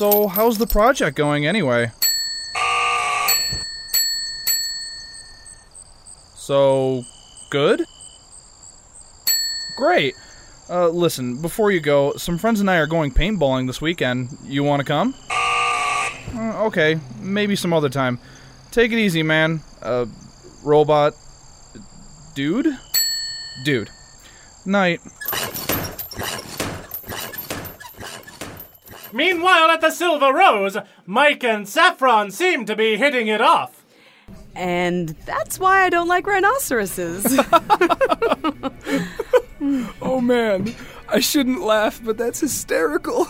So, 0.01 0.25
how's 0.25 0.57
the 0.57 0.65
project 0.65 1.15
going 1.15 1.45
anyway? 1.45 1.91
So, 6.33 7.03
good? 7.51 7.85
Great. 9.77 10.15
Uh, 10.67 10.89
listen, 10.89 11.39
before 11.39 11.69
you 11.69 11.79
go, 11.79 12.13
some 12.13 12.39
friends 12.39 12.59
and 12.59 12.67
I 12.67 12.77
are 12.77 12.87
going 12.87 13.11
paintballing 13.11 13.67
this 13.67 13.79
weekend. 13.79 14.35
You 14.43 14.63
want 14.63 14.79
to 14.79 14.85
come? 14.85 15.13
Uh, 16.33 16.63
okay, 16.65 16.99
maybe 17.19 17.55
some 17.55 17.71
other 17.71 17.87
time. 17.87 18.17
Take 18.71 18.91
it 18.91 18.97
easy, 18.97 19.21
man. 19.21 19.61
Uh, 19.83 20.07
robot. 20.63 21.13
Dude? 22.33 22.75
Dude. 23.65 23.91
Night. 24.65 24.99
Meanwhile, 29.13 29.69
at 29.71 29.81
the 29.81 29.91
Silver 29.91 30.33
Rose, 30.33 30.77
Mike 31.05 31.43
and 31.43 31.67
Saffron 31.67 32.31
seem 32.31 32.65
to 32.65 32.75
be 32.75 32.97
hitting 32.97 33.27
it 33.27 33.41
off. 33.41 33.83
And 34.55 35.09
that's 35.25 35.59
why 35.59 35.83
I 35.83 35.89
don't 35.89 36.07
like 36.07 36.27
rhinoceroses. 36.27 37.25
Oh 40.01 40.19
man, 40.19 40.73
I 41.07 41.19
shouldn't 41.19 41.61
laugh, 41.61 42.01
but 42.03 42.17
that's 42.17 42.39
hysterical. 42.39 43.27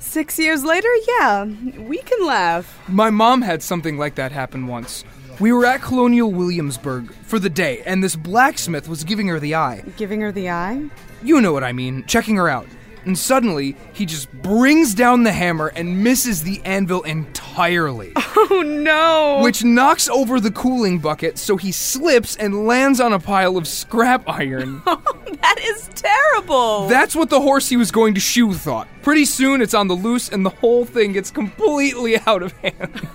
Six 0.00 0.38
years 0.38 0.64
later, 0.64 0.88
yeah, 1.06 1.44
we 1.78 1.98
can 1.98 2.26
laugh. 2.26 2.78
My 2.88 3.10
mom 3.10 3.42
had 3.42 3.62
something 3.62 3.96
like 3.96 4.16
that 4.16 4.32
happen 4.32 4.66
once. 4.66 5.04
We 5.38 5.52
were 5.52 5.64
at 5.64 5.80
Colonial 5.80 6.32
Williamsburg 6.32 7.12
for 7.22 7.38
the 7.38 7.50
day, 7.50 7.82
and 7.86 8.02
this 8.02 8.16
blacksmith 8.16 8.88
was 8.88 9.04
giving 9.04 9.28
her 9.28 9.38
the 9.38 9.54
eye. 9.54 9.84
Giving 9.96 10.20
her 10.20 10.32
the 10.32 10.50
eye? 10.50 10.82
You 11.22 11.40
know 11.40 11.52
what 11.52 11.62
I 11.64 11.72
mean, 11.72 12.04
checking 12.06 12.36
her 12.36 12.48
out. 12.48 12.66
And 13.08 13.18
suddenly, 13.18 13.74
he 13.94 14.04
just 14.04 14.30
brings 14.42 14.92
down 14.92 15.22
the 15.22 15.32
hammer 15.32 15.68
and 15.68 16.04
misses 16.04 16.42
the 16.42 16.60
anvil 16.66 17.02
entirely. 17.04 18.12
Oh 18.50 18.62
no! 18.62 19.40
which 19.42 19.64
knocks 19.64 20.08
over 20.08 20.40
the 20.40 20.50
cooling 20.50 21.00
bucket, 21.00 21.38
so 21.38 21.56
he 21.56 21.72
slips 21.72 22.36
and 22.36 22.66
lands 22.66 23.00
on 23.00 23.12
a 23.12 23.18
pile 23.18 23.56
of 23.56 23.66
scrap 23.66 24.28
iron. 24.28 24.80
that 24.86 25.56
is 25.60 25.90
terrible! 25.94 26.86
That's 26.88 27.16
what 27.16 27.30
the 27.30 27.40
horse 27.40 27.68
he 27.68 27.76
was 27.76 27.90
going 27.90 28.14
to 28.14 28.20
shoe 28.20 28.52
thought. 28.52 28.88
Pretty 29.02 29.24
soon, 29.24 29.60
it's 29.60 29.74
on 29.74 29.88
the 29.88 29.94
loose, 29.94 30.28
and 30.28 30.46
the 30.46 30.50
whole 30.50 30.84
thing 30.84 31.12
gets 31.12 31.30
completely 31.30 32.18
out 32.26 32.42
of 32.42 32.52
hand. 32.52 33.08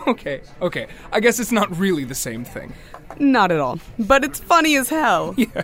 okay, 0.07 0.43
okay. 0.61 0.87
I 1.11 1.21
guess 1.21 1.41
it's 1.41 1.53
not 1.53 1.75
really 1.77 2.05
the 2.05 2.15
same 2.15 2.45
thing. 2.45 2.75
Not 3.19 3.51
at 3.51 3.61
all. 3.61 3.81
But 3.99 4.25
it's 4.25 4.41
funny 4.41 4.77
as 4.77 4.89
hell. 4.89 5.35
Yeah. 5.37 5.63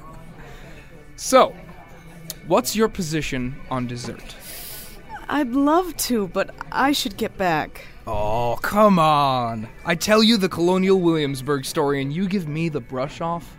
So, 1.16 1.55
what's 2.46 2.74
your 2.74 2.88
position 2.88 3.57
on 3.70 3.87
dessert? 3.87 4.35
I'd 5.29 5.53
love 5.53 5.96
to, 5.98 6.29
but 6.29 6.55
I 6.70 6.92
should 6.92 7.16
get 7.16 7.37
back. 7.38 7.87
Oh, 8.07 8.59
come 8.61 8.98
on. 8.98 9.68
I 9.85 9.94
tell 9.94 10.22
you 10.22 10.37
the 10.37 10.48
Colonial 10.48 11.00
Williamsburg 11.00 11.64
story, 11.64 12.03
and 12.03 12.12
you 12.12 12.29
give 12.29 12.46
me 12.46 12.68
the 12.68 12.81
brush 12.81 13.20
off? 13.20 13.57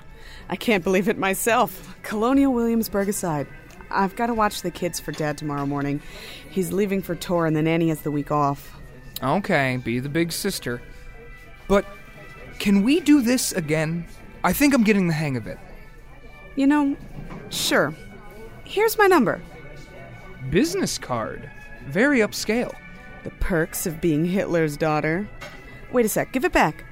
I 0.49 0.55
can't 0.55 0.83
believe 0.83 1.09
it 1.09 1.17
myself. 1.17 1.95
Colonial 2.03 2.53
Williamsburg 2.53 3.09
aside, 3.09 3.47
I've 3.89 4.15
got 4.15 4.27
to 4.27 4.33
watch 4.33 4.61
the 4.61 4.69
kids 4.69 4.99
for 4.99 5.11
Dad 5.11 5.37
tomorrow 5.37 5.65
morning. 5.65 6.01
He's 6.49 6.71
leaving 6.71 7.01
for 7.01 7.15
tour, 7.15 7.45
and 7.47 7.55
the 7.55 7.63
nanny 7.63 7.89
has 7.89 8.01
the 8.01 8.11
week 8.11 8.29
off. 8.31 8.77
Okay, 9.23 9.77
be 9.77 9.99
the 9.99 10.09
big 10.09 10.31
sister. 10.31 10.81
But 11.67 11.85
can 12.59 12.83
we 12.83 12.99
do 12.99 13.21
this 13.21 13.51
again? 13.53 14.05
I 14.43 14.53
think 14.53 14.75
I'm 14.75 14.83
getting 14.83 15.07
the 15.07 15.13
hang 15.13 15.37
of 15.37 15.47
it. 15.47 15.57
You 16.55 16.67
know, 16.67 16.95
sure. 17.49 17.93
Here's 18.63 18.97
my 18.97 19.07
number. 19.07 19.41
Business 20.49 20.97
card. 20.97 21.49
Very 21.87 22.19
upscale. 22.19 22.73
The 23.23 23.31
perks 23.31 23.85
of 23.85 24.01
being 24.01 24.25
Hitler's 24.25 24.77
daughter. 24.77 25.27
Wait 25.91 26.05
a 26.05 26.09
sec, 26.09 26.31
give 26.31 26.45
it 26.45 26.51
back. 26.51 26.85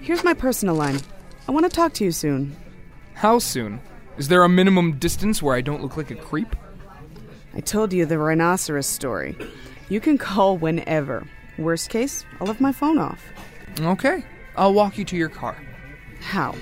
Here's 0.00 0.24
my 0.24 0.34
personal 0.34 0.74
line. 0.74 1.00
I 1.46 1.52
want 1.52 1.64
to 1.64 1.70
talk 1.70 1.92
to 1.94 2.04
you 2.04 2.12
soon. 2.12 2.56
How 3.14 3.38
soon? 3.38 3.80
Is 4.16 4.28
there 4.28 4.42
a 4.42 4.48
minimum 4.48 4.98
distance 4.98 5.42
where 5.42 5.54
I 5.54 5.60
don't 5.60 5.82
look 5.82 5.96
like 5.96 6.10
a 6.10 6.14
creep? 6.14 6.56
I 7.54 7.60
told 7.60 7.92
you 7.92 8.06
the 8.06 8.18
rhinoceros 8.18 8.86
story. 8.86 9.36
You 9.88 10.00
can 10.00 10.18
call 10.18 10.56
whenever. 10.56 11.26
Worst 11.58 11.90
case, 11.90 12.24
I'll 12.40 12.46
have 12.46 12.60
my 12.60 12.72
phone 12.72 12.98
off. 12.98 13.22
Okay, 13.80 14.24
I'll 14.56 14.74
walk 14.74 14.98
you 14.98 15.04
to 15.06 15.16
your 15.16 15.28
car. 15.28 15.56
How? 16.20 16.54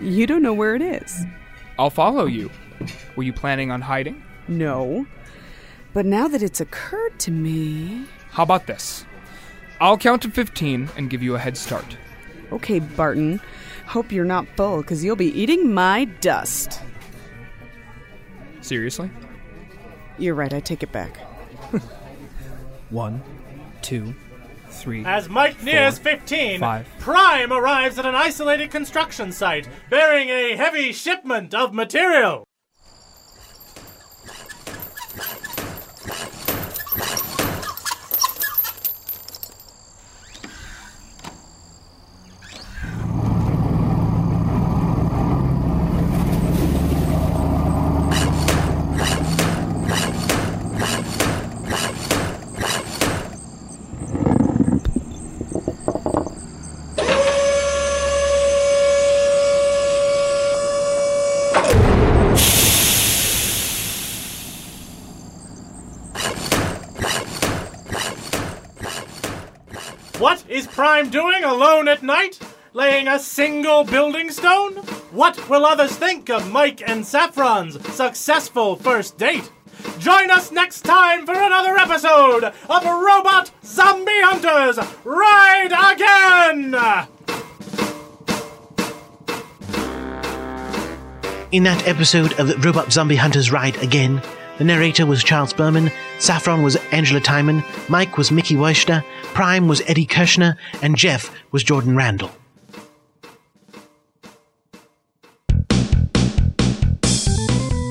You 0.00 0.26
don't 0.26 0.42
know 0.42 0.54
where 0.54 0.74
it 0.74 0.82
is. 0.82 1.24
I'll 1.78 1.90
follow 1.90 2.24
you. 2.24 2.50
Were 3.16 3.22
you 3.22 3.32
planning 3.32 3.70
on 3.70 3.82
hiding? 3.82 4.22
No. 4.48 5.06
But 5.92 6.06
now 6.06 6.28
that 6.28 6.42
it's 6.42 6.60
occurred 6.60 7.18
to 7.20 7.30
me. 7.30 8.06
How 8.30 8.44
about 8.44 8.66
this? 8.66 9.04
I'll 9.80 9.98
count 9.98 10.22
to 10.22 10.30
15 10.30 10.90
and 10.96 11.10
give 11.10 11.22
you 11.22 11.34
a 11.34 11.38
head 11.38 11.56
start. 11.56 11.96
Okay, 12.52 12.78
Barton. 12.78 13.40
Hope 13.86 14.12
you're 14.12 14.24
not 14.24 14.46
full, 14.56 14.78
because 14.78 15.04
you'll 15.04 15.16
be 15.16 15.38
eating 15.38 15.74
my 15.74 16.04
dust. 16.04 16.80
Seriously? 18.60 19.10
You're 20.18 20.34
right, 20.34 20.52
I 20.52 20.60
take 20.60 20.82
it 20.82 20.92
back. 20.92 21.16
One, 22.90 23.22
two, 23.82 24.14
three. 24.80 25.04
As 25.04 25.28
Mike 25.28 25.62
nears 25.62 25.98
15, 25.98 26.60
five. 26.60 26.86
Prime 26.98 27.52
arrives 27.52 27.98
at 27.98 28.06
an 28.06 28.14
isolated 28.14 28.70
construction 28.70 29.30
site 29.32 29.68
bearing 29.88 30.28
a 30.28 30.56
heavy 30.56 30.92
shipment 30.92 31.54
of 31.54 31.72
material. 31.74 32.44
Prime 70.80 71.10
doing 71.10 71.44
alone 71.44 71.88
at 71.88 72.02
night? 72.02 72.38
Laying 72.72 73.06
a 73.06 73.18
single 73.18 73.84
building 73.84 74.30
stone? 74.30 74.76
What 75.12 75.46
will 75.46 75.66
others 75.66 75.94
think 75.94 76.30
of 76.30 76.50
Mike 76.50 76.82
and 76.88 77.04
Saffron's 77.04 77.74
successful 77.94 78.76
first 78.76 79.18
date? 79.18 79.52
Join 79.98 80.30
us 80.30 80.50
next 80.50 80.80
time 80.80 81.26
for 81.26 81.34
another 81.34 81.76
episode 81.76 82.44
of 82.44 82.82
Robot 82.82 83.50
Zombie 83.62 84.22
Hunters 84.22 84.78
Ride 85.04 85.74
Again! 85.92 86.74
In 91.52 91.64
that 91.64 91.86
episode 91.86 92.32
of 92.40 92.64
Robot 92.64 92.90
Zombie 92.90 93.16
Hunters 93.16 93.52
Ride 93.52 93.76
Again, 93.82 94.22
the 94.60 94.64
narrator 94.66 95.06
was 95.06 95.24
Charles 95.24 95.54
Berman, 95.54 95.90
Saffron 96.18 96.62
was 96.62 96.76
Angela 96.92 97.18
Timon, 97.18 97.64
Mike 97.88 98.18
was 98.18 98.30
Mickey 98.30 98.56
Weishner, 98.56 99.02
Prime 99.32 99.68
was 99.68 99.80
Eddie 99.86 100.04
Kirshner, 100.04 100.54
and 100.82 100.96
Jeff 100.96 101.34
was 101.50 101.64
Jordan 101.64 101.96
Randall. 101.96 102.30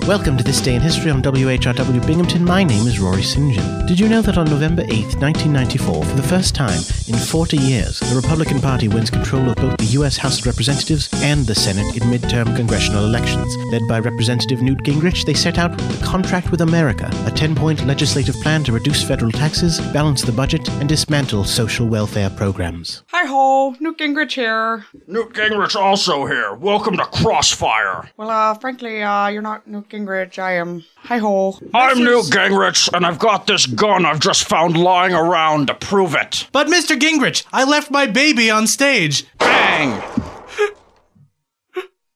Welcome 0.09 0.37
to 0.37 0.43
This 0.43 0.59
Day 0.59 0.73
in 0.73 0.81
History 0.81 1.11
on 1.11 1.21
WHRW 1.21 2.07
Binghamton. 2.07 2.43
My 2.43 2.63
name 2.63 2.87
is 2.87 2.99
Rory 2.99 3.21
St. 3.21 3.53
John. 3.53 3.85
Did 3.85 3.99
you 3.99 4.09
know 4.09 4.23
that 4.23 4.39
on 4.39 4.49
November 4.49 4.81
8th, 4.81 5.21
1994, 5.21 6.03
for 6.03 6.15
the 6.15 6.23
first 6.23 6.55
time 6.55 6.81
in 7.07 7.13
40 7.13 7.57
years, 7.57 7.99
the 7.99 8.15
Republican 8.15 8.59
Party 8.59 8.87
wins 8.87 9.11
control 9.11 9.47
of 9.47 9.55
both 9.57 9.77
the 9.77 9.85
U.S. 9.99 10.17
House 10.17 10.39
of 10.39 10.47
Representatives 10.47 11.09
and 11.21 11.45
the 11.45 11.53
Senate 11.53 11.95
in 11.95 12.09
midterm 12.09 12.55
congressional 12.55 13.05
elections? 13.05 13.55
Led 13.71 13.83
by 13.87 13.99
Representative 13.99 14.63
Newt 14.63 14.79
Gingrich, 14.79 15.25
they 15.25 15.35
set 15.35 15.59
out 15.59 15.77
the 15.77 16.03
Contract 16.03 16.49
with 16.49 16.61
America, 16.61 17.07
a 17.27 17.31
10 17.31 17.53
point 17.53 17.85
legislative 17.85 18.33
plan 18.41 18.63
to 18.63 18.71
reduce 18.71 19.07
federal 19.07 19.31
taxes, 19.31 19.79
balance 19.93 20.23
the 20.23 20.31
budget, 20.31 20.67
and 20.81 20.89
dismantle 20.89 21.43
social 21.43 21.85
welfare 21.87 22.31
programs. 22.31 23.03
Hi 23.09 23.27
ho, 23.27 23.75
Newt 23.79 23.99
Gingrich 23.99 24.33
here. 24.33 24.87
Newt 25.05 25.33
Gingrich 25.33 25.75
also 25.75 26.25
here. 26.25 26.55
Welcome 26.55 26.97
to 26.97 27.05
Crossfire. 27.05 28.09
Well, 28.17 28.31
uh, 28.31 28.55
frankly, 28.55 29.03
uh, 29.03 29.27
you're 29.27 29.43
not 29.43 29.67
Newt 29.67 29.87
Gingrich. 29.87 29.98
I 30.07 30.53
am. 30.53 30.85
Hi 30.95 31.17
ho. 31.17 31.59
I'm 31.73 31.99
Newt 31.99 32.25
Gingrich, 32.27 32.89
and 32.93 33.05
I've 33.05 33.19
got 33.19 33.47
this 33.47 33.65
gun 33.65 34.05
I've 34.05 34.19
just 34.19 34.47
found 34.47 34.77
lying 34.77 35.13
around 35.13 35.67
to 35.67 35.73
prove 35.73 36.15
it. 36.15 36.47
But 36.51 36.67
Mr. 36.67 36.97
Gingrich, 36.97 37.43
I 37.51 37.65
left 37.65 37.91
my 37.91 38.05
baby 38.05 38.49
on 38.49 38.67
stage. 38.67 39.25
Bang! 39.37 40.01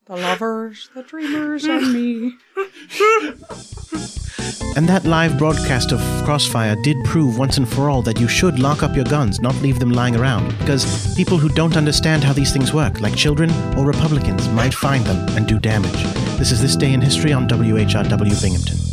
The 0.05 0.17
lovers, 0.17 0.89
the 0.93 1.01
dreamers, 1.01 1.63
and 1.63 1.93
me. 1.93 2.33
And 4.75 4.87
that 4.89 5.05
live 5.05 5.37
broadcast 5.37 5.91
of 5.91 5.99
Crossfire 6.25 6.75
did 6.77 7.03
prove 7.03 7.37
once 7.37 7.57
and 7.57 7.67
for 7.67 7.89
all 7.89 8.01
that 8.03 8.19
you 8.19 8.27
should 8.27 8.59
lock 8.59 8.83
up 8.83 8.95
your 8.95 9.05
guns, 9.05 9.39
not 9.39 9.55
leave 9.61 9.79
them 9.79 9.91
lying 9.91 10.15
around. 10.15 10.57
Because 10.59 11.15
people 11.15 11.37
who 11.37 11.49
don't 11.49 11.77
understand 11.77 12.23
how 12.23 12.33
these 12.33 12.51
things 12.51 12.73
work, 12.73 13.01
like 13.01 13.15
children 13.15 13.51
or 13.77 13.85
Republicans, 13.85 14.47
might 14.49 14.73
find 14.73 15.05
them 15.05 15.37
and 15.37 15.47
do 15.47 15.59
damage. 15.59 16.03
This 16.37 16.51
is 16.51 16.61
This 16.61 16.75
Day 16.75 16.93
in 16.93 17.01
History 17.01 17.33
on 17.33 17.47
WHRW 17.47 18.41
Binghamton. 18.41 18.92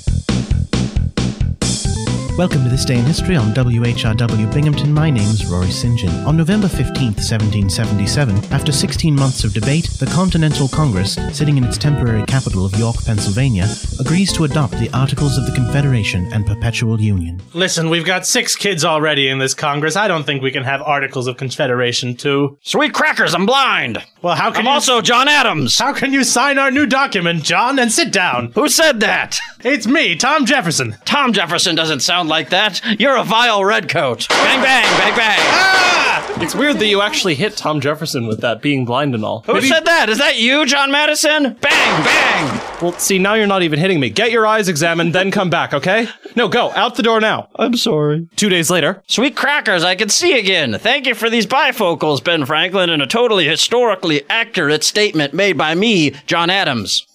Welcome 2.39 2.65
to 2.65 2.71
This 2.71 2.87
Day 2.87 2.97
in 2.99 3.05
History 3.05 3.37
on 3.37 3.53
WHRW 3.53 4.55
Binghamton. 4.55 4.95
My 4.95 5.11
name's 5.11 5.45
Rory 5.45 5.71
St. 5.71 5.99
John. 5.99 6.25
On 6.27 6.37
November 6.39 6.69
15th, 6.69 7.21
1777, 7.21 8.37
after 8.51 8.73
16 8.73 9.15
months 9.15 9.45
of 9.45 9.53
debate, 9.53 9.91
the 9.99 10.07
Continental 10.07 10.67
Congress, 10.69 11.17
sitting 11.33 11.59
in 11.59 11.65
its 11.65 11.77
temporary 11.77 12.25
capital 12.25 12.65
of 12.65 12.75
York, 12.79 12.97
Pennsylvania, 13.05 13.67
agrees 13.99 14.33
to 14.33 14.45
adopt 14.45 14.79
the 14.79 14.89
Articles 14.95 15.37
of 15.37 15.45
the 15.45 15.53
Confederation 15.53 16.33
and 16.33 16.47
Perpetual 16.47 16.99
Union. 16.99 17.43
Listen, 17.53 17.91
we've 17.91 18.07
got 18.07 18.27
six 18.27 18.57
kids 18.57 18.87
already 18.87 19.29
in 19.29 19.39
this 19.39 19.53
Congress. 19.53 19.95
I 19.97 20.09
don't 20.09 20.25
think 20.25 20.41
we 20.43 20.51
can 20.51 20.65
have 20.65 20.81
Articles 20.81 21.27
of 21.27 21.37
Confederation 21.37 22.17
too. 22.17 22.57
Sweet 22.63 22.95
crackers, 22.95 23.35
I'm 23.35 23.45
blind. 23.45 23.99
Well, 24.23 24.37
how 24.37 24.51
can 24.51 24.61
I'm 24.61 24.65
you, 24.67 24.71
also 24.71 25.01
John 25.03 25.29
Adams. 25.29 25.79
how 25.79 25.93
can 25.93 26.13
you 26.13 26.25
sign 26.25 26.59
our 26.59 26.71
new 26.71 26.87
document, 26.87 27.43
John? 27.45 27.79
And 27.79 27.93
sit 27.93 28.13
down. 28.13 28.53
Who 28.55 28.69
said 28.69 29.01
that? 29.01 29.39
It's 29.63 29.87
me, 29.87 30.17
Tom 30.17 30.47
Jefferson. 30.47 30.97
Tom 31.05 31.33
Jefferson 31.35 31.75
doesn't 31.75 32.01
sound 32.01 32.20
like 32.29 32.51
that. 32.51 32.81
You're 32.99 33.17
a 33.17 33.25
vile 33.25 33.65
redcoat. 33.65 34.29
Bang, 34.29 34.63
bang, 34.63 34.85
bang, 34.99 35.17
bang. 35.17 35.39
Ah! 35.41 36.01
It's 36.43 36.55
weird 36.55 36.79
that 36.79 36.87
you 36.87 37.03
actually 37.03 37.35
hit 37.35 37.57
Tom 37.57 37.81
Jefferson 37.81 38.27
with 38.27 38.41
that 38.41 38.63
being 38.63 38.85
blind 38.87 39.15
and 39.15 39.25
all. 39.25 39.41
Who 39.43 39.61
said 39.61 39.85
that? 39.85 40.09
Is 40.09 40.19
that 40.19 40.39
you, 40.39 40.65
John 40.65 40.91
Madison? 40.91 41.55
Bang, 41.61 42.05
bang. 42.05 42.61
Well, 42.81 42.93
see, 42.93 43.19
now 43.19 43.35
you're 43.35 43.47
not 43.47 43.63
even 43.63 43.79
hitting 43.79 44.01
me. 44.01 44.09
Get 44.09 44.33
your 44.33 44.47
eyes 44.47 44.69
examined, 44.69 45.15
then 45.15 45.31
come 45.31 45.51
back, 45.51 45.75
okay? 45.75 46.09
No, 46.37 46.49
go. 46.49 46.71
Out 46.71 46.95
the 46.95 47.03
door 47.03 47.21
now. 47.21 47.49
I'm 47.57 47.77
sorry. 47.77 48.29
Two 48.37 48.49
days 48.49 48.71
later. 48.71 49.03
Sweet 49.07 49.37
crackers, 49.37 49.85
I 49.85 49.97
can 49.97 50.09
see 50.09 50.39
again. 50.39 50.79
Thank 50.79 51.07
you 51.07 51.15
for 51.15 51.29
these 51.29 51.47
bifocals, 51.47 52.25
Ben 52.25 52.47
Franklin, 52.47 52.89
and 52.89 53.03
a 53.03 53.07
totally 53.07 53.47
historically 53.47 54.23
accurate 54.31 54.83
statement 54.83 55.35
made 55.35 55.59
by 55.59 55.75
me, 55.75 56.13
John 56.27 56.49
Adams. 56.49 57.07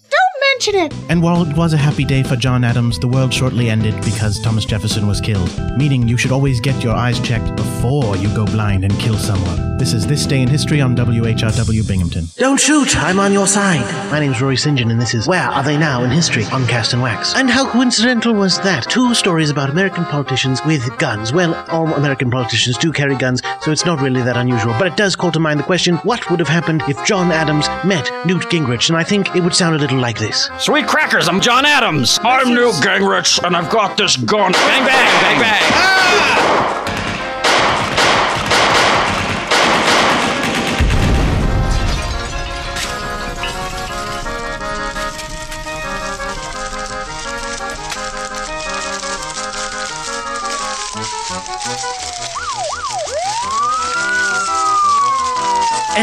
Don't 0.55 0.73
mention 0.73 0.85
it. 0.85 1.09
And 1.09 1.21
while 1.21 1.41
it 1.41 1.55
was 1.57 1.73
a 1.73 1.77
happy 1.77 2.05
day 2.05 2.23
for 2.23 2.35
John 2.35 2.63
Adams, 2.63 2.99
the 2.99 3.07
world 3.07 3.33
shortly 3.33 3.69
ended 3.69 3.93
because 4.05 4.39
Thomas 4.39 4.65
Jefferson 4.65 5.07
was 5.07 5.19
killed. 5.19 5.51
Meaning 5.77 6.07
you 6.07 6.17
should 6.17 6.31
always 6.31 6.59
get 6.61 6.81
your 6.83 6.93
eyes 6.93 7.19
checked 7.19 7.55
before 7.55 8.15
you 8.17 8.33
go 8.33 8.45
blind 8.45 8.83
and 8.83 8.97
kill 8.99 9.17
someone. 9.17 9.77
This 9.77 9.91
is 9.91 10.07
This 10.07 10.25
Day 10.25 10.41
in 10.41 10.47
History 10.47 10.79
on 10.79 10.95
WHRW 10.95 11.85
Binghamton. 11.85 12.27
Don't 12.37 12.59
shoot! 12.59 12.95
I'm 12.95 13.19
on 13.19 13.33
your 13.33 13.45
side! 13.45 13.83
My 14.09 14.21
name's 14.21 14.41
Rory 14.41 14.55
St. 14.55 14.77
John, 14.77 14.89
and 14.89 15.01
this 15.01 15.13
is 15.13 15.27
Where 15.27 15.41
Are 15.41 15.63
They 15.63 15.77
Now 15.77 16.03
in 16.03 16.11
History 16.11 16.45
on 16.45 16.65
Cast 16.67 16.93
and 16.93 17.01
Wax. 17.01 17.35
And 17.35 17.49
how 17.49 17.69
coincidental 17.69 18.33
was 18.33 18.57
that? 18.61 18.89
Two 18.89 19.13
stories 19.13 19.49
about 19.49 19.69
American 19.69 20.05
politicians 20.05 20.63
with 20.65 20.97
guns. 20.97 21.33
Well, 21.33 21.53
all 21.69 21.93
American 21.93 22.31
politicians 22.31 22.77
do 22.77 22.93
carry 22.93 23.17
guns, 23.17 23.41
so 23.61 23.71
it's 23.71 23.85
not 23.85 23.99
really 23.99 24.21
that 24.21 24.37
unusual. 24.37 24.73
But 24.79 24.87
it 24.87 24.95
does 24.95 25.17
call 25.17 25.33
to 25.33 25.39
mind 25.41 25.59
the 25.59 25.63
question 25.65 25.97
what 25.97 26.29
would 26.29 26.39
have 26.39 26.47
happened 26.47 26.81
if 26.87 27.05
John 27.05 27.33
Adams 27.33 27.67
met 27.83 28.09
Newt 28.25 28.43
Gingrich? 28.43 28.87
And 28.87 28.97
I 28.97 29.03
think 29.03 29.35
it 29.35 29.43
would 29.43 29.53
sound 29.53 29.75
a 29.75 29.79
little 29.79 29.99
like 29.99 30.17
this. 30.17 30.44
Sweet 30.59 30.87
crackers, 30.87 31.27
I'm 31.27 31.41
John 31.41 31.65
Adams. 31.65 32.19
I'm 32.23 32.53
Newt 32.53 32.75
Gingrich, 32.75 33.43
and 33.43 33.55
I've 33.55 33.69
got 33.71 33.97
this 33.97 34.15
gun. 34.15 34.51
Bang, 34.51 34.85
bang, 34.85 35.21
bang, 35.21 35.39
bang. 35.41 35.61
Ah! 35.73 36.94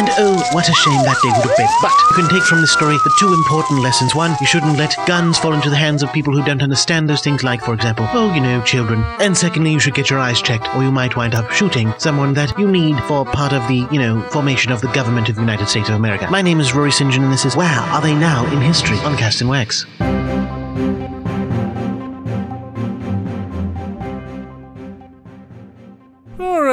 And 0.03 0.11
oh, 0.18 0.42
what 0.50 0.68
a 0.68 0.72
shame 0.72 1.00
that 1.05 1.16
day 1.22 1.28
would 1.28 1.46
have 1.46 1.57
been. 1.57 1.68
But 1.80 1.92
you 2.11 2.16
can 2.16 2.28
take 2.28 2.42
from 2.42 2.61
this 2.61 2.72
story 2.72 2.96
the 3.05 3.14
two 3.20 3.32
important 3.32 3.82
lessons. 3.82 4.16
One, 4.16 4.34
you 4.40 4.48
shouldn't 4.48 4.76
let 4.76 4.96
guns 5.07 5.38
fall 5.38 5.53
into 5.55 5.70
the 5.70 5.76
hands 5.76 6.03
of 6.03 6.12
people 6.12 6.36
who 6.36 6.44
don't 6.44 6.61
understand 6.61 7.09
those 7.09 7.20
things, 7.20 7.44
like, 7.44 7.61
for 7.61 7.72
example, 7.72 8.09
oh, 8.11 8.34
you 8.34 8.40
know, 8.40 8.61
children. 8.62 9.05
And 9.20 9.36
secondly, 9.36 9.70
you 9.70 9.78
should 9.78 9.94
get 9.94 10.11
your 10.11 10.18
eyes 10.18 10.42
checked, 10.42 10.66
or 10.74 10.82
you 10.82 10.90
might 10.90 11.14
wind 11.14 11.36
up 11.36 11.53
shooting 11.53 11.94
someone 11.98 12.34
that 12.34 12.59
you 12.59 12.66
need 12.66 12.98
for 13.05 13.24
part 13.24 13.53
of 13.53 13.62
the, 13.68 13.86
you 13.92 14.00
know, 14.00 14.20
formation 14.30 14.72
of 14.72 14.80
the 14.80 14.88
government 14.88 15.28
of 15.28 15.36
the 15.36 15.40
United 15.40 15.68
States 15.68 15.88
of 15.88 15.94
America. 15.94 16.28
My 16.28 16.42
name 16.42 16.59
is 16.59 16.74
Rory 16.74 16.90
St. 16.90 17.12
John, 17.12 17.22
and 17.22 17.32
this 17.32 17.44
is 17.44 17.55
Wow, 17.55 17.88
Are 17.92 18.03
They 18.03 18.16
Now 18.16 18.44
in 18.53 18.61
History 18.61 18.98
on 18.98 19.16
Cast 19.16 19.40
and 19.40 19.50
Wax. 19.50 19.86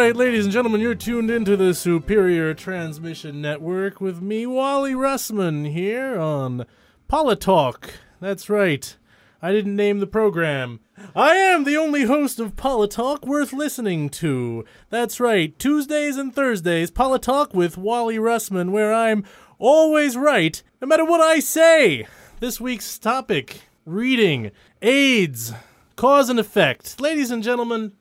Right, 0.09 0.15
ladies 0.15 0.45
and 0.45 0.51
gentlemen, 0.51 0.81
you're 0.81 0.95
tuned 0.95 1.29
into 1.29 1.55
the 1.55 1.71
Superior 1.71 2.55
Transmission 2.55 3.43
Network 3.43 4.01
with 4.01 4.23
me, 4.23 4.47
Wally 4.47 4.93
Russman, 4.93 5.71
here 5.71 6.17
on 6.17 6.65
Politalk. 7.07 7.91
That's 8.19 8.49
right. 8.49 8.97
I 9.39 9.51
didn't 9.51 9.75
name 9.75 9.99
the 9.99 10.07
program. 10.07 10.79
I 11.15 11.35
am 11.35 11.63
the 11.63 11.77
only 11.77 12.05
host 12.05 12.39
of 12.39 12.55
Politalk 12.55 13.21
worth 13.23 13.53
listening 13.53 14.09
to. 14.09 14.65
That's 14.89 15.19
right. 15.19 15.57
Tuesdays 15.59 16.17
and 16.17 16.33
Thursdays, 16.33 16.89
Politalk 16.89 17.53
with 17.53 17.77
Wally 17.77 18.17
Russman, 18.17 18.71
where 18.71 18.91
I'm 18.91 19.23
always 19.59 20.17
right, 20.17 20.63
no 20.81 20.87
matter 20.87 21.05
what 21.05 21.21
I 21.21 21.39
say. 21.39 22.07
This 22.39 22.59
week's 22.59 22.97
topic 22.97 23.61
reading, 23.85 24.49
AIDS, 24.81 25.53
cause 25.95 26.31
and 26.31 26.39
effect. 26.39 26.99
Ladies 26.99 27.29
and 27.29 27.43
gentlemen, 27.43 27.91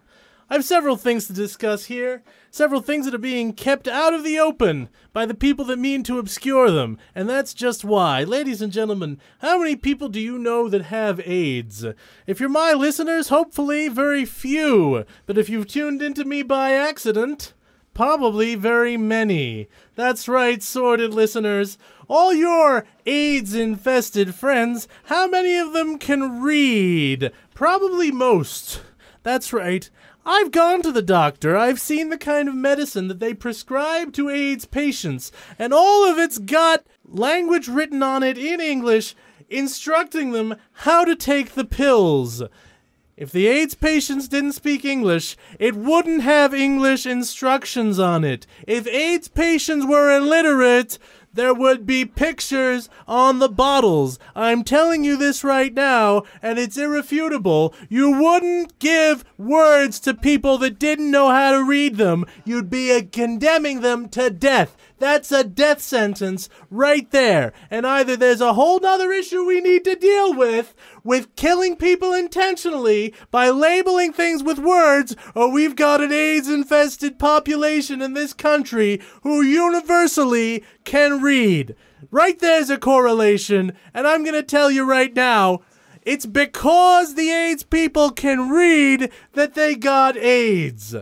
I 0.51 0.55
have 0.55 0.65
several 0.65 0.97
things 0.97 1.27
to 1.27 1.35
discuss 1.35 1.85
here, 1.85 2.23
several 2.51 2.81
things 2.81 3.05
that 3.05 3.15
are 3.15 3.19
being 3.19 3.53
kept 3.53 3.87
out 3.87 4.15
of 4.15 4.25
the 4.25 4.39
open 4.39 4.89
by 5.13 5.27
the 5.27 5.35
people 5.35 5.67
that 5.67 5.79
mean 5.79 6.03
to 6.05 6.19
obscure 6.19 6.71
them, 6.71 6.97
and 7.15 7.29
that's 7.29 7.53
just 7.53 7.85
why. 7.85 8.25
Ladies 8.25 8.63
and 8.63 8.73
gentlemen, 8.73 9.21
how 9.41 9.59
many 9.59 9.77
people 9.77 10.09
do 10.09 10.19
you 10.19 10.39
know 10.39 10.67
that 10.71 10.85
have 10.87 11.21
AIDS? 11.21 11.85
If 12.27 12.41
you're 12.41 12.49
my 12.49 12.73
listeners, 12.73 13.29
hopefully 13.29 13.89
very 13.89 14.25
few, 14.25 15.05
but 15.27 15.37
if 15.37 15.51
you've 15.51 15.67
tuned 15.67 16.01
into 16.01 16.25
me 16.25 16.43
by 16.43 16.73
accident, 16.73 17.53
probably 17.93 18.55
very 18.55 18.97
many. 18.97 19.69
That's 19.97 20.29
right, 20.29 20.63
sordid 20.63 21.13
listeners. 21.13 21.77
All 22.09 22.33
your 22.33 22.87
AIDS 23.05 23.55
infested 23.55 24.35
friends, 24.35 24.89
how 25.05 25.29
many 25.29 25.59
of 25.59 25.75
them 25.75 25.99
can 25.99 26.41
read? 26.41 27.33
Probably 27.53 28.11
most. 28.11 28.81
That's 29.23 29.53
right. 29.53 29.91
I've 30.31 30.51
gone 30.51 30.83
to 30.83 30.93
the 30.93 31.01
doctor. 31.01 31.57
I've 31.57 31.81
seen 31.81 32.11
the 32.11 32.19
kind 32.19 32.51
of 32.51 32.55
medicine 32.55 33.09
that 33.09 33.19
they 33.19 33.33
prescribe 33.33 34.13
to 34.13 34.29
AIDS 34.29 34.67
patients, 34.67 35.33
and 35.59 35.73
all 35.73 36.05
of 36.05 36.19
it's 36.19 36.37
got 36.37 36.85
language 37.03 37.67
written 37.67 38.03
on 38.03 38.23
it 38.23 38.37
in 38.37 38.61
English 38.61 39.17
instructing 39.49 40.33
them 40.33 40.57
how 40.85 41.07
to 41.07 41.17
take 41.17 41.55
the 41.55 41.65
pills. 41.65 42.43
If 43.17 43.33
the 43.33 43.47
AIDS 43.47 43.75
patients 43.75 44.29
didn't 44.29 44.53
speak 44.53 44.85
English, 44.85 45.35
it 45.59 45.75
wouldn't 45.75 46.21
have 46.21 46.53
English 46.53 47.07
instructions 47.07 47.99
on 47.99 48.23
it. 48.23 48.47
If 48.67 48.87
AIDS 48.87 49.29
patients 49.29 49.87
were 49.87 50.15
illiterate, 50.15 50.99
there 51.39 51.55
would 51.55 51.87
be 51.87 52.05
pictures 52.05 52.89
on 53.07 53.39
the 53.39 53.49
bottles. 53.49 54.19
I'm 54.35 54.65
telling 54.65 55.05
you 55.05 55.17
this 55.17 55.45
right 55.45 55.73
now, 55.73 56.25
and 56.43 56.59
it's 56.59 56.77
irrefutable. 56.77 57.73
You 57.89 58.11
wouldn't 58.11 58.79
give 58.81 59.25
words 59.39 60.01
to 60.01 60.15
people 60.15 60.59
that 60.59 60.81
didn't 60.81 61.13
know 61.13 61.29
how 61.31 61.53
to 61.53 61.63
read 61.63 61.97
them. 61.97 62.27
You'd 62.45 62.69
be 62.69 63.01
condemning 63.03 63.83
them 63.83 64.09
to 64.09 64.31
death. 64.31 64.77
That's 64.99 65.31
a 65.31 65.45
death 65.45 65.81
sentence 65.81 66.49
right 66.71 67.09
there. 67.11 67.53
And 67.71 67.87
either 67.87 68.17
there's 68.17 68.41
a 68.41 68.55
whole 68.55 68.81
nother 68.81 69.13
issue 69.13 69.45
we 69.45 69.61
need 69.61 69.85
to 69.85 69.95
deal 69.95 70.35
with, 70.35 70.75
with 71.05 71.37
killing 71.37 71.77
people 71.77 72.13
intentionally 72.13 73.15
by 73.31 73.51
labeling 73.51 74.13
things 74.13 74.43
with 74.43 74.59
words, 74.59 75.15
or 75.35 75.51
we've 75.51 75.77
got 75.77 76.01
an 76.01 76.13
AIDS 76.13 76.49
infested 76.49 77.19
population 77.19 78.03
in 78.03 78.15
this 78.15 78.33
country 78.33 79.01
who 79.23 79.41
universally 79.43 80.65
can 80.85 81.23
read. 81.23 81.77
Right 82.11 82.39
there's 82.39 82.71
a 82.71 82.79
correlation, 82.79 83.73
and 83.93 84.07
I'm 84.07 84.25
gonna 84.25 84.43
tell 84.43 84.71
you 84.71 84.85
right 84.85 85.15
now, 85.15 85.61
it's 86.03 86.27
because 86.27 87.15
the 87.15 87.31
AIDS 87.31 87.65
people 87.65 88.11
can 88.11 88.49
read 88.49 89.11
that 89.35 89.55
they 89.55 89.75
got 89.75 90.17
AIDS. 90.17 90.95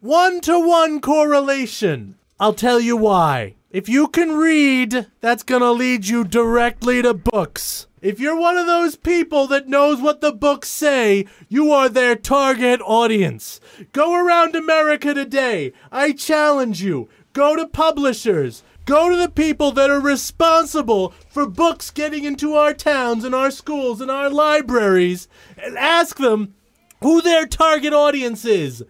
One 0.00 0.40
to 0.42 0.58
one 0.60 1.00
correlation. 1.00 2.16
I'll 2.38 2.52
tell 2.52 2.80
you 2.80 2.98
why. 2.98 3.54
If 3.70 3.88
you 3.88 4.08
can 4.08 4.36
read, 4.36 5.06
that's 5.22 5.42
gonna 5.42 5.72
lead 5.72 6.06
you 6.06 6.22
directly 6.22 7.00
to 7.00 7.14
books. 7.14 7.86
If 8.02 8.20
you're 8.20 8.38
one 8.38 8.58
of 8.58 8.66
those 8.66 8.94
people 8.94 9.46
that 9.46 9.68
knows 9.68 10.02
what 10.02 10.20
the 10.20 10.32
books 10.32 10.68
say, 10.68 11.24
you 11.48 11.72
are 11.72 11.88
their 11.88 12.14
target 12.14 12.80
audience. 12.84 13.58
Go 13.92 14.14
around 14.14 14.54
America 14.54 15.14
today. 15.14 15.72
I 15.90 16.12
challenge 16.12 16.82
you. 16.82 17.08
Go 17.32 17.56
to 17.56 17.66
publishers. 17.66 18.62
Go 18.84 19.08
to 19.08 19.16
the 19.16 19.30
people 19.30 19.72
that 19.72 19.88
are 19.88 19.98
responsible 20.00 21.14
for 21.30 21.46
books 21.46 21.90
getting 21.90 22.24
into 22.24 22.52
our 22.52 22.74
towns 22.74 23.24
and 23.24 23.34
our 23.34 23.50
schools 23.50 24.02
and 24.02 24.10
our 24.10 24.28
libraries 24.28 25.26
and 25.56 25.78
ask 25.78 26.18
them 26.18 26.54
who 27.02 27.22
their 27.22 27.46
target 27.46 27.94
audience 27.94 28.44
is. 28.44 28.84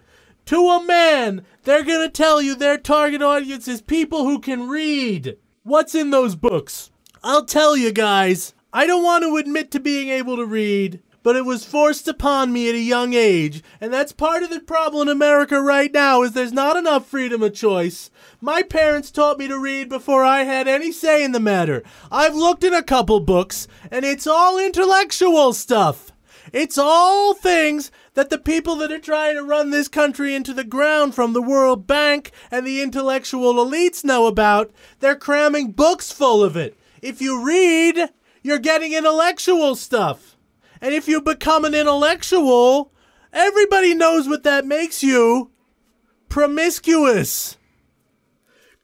To 0.47 0.69
a 0.69 0.81
man, 0.81 1.45
they're 1.63 1.83
gonna 1.83 2.07
tell 2.07 2.41
you 2.41 2.55
their 2.55 2.77
target 2.77 3.21
audience 3.21 3.67
is 3.67 3.81
people 3.81 4.23
who 4.23 4.39
can 4.39 4.69
read. 4.69 5.35
What's 5.63 5.93
in 5.93 6.09
those 6.09 6.35
books? 6.35 6.89
I'll 7.21 7.43
tell 7.43 7.75
you 7.75 7.91
guys. 7.91 8.53
I 8.71 8.87
don't 8.87 9.03
want 9.03 9.25
to 9.25 9.35
admit 9.35 9.71
to 9.71 9.81
being 9.81 10.07
able 10.07 10.37
to 10.37 10.45
read, 10.45 11.01
but 11.21 11.35
it 11.35 11.43
was 11.43 11.65
forced 11.65 12.07
upon 12.07 12.53
me 12.53 12.69
at 12.69 12.75
a 12.75 12.79
young 12.79 13.13
age, 13.13 13.61
and 13.81 13.93
that's 13.93 14.13
part 14.13 14.41
of 14.41 14.49
the 14.49 14.61
problem 14.61 15.09
in 15.09 15.11
America 15.11 15.61
right 15.61 15.91
now 15.91 16.21
is 16.21 16.31
there's 16.31 16.53
not 16.53 16.77
enough 16.77 17.05
freedom 17.05 17.43
of 17.43 17.53
choice. 17.53 18.09
My 18.39 18.61
parents 18.61 19.11
taught 19.11 19.37
me 19.37 19.49
to 19.49 19.59
read 19.59 19.89
before 19.89 20.23
I 20.23 20.43
had 20.43 20.69
any 20.69 20.93
say 20.93 21.25
in 21.25 21.33
the 21.33 21.41
matter. 21.41 21.83
I've 22.09 22.35
looked 22.35 22.63
in 22.63 22.73
a 22.73 22.81
couple 22.81 23.19
books, 23.19 23.67
and 23.91 24.05
it's 24.05 24.25
all 24.25 24.57
intellectual 24.57 25.51
stuff. 25.51 26.13
It's 26.53 26.77
all 26.77 27.33
things 27.33 27.91
that 28.17 28.31
the 28.31 28.37
people 28.39 28.75
that 28.77 28.91
are 28.91 28.97
trying 28.97 29.35
to 29.35 29.43
run 29.43 29.69
this 29.69 29.87
country 29.87 30.33
into 30.33 30.51
the 30.51 30.63
ground 30.63 31.13
from 31.13 31.33
the 31.33 31.41
World 31.41 31.85
Bank 31.85 32.31
and 32.49 32.65
the 32.65 32.81
intellectual 32.81 33.63
elites 33.63 34.03
know 34.03 34.25
about. 34.25 34.71
They're 35.01 35.15
cramming 35.15 35.73
books 35.73 36.11
full 36.11 36.43
of 36.43 36.57
it. 36.57 36.75
If 36.99 37.21
you 37.21 37.45
read, 37.45 38.09
you're 38.41 38.57
getting 38.57 38.93
intellectual 38.93 39.75
stuff. 39.75 40.35
And 40.81 40.95
if 40.95 41.07
you 41.07 41.21
become 41.21 41.63
an 41.63 41.75
intellectual, 41.75 42.91
everybody 43.31 43.93
knows 43.93 44.27
what 44.27 44.41
that 44.41 44.65
makes 44.65 45.03
you 45.03 45.51
promiscuous. 46.27 47.55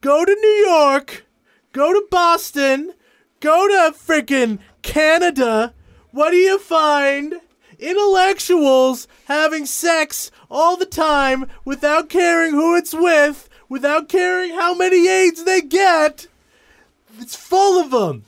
Go 0.02 0.26
to 0.26 0.32
New 0.32 0.68
York, 0.70 1.26
go 1.72 1.92
to 1.92 2.06
Boston, 2.12 2.94
go 3.40 3.68
to 3.68 3.98
frickin' 3.98 4.60
Canada. 4.84 5.74
What 6.12 6.30
do 6.30 6.38
you 6.38 6.60
find? 6.60 7.42
Intellectuals 7.84 9.10
having 9.26 9.66
sex 9.66 10.32
all 10.50 10.78
the 10.78 10.86
time 10.86 11.48
without 11.66 12.08
caring 12.08 12.52
who 12.52 12.78
it's 12.78 12.94
with, 12.94 13.50
without 13.68 14.08
caring 14.08 14.52
how 14.52 14.74
many 14.74 15.10
AIDS 15.10 15.44
they 15.44 15.60
get. 15.60 16.28
It's 17.20 17.36
full 17.36 17.78
of 17.82 17.92
them. 17.92 18.24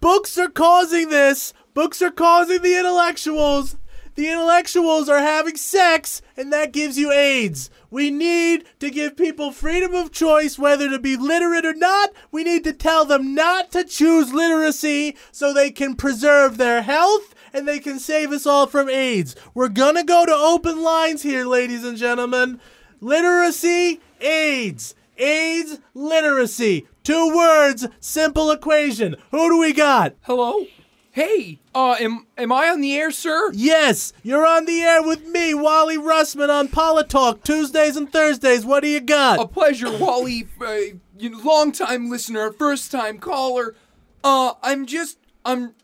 Books 0.00 0.36
are 0.38 0.48
causing 0.48 1.08
this. 1.08 1.54
Books 1.72 2.02
are 2.02 2.10
causing 2.10 2.62
the 2.62 2.76
intellectuals. 2.76 3.76
The 4.16 4.28
intellectuals 4.28 5.08
are 5.08 5.20
having 5.20 5.56
sex, 5.56 6.20
and 6.36 6.52
that 6.52 6.72
gives 6.72 6.98
you 6.98 7.12
AIDS. 7.12 7.70
We 7.90 8.10
need 8.10 8.64
to 8.80 8.90
give 8.90 9.16
people 9.16 9.52
freedom 9.52 9.94
of 9.94 10.10
choice 10.10 10.58
whether 10.58 10.90
to 10.90 10.98
be 10.98 11.16
literate 11.16 11.64
or 11.64 11.74
not. 11.74 12.10
We 12.32 12.42
need 12.42 12.64
to 12.64 12.72
tell 12.72 13.04
them 13.04 13.36
not 13.36 13.70
to 13.70 13.84
choose 13.84 14.32
literacy 14.32 15.16
so 15.30 15.52
they 15.52 15.70
can 15.70 15.94
preserve 15.94 16.56
their 16.56 16.82
health 16.82 17.33
and 17.54 17.66
they 17.66 17.78
can 17.78 17.98
save 17.98 18.32
us 18.32 18.44
all 18.44 18.66
from 18.66 18.90
AIDS. 18.90 19.34
We're 19.54 19.68
gonna 19.68 20.04
go 20.04 20.26
to 20.26 20.34
open 20.34 20.82
lines 20.82 21.22
here, 21.22 21.46
ladies 21.46 21.84
and 21.84 21.96
gentlemen. 21.96 22.60
Literacy, 23.00 24.00
AIDS. 24.20 24.94
AIDS, 25.16 25.78
literacy. 25.94 26.88
Two 27.04 27.34
words, 27.34 27.86
simple 28.00 28.50
equation. 28.50 29.16
Who 29.30 29.48
do 29.48 29.58
we 29.58 29.72
got? 29.72 30.14
Hello? 30.22 30.66
Hey, 31.12 31.60
uh, 31.76 31.94
am, 32.00 32.26
am 32.36 32.50
I 32.50 32.68
on 32.70 32.80
the 32.80 32.96
air, 32.96 33.12
sir? 33.12 33.52
Yes, 33.52 34.12
you're 34.24 34.44
on 34.44 34.64
the 34.64 34.80
air 34.80 35.00
with 35.00 35.24
me, 35.28 35.54
Wally 35.54 35.96
Russman, 35.96 36.48
on 36.48 36.66
Politalk, 36.66 37.44
Tuesdays 37.44 37.96
and 37.96 38.10
Thursdays. 38.12 38.66
What 38.66 38.80
do 38.80 38.88
you 38.88 39.00
got? 39.00 39.38
A 39.38 39.46
pleasure, 39.46 39.96
Wally. 39.96 40.48
Uh, 40.60 40.96
you 41.16 41.30
know, 41.30 41.38
long 41.38 41.70
time 41.70 42.10
listener, 42.10 42.50
first 42.50 42.90
time 42.90 43.18
caller. 43.18 43.76
Uh, 44.24 44.54
I'm 44.62 44.86
just, 44.86 45.18
I'm, 45.44 45.74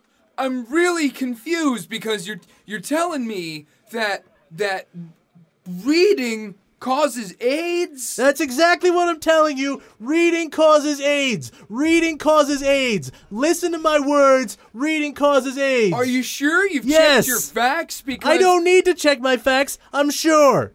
I'm 0.41 0.65
really 0.65 1.11
confused 1.11 1.91
because 1.91 2.27
you're, 2.27 2.41
you're 2.65 2.81
telling 2.81 3.27
me 3.27 3.67
that, 3.93 4.25
that 4.53 4.89
reading 5.69 6.55
causes 6.79 7.35
AIDS? 7.41 8.17
That's 8.17 8.41
exactly 8.41 8.91
what 8.91 9.09
I'm 9.09 9.21
telling 9.21 9.59
you. 9.59 9.83
Reading 9.99 10.49
causes 10.49 10.99
AIDS. 10.99 11.53
Reading 11.69 12.17
causes 12.17 12.63
AIDS. 12.63 13.13
Listen 13.31 13.73
to 13.73 13.79
my 13.79 14.01
words. 14.01 14.57
Reading 14.73 15.13
causes 15.13 15.59
AIDS. 15.59 15.95
Are 15.95 16.07
you 16.07 16.23
sure 16.23 16.67
you've 16.67 16.87
yes. 16.87 17.27
checked 17.27 17.29
your 17.29 17.41
facts? 17.41 18.01
Because 18.01 18.31
I 18.31 18.39
don't 18.39 18.65
need 18.65 18.87
to 18.87 18.95
check 18.95 19.21
my 19.21 19.37
facts. 19.37 19.79
I'm 19.93 20.11
sure. 20.11 20.73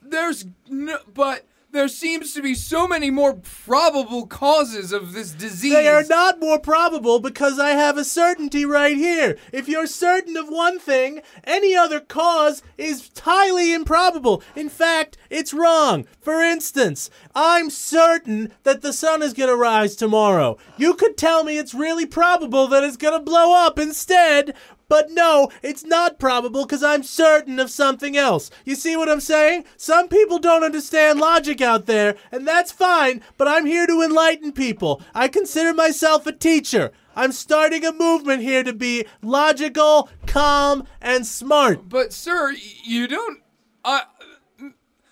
There's 0.00 0.46
no, 0.68 0.98
but 1.12 1.44
there 1.72 1.88
seems 1.88 2.32
to 2.32 2.42
be 2.42 2.54
so 2.54 2.88
many 2.88 3.10
more 3.10 3.34
probable 3.34 4.26
causes 4.26 4.92
of 4.92 5.12
this 5.12 5.32
disease. 5.32 5.72
They 5.72 5.88
are 5.88 6.04
not 6.04 6.40
more 6.40 6.58
probable 6.58 7.20
because 7.20 7.58
I 7.58 7.70
have 7.70 7.98
a 7.98 8.04
certainty 8.04 8.64
right 8.64 8.96
here. 8.96 9.36
If 9.52 9.68
you're 9.68 9.86
certain 9.86 10.36
of 10.36 10.48
one 10.48 10.78
thing, 10.78 11.20
any 11.44 11.76
other 11.76 12.00
cause 12.00 12.62
is 12.78 13.10
highly 13.20 13.74
improbable. 13.74 14.42
In 14.54 14.68
fact, 14.68 15.18
it's 15.28 15.52
wrong. 15.52 16.06
For 16.20 16.40
instance, 16.40 17.10
I'm 17.34 17.68
certain 17.68 18.52
that 18.62 18.82
the 18.82 18.92
sun 18.92 19.22
is 19.22 19.34
going 19.34 19.50
to 19.50 19.56
rise 19.56 19.96
tomorrow. 19.96 20.56
You 20.76 20.94
could 20.94 21.16
tell 21.16 21.44
me 21.44 21.58
it's 21.58 21.74
really 21.74 22.06
probable 22.06 22.68
that 22.68 22.84
it's 22.84 22.96
going 22.96 23.18
to 23.18 23.24
blow 23.24 23.54
up 23.54 23.78
instead, 23.78 24.54
but 24.88 25.10
no, 25.10 25.50
it's 25.62 25.84
not 25.84 26.18
probable 26.18 26.64
because 26.64 26.82
I'm 26.82 27.02
certain 27.02 27.58
of 27.58 27.70
something 27.70 28.16
else. 28.16 28.50
You 28.64 28.74
see 28.74 28.96
what 28.96 29.08
I'm 29.08 29.20
saying? 29.20 29.64
Some 29.76 30.08
people 30.08 30.38
don't 30.38 30.64
understand 30.64 31.18
logic 31.18 31.60
out 31.60 31.86
there, 31.86 32.16
and 32.30 32.46
that's 32.46 32.72
fine, 32.72 33.22
but 33.36 33.48
I'm 33.48 33.66
here 33.66 33.86
to 33.86 34.02
enlighten 34.02 34.52
people. 34.52 35.02
I 35.14 35.28
consider 35.28 35.74
myself 35.74 36.26
a 36.26 36.32
teacher. 36.32 36.92
I'm 37.16 37.32
starting 37.32 37.84
a 37.84 37.92
movement 37.92 38.42
here 38.42 38.62
to 38.62 38.74
be 38.74 39.06
logical, 39.22 40.10
calm, 40.26 40.84
and 41.00 41.26
smart. 41.26 41.88
But, 41.88 42.12
sir, 42.12 42.54
you 42.84 43.08
don't. 43.08 43.40
I. 43.84 44.02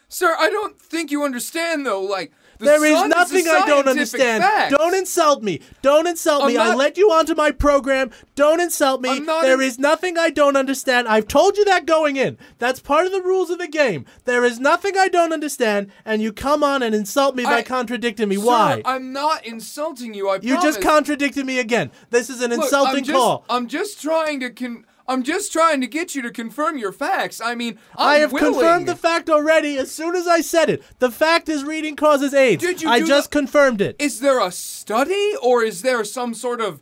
Sir, 0.08 0.36
I 0.38 0.50
don't 0.50 0.80
think 0.80 1.10
you 1.10 1.24
understand, 1.24 1.86
though. 1.86 2.02
Like, 2.02 2.30
the 2.58 2.64
There 2.66 2.84
is 2.84 3.04
nothing 3.06 3.46
I 3.48 3.66
don't 3.66 3.88
understand. 3.88 4.42
fact. 4.42 4.70
Don't 4.72 4.94
insult 4.94 5.42
me. 5.42 5.60
Don't 5.82 6.06
insult 6.06 6.42
I'm 6.44 6.48
me. 6.48 6.58
I 6.58 6.68
not- 6.68 6.76
let 6.78 6.96
you 6.96 7.10
onto 7.10 7.34
my 7.34 7.50
program. 7.50 8.10
Don't 8.34 8.60
insult 8.60 9.00
me. 9.00 9.20
There 9.20 9.60
in- 9.60 9.66
is 9.66 9.78
nothing 9.78 10.18
I 10.18 10.30
don't 10.30 10.56
understand. 10.56 11.08
I've 11.08 11.28
told 11.28 11.56
you 11.56 11.64
that 11.66 11.86
going 11.86 12.16
in. 12.16 12.38
That's 12.58 12.80
part 12.80 13.06
of 13.06 13.12
the 13.12 13.22
rules 13.22 13.50
of 13.50 13.58
the 13.58 13.68
game. 13.68 14.04
There 14.24 14.44
is 14.44 14.58
nothing 14.60 14.96
I 14.96 15.08
don't 15.08 15.32
understand, 15.32 15.90
and 16.04 16.22
you 16.22 16.32
come 16.32 16.62
on 16.62 16.82
and 16.82 16.94
insult 16.94 17.36
me 17.36 17.44
by 17.44 17.62
contradicting 17.62 18.28
me. 18.28 18.36
Sir, 18.36 18.42
Why? 18.42 18.82
I'm 18.84 19.12
not 19.12 19.44
insulting 19.44 20.14
you. 20.14 20.28
I 20.28 20.38
you 20.42 20.60
just 20.60 20.80
contradicted 20.80 21.44
me 21.46 21.58
again. 21.58 21.90
This 22.10 22.30
is 22.30 22.40
an 22.40 22.50
Look, 22.50 22.62
insulting 22.64 22.98
I'm 22.98 23.04
just, 23.04 23.16
call. 23.18 23.44
I'm 23.48 23.66
just 23.68 24.00
trying 24.00 24.40
to 24.40 24.50
con. 24.50 24.84
I'm 25.06 25.22
just 25.22 25.52
trying 25.52 25.80
to 25.82 25.86
get 25.86 26.14
you 26.14 26.22
to 26.22 26.30
confirm 26.30 26.78
your 26.78 26.92
facts. 26.92 27.40
I 27.40 27.54
mean, 27.54 27.78
I'm 27.96 28.08
I 28.08 28.14
have 28.16 28.32
willing. 28.32 28.52
confirmed 28.54 28.88
the 28.88 28.96
fact 28.96 29.28
already 29.28 29.76
as 29.76 29.90
soon 29.90 30.16
as 30.16 30.26
I 30.26 30.40
said 30.40 30.70
it. 30.70 30.82
The 30.98 31.10
fact 31.10 31.48
is 31.48 31.62
reading 31.62 31.94
causes 31.96 32.32
AIDS. 32.32 32.62
Did 32.62 32.80
you 32.80 32.88
I 32.88 33.00
just 33.02 33.30
the- 33.30 33.38
confirmed 33.38 33.80
it. 33.82 33.96
Is 33.98 34.20
there 34.20 34.40
a 34.40 34.50
study 34.50 35.34
or 35.42 35.62
is 35.62 35.82
there 35.82 36.04
some 36.04 36.32
sort 36.34 36.60
of 36.62 36.80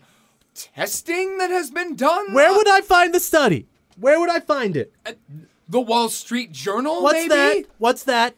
testing 0.55 1.39
that 1.39 1.51
has 1.51 1.71
been 1.71 1.97
done? 1.97 2.33
Where 2.33 2.51
uh, 2.51 2.57
would 2.57 2.69
I 2.69 2.81
find 2.81 3.15
the 3.15 3.21
study? 3.21 3.67
Where 3.97 4.19
would 4.21 4.31
I 4.31 4.41
find 4.41 4.77
it? 4.77 4.93
The 5.69 5.81
Wall 5.81 6.09
Street 6.09 6.53
Journal, 6.53 7.03
What's 7.03 7.15
maybe? 7.15 7.29
that? 7.29 7.65
What's 7.79 8.05
that? 8.05 8.35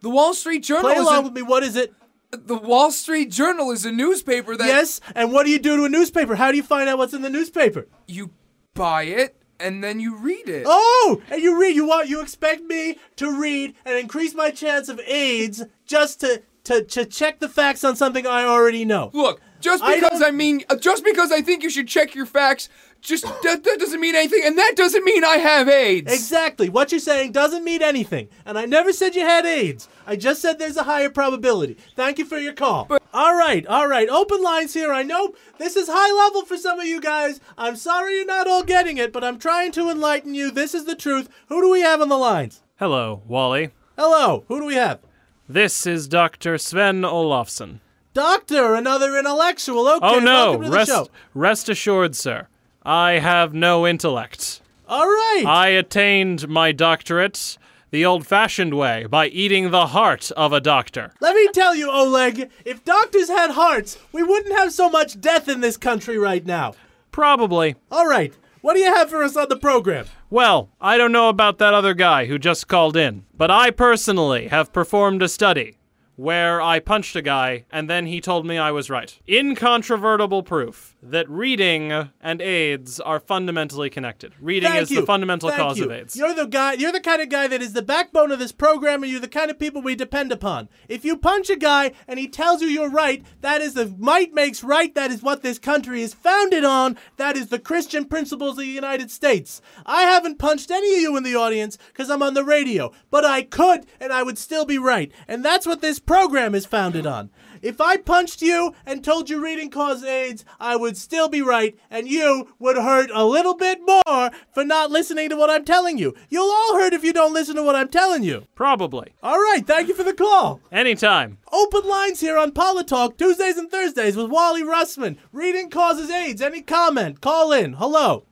The 0.00 0.10
Wall 0.10 0.34
Street 0.34 0.62
Journal 0.62 0.82
Play 0.90 0.94
is 0.94 1.00
along 1.06 1.18
a- 1.18 1.22
with 1.22 1.32
me. 1.32 1.42
What 1.42 1.62
is 1.62 1.76
it? 1.76 1.92
The 2.32 2.56
Wall 2.56 2.90
Street 2.90 3.30
Journal 3.30 3.70
is 3.72 3.84
a 3.84 3.92
newspaper 3.92 4.56
that 4.56 4.66
Yes, 4.66 5.00
and 5.14 5.32
what 5.32 5.44
do 5.44 5.50
you 5.52 5.58
do 5.58 5.76
to 5.76 5.84
a 5.84 5.88
newspaper? 5.88 6.34
How 6.34 6.50
do 6.50 6.56
you 6.56 6.62
find 6.62 6.88
out 6.88 6.96
what's 6.98 7.12
in 7.12 7.22
the 7.22 7.30
newspaper? 7.30 7.86
you 8.06 8.30
buy 8.74 9.04
it 9.04 9.36
and 9.60 9.82
then 9.82 10.00
you 10.00 10.16
read 10.16 10.48
it. 10.48 10.64
Oh, 10.66 11.22
and 11.30 11.40
you 11.40 11.58
read. 11.58 11.76
You 11.76 11.86
want? 11.86 12.08
You 12.08 12.20
expect 12.20 12.62
me 12.64 12.98
to 13.16 13.30
read 13.30 13.74
and 13.84 13.96
increase 13.96 14.34
my 14.34 14.50
chance 14.50 14.88
of 14.88 15.00
AIDS 15.00 15.64
just 15.86 16.20
to 16.20 16.42
to 16.64 16.82
to 16.82 17.04
check 17.04 17.38
the 17.38 17.48
facts 17.48 17.84
on 17.84 17.96
something 17.96 18.26
I 18.26 18.44
already 18.44 18.84
know? 18.84 19.10
Look, 19.12 19.40
just 19.62 19.82
because 19.84 20.20
don't- 20.20 20.22
I, 20.24 20.30
mean, 20.30 20.64
uh, 20.68 20.76
just 20.76 21.04
because 21.04 21.32
I 21.32 21.40
think 21.40 21.62
you 21.62 21.70
should 21.70 21.88
check 21.88 22.14
your 22.14 22.26
facts, 22.26 22.68
just 23.00 23.24
that, 23.24 23.64
that 23.64 23.78
doesn't 23.80 24.00
mean 24.00 24.14
anything, 24.14 24.42
and 24.44 24.56
that 24.58 24.74
doesn't 24.76 25.04
mean 25.04 25.24
I 25.24 25.36
have 25.38 25.68
AIDS. 25.68 26.12
Exactly. 26.12 26.68
What 26.68 26.92
you're 26.92 27.00
saying 27.00 27.32
doesn't 27.32 27.64
mean 27.64 27.82
anything. 27.82 28.28
And 28.46 28.56
I 28.58 28.64
never 28.66 28.92
said 28.92 29.14
you 29.16 29.22
had 29.22 29.44
AIDS. 29.46 29.88
I 30.06 30.14
just 30.16 30.40
said 30.40 30.58
there's 30.58 30.76
a 30.76 30.84
higher 30.84 31.10
probability. 31.10 31.76
Thank 31.96 32.18
you 32.18 32.24
for 32.24 32.38
your 32.38 32.52
call. 32.52 32.88
all 33.12 33.34
right, 33.34 33.66
all 33.66 33.88
right. 33.88 34.08
Open 34.08 34.42
lines 34.42 34.74
here. 34.74 34.92
I 34.92 35.02
know 35.02 35.34
this 35.58 35.74
is 35.76 35.88
high 35.90 36.12
level 36.26 36.44
for 36.44 36.56
some 36.56 36.78
of 36.78 36.86
you 36.86 37.00
guys. 37.00 37.40
I'm 37.58 37.76
sorry 37.76 38.16
you're 38.16 38.26
not 38.26 38.46
all 38.46 38.62
getting 38.62 38.98
it, 38.98 39.12
but 39.12 39.24
I'm 39.24 39.38
trying 39.38 39.72
to 39.72 39.90
enlighten 39.90 40.34
you. 40.34 40.50
This 40.50 40.74
is 40.74 40.84
the 40.84 40.94
truth. 40.96 41.28
Who 41.48 41.60
do 41.60 41.70
we 41.70 41.80
have 41.80 42.00
on 42.00 42.08
the 42.08 42.18
lines? 42.18 42.62
Hello, 42.78 43.22
Wally. 43.26 43.70
Hello. 43.98 44.44
Who 44.48 44.60
do 44.60 44.66
we 44.66 44.74
have? 44.74 45.00
This 45.48 45.86
is 45.86 46.06
Dr. 46.08 46.56
Sven 46.56 47.02
Olofsson. 47.02 47.80
Doctor, 48.14 48.74
another 48.74 49.16
intellectual. 49.16 49.88
Okay, 49.88 50.00
oh 50.02 50.18
no, 50.18 50.58
welcome 50.58 50.62
to 50.62 50.68
the 50.68 50.76
rest 50.76 51.10
rest 51.32 51.68
assured, 51.70 52.14
sir. 52.14 52.46
I 52.82 53.12
have 53.12 53.54
no 53.54 53.86
intellect. 53.86 54.60
All 54.86 55.06
right. 55.06 55.44
I 55.46 55.68
attained 55.68 56.46
my 56.46 56.72
doctorate 56.72 57.56
the 57.90 58.04
old-fashioned 58.04 58.74
way 58.74 59.06
by 59.06 59.28
eating 59.28 59.70
the 59.70 59.88
heart 59.88 60.30
of 60.32 60.52
a 60.52 60.60
doctor. 60.60 61.12
Let 61.20 61.36
me 61.36 61.48
tell 61.52 61.74
you, 61.74 61.90
Oleg, 61.90 62.50
if 62.64 62.84
doctors 62.84 63.28
had 63.28 63.52
hearts, 63.52 63.98
we 64.12 64.22
wouldn't 64.22 64.58
have 64.58 64.72
so 64.72 64.90
much 64.90 65.20
death 65.20 65.48
in 65.48 65.60
this 65.60 65.76
country 65.76 66.18
right 66.18 66.44
now. 66.44 66.74
Probably. 67.12 67.76
All 67.90 68.06
right. 68.06 68.34
What 68.62 68.74
do 68.74 68.80
you 68.80 68.94
have 68.94 69.10
for 69.10 69.22
us 69.22 69.36
on 69.36 69.48
the 69.48 69.56
program? 69.56 70.06
Well, 70.30 70.70
I 70.80 70.96
don't 70.96 71.12
know 71.12 71.28
about 71.28 71.58
that 71.58 71.74
other 71.74 71.94
guy 71.94 72.26
who 72.26 72.38
just 72.38 72.68
called 72.68 72.96
in, 72.96 73.24
but 73.36 73.50
I 73.50 73.70
personally 73.70 74.48
have 74.48 74.72
performed 74.72 75.22
a 75.22 75.28
study 75.28 75.76
where 76.16 76.60
I 76.60 76.78
punched 76.78 77.16
a 77.16 77.22
guy 77.22 77.64
and 77.70 77.88
then 77.88 78.06
he 78.06 78.20
told 78.20 78.46
me 78.46 78.58
I 78.58 78.70
was 78.70 78.90
right. 78.90 79.18
Incontrovertible 79.28 80.42
proof 80.42 80.91
that 81.02 81.28
reading 81.28 81.90
and 82.20 82.40
AIDS 82.40 83.00
are 83.00 83.18
fundamentally 83.18 83.90
connected. 83.90 84.32
Reading 84.40 84.70
Thank 84.70 84.82
is 84.82 84.90
you. 84.90 85.00
the 85.00 85.06
fundamental 85.06 85.48
Thank 85.48 85.60
cause 85.60 85.78
you. 85.78 85.86
of 85.86 85.90
AIDS. 85.90 86.14
You're 86.16 86.34
the 86.34 86.46
guy. 86.46 86.74
You're 86.74 86.92
the 86.92 87.00
kind 87.00 87.20
of 87.20 87.28
guy 87.28 87.48
that 87.48 87.60
is 87.60 87.72
the 87.72 87.82
backbone 87.82 88.30
of 88.30 88.38
this 88.38 88.52
program, 88.52 89.02
and 89.02 89.10
you're 89.10 89.20
the 89.20 89.28
kind 89.28 89.50
of 89.50 89.58
people 89.58 89.82
we 89.82 89.96
depend 89.96 90.30
upon. 90.30 90.68
If 90.88 91.04
you 91.04 91.16
punch 91.16 91.50
a 91.50 91.56
guy 91.56 91.92
and 92.06 92.20
he 92.20 92.28
tells 92.28 92.62
you 92.62 92.68
you're 92.68 92.90
right, 92.90 93.24
that 93.40 93.60
is 93.60 93.74
the 93.74 93.94
might 93.98 94.32
makes 94.32 94.62
right. 94.62 94.94
That 94.94 95.10
is 95.10 95.22
what 95.22 95.42
this 95.42 95.58
country 95.58 96.02
is 96.02 96.14
founded 96.14 96.64
on. 96.64 96.96
That 97.16 97.36
is 97.36 97.48
the 97.48 97.58
Christian 97.58 98.04
principles 98.04 98.52
of 98.52 98.58
the 98.58 98.66
United 98.66 99.10
States. 99.10 99.60
I 99.84 100.02
haven't 100.02 100.38
punched 100.38 100.70
any 100.70 100.94
of 100.94 101.00
you 101.00 101.16
in 101.16 101.24
the 101.24 101.34
audience 101.34 101.78
because 101.88 102.10
I'm 102.10 102.22
on 102.22 102.34
the 102.34 102.44
radio, 102.44 102.92
but 103.10 103.24
I 103.24 103.42
could, 103.42 103.86
and 104.00 104.12
I 104.12 104.22
would 104.22 104.38
still 104.38 104.64
be 104.64 104.78
right. 104.78 105.10
And 105.26 105.44
that's 105.44 105.66
what 105.66 105.80
this 105.80 105.98
program 105.98 106.54
is 106.54 106.64
founded 106.64 107.06
on. 107.06 107.30
If 107.62 107.80
I 107.80 107.96
punched 107.96 108.42
you 108.42 108.74
and 108.84 109.04
told 109.04 109.30
you 109.30 109.42
reading 109.42 109.70
caused 109.70 110.04
AIDS, 110.04 110.44
I 110.58 110.74
would 110.74 110.96
still 110.96 111.28
be 111.28 111.42
right, 111.42 111.78
and 111.88 112.08
you 112.08 112.54
would 112.58 112.76
hurt 112.76 113.08
a 113.14 113.24
little 113.24 113.54
bit 113.54 113.80
more 113.86 114.30
for 114.52 114.64
not 114.64 114.90
listening 114.90 115.28
to 115.28 115.36
what 115.36 115.48
I'm 115.48 115.64
telling 115.64 115.96
you. 115.96 116.12
You'll 116.28 116.50
all 116.50 116.74
hurt 116.74 116.92
if 116.92 117.04
you 117.04 117.12
don't 117.12 117.32
listen 117.32 117.54
to 117.54 117.62
what 117.62 117.76
I'm 117.76 117.88
telling 117.88 118.24
you. 118.24 118.46
Probably. 118.56 119.14
All 119.22 119.38
right, 119.38 119.64
thank 119.64 119.86
you 119.86 119.94
for 119.94 120.02
the 120.02 120.12
call. 120.12 120.60
Anytime. 120.72 121.38
Open 121.52 121.88
lines 121.88 122.18
here 122.18 122.36
on 122.36 122.50
Politalk 122.50 123.16
Tuesdays 123.16 123.56
and 123.56 123.70
Thursdays 123.70 124.16
with 124.16 124.30
Wally 124.30 124.64
Russman. 124.64 125.16
Reading 125.30 125.70
causes 125.70 126.10
AIDS. 126.10 126.42
Any 126.42 126.62
comment? 126.62 127.20
Call 127.20 127.52
in. 127.52 127.74
Hello. 127.74 128.24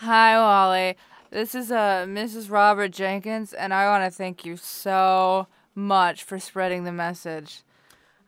Hi, 0.00 0.36
Wally. 0.36 0.96
This 1.30 1.54
is 1.54 1.70
uh, 1.70 2.04
Mrs. 2.08 2.50
Robert 2.50 2.90
Jenkins, 2.90 3.52
and 3.52 3.72
I 3.72 3.86
want 3.86 4.04
to 4.04 4.16
thank 4.16 4.44
you 4.44 4.56
so 4.56 5.46
much 5.74 6.24
for 6.24 6.40
spreading 6.40 6.84
the 6.84 6.92
message. 6.92 7.62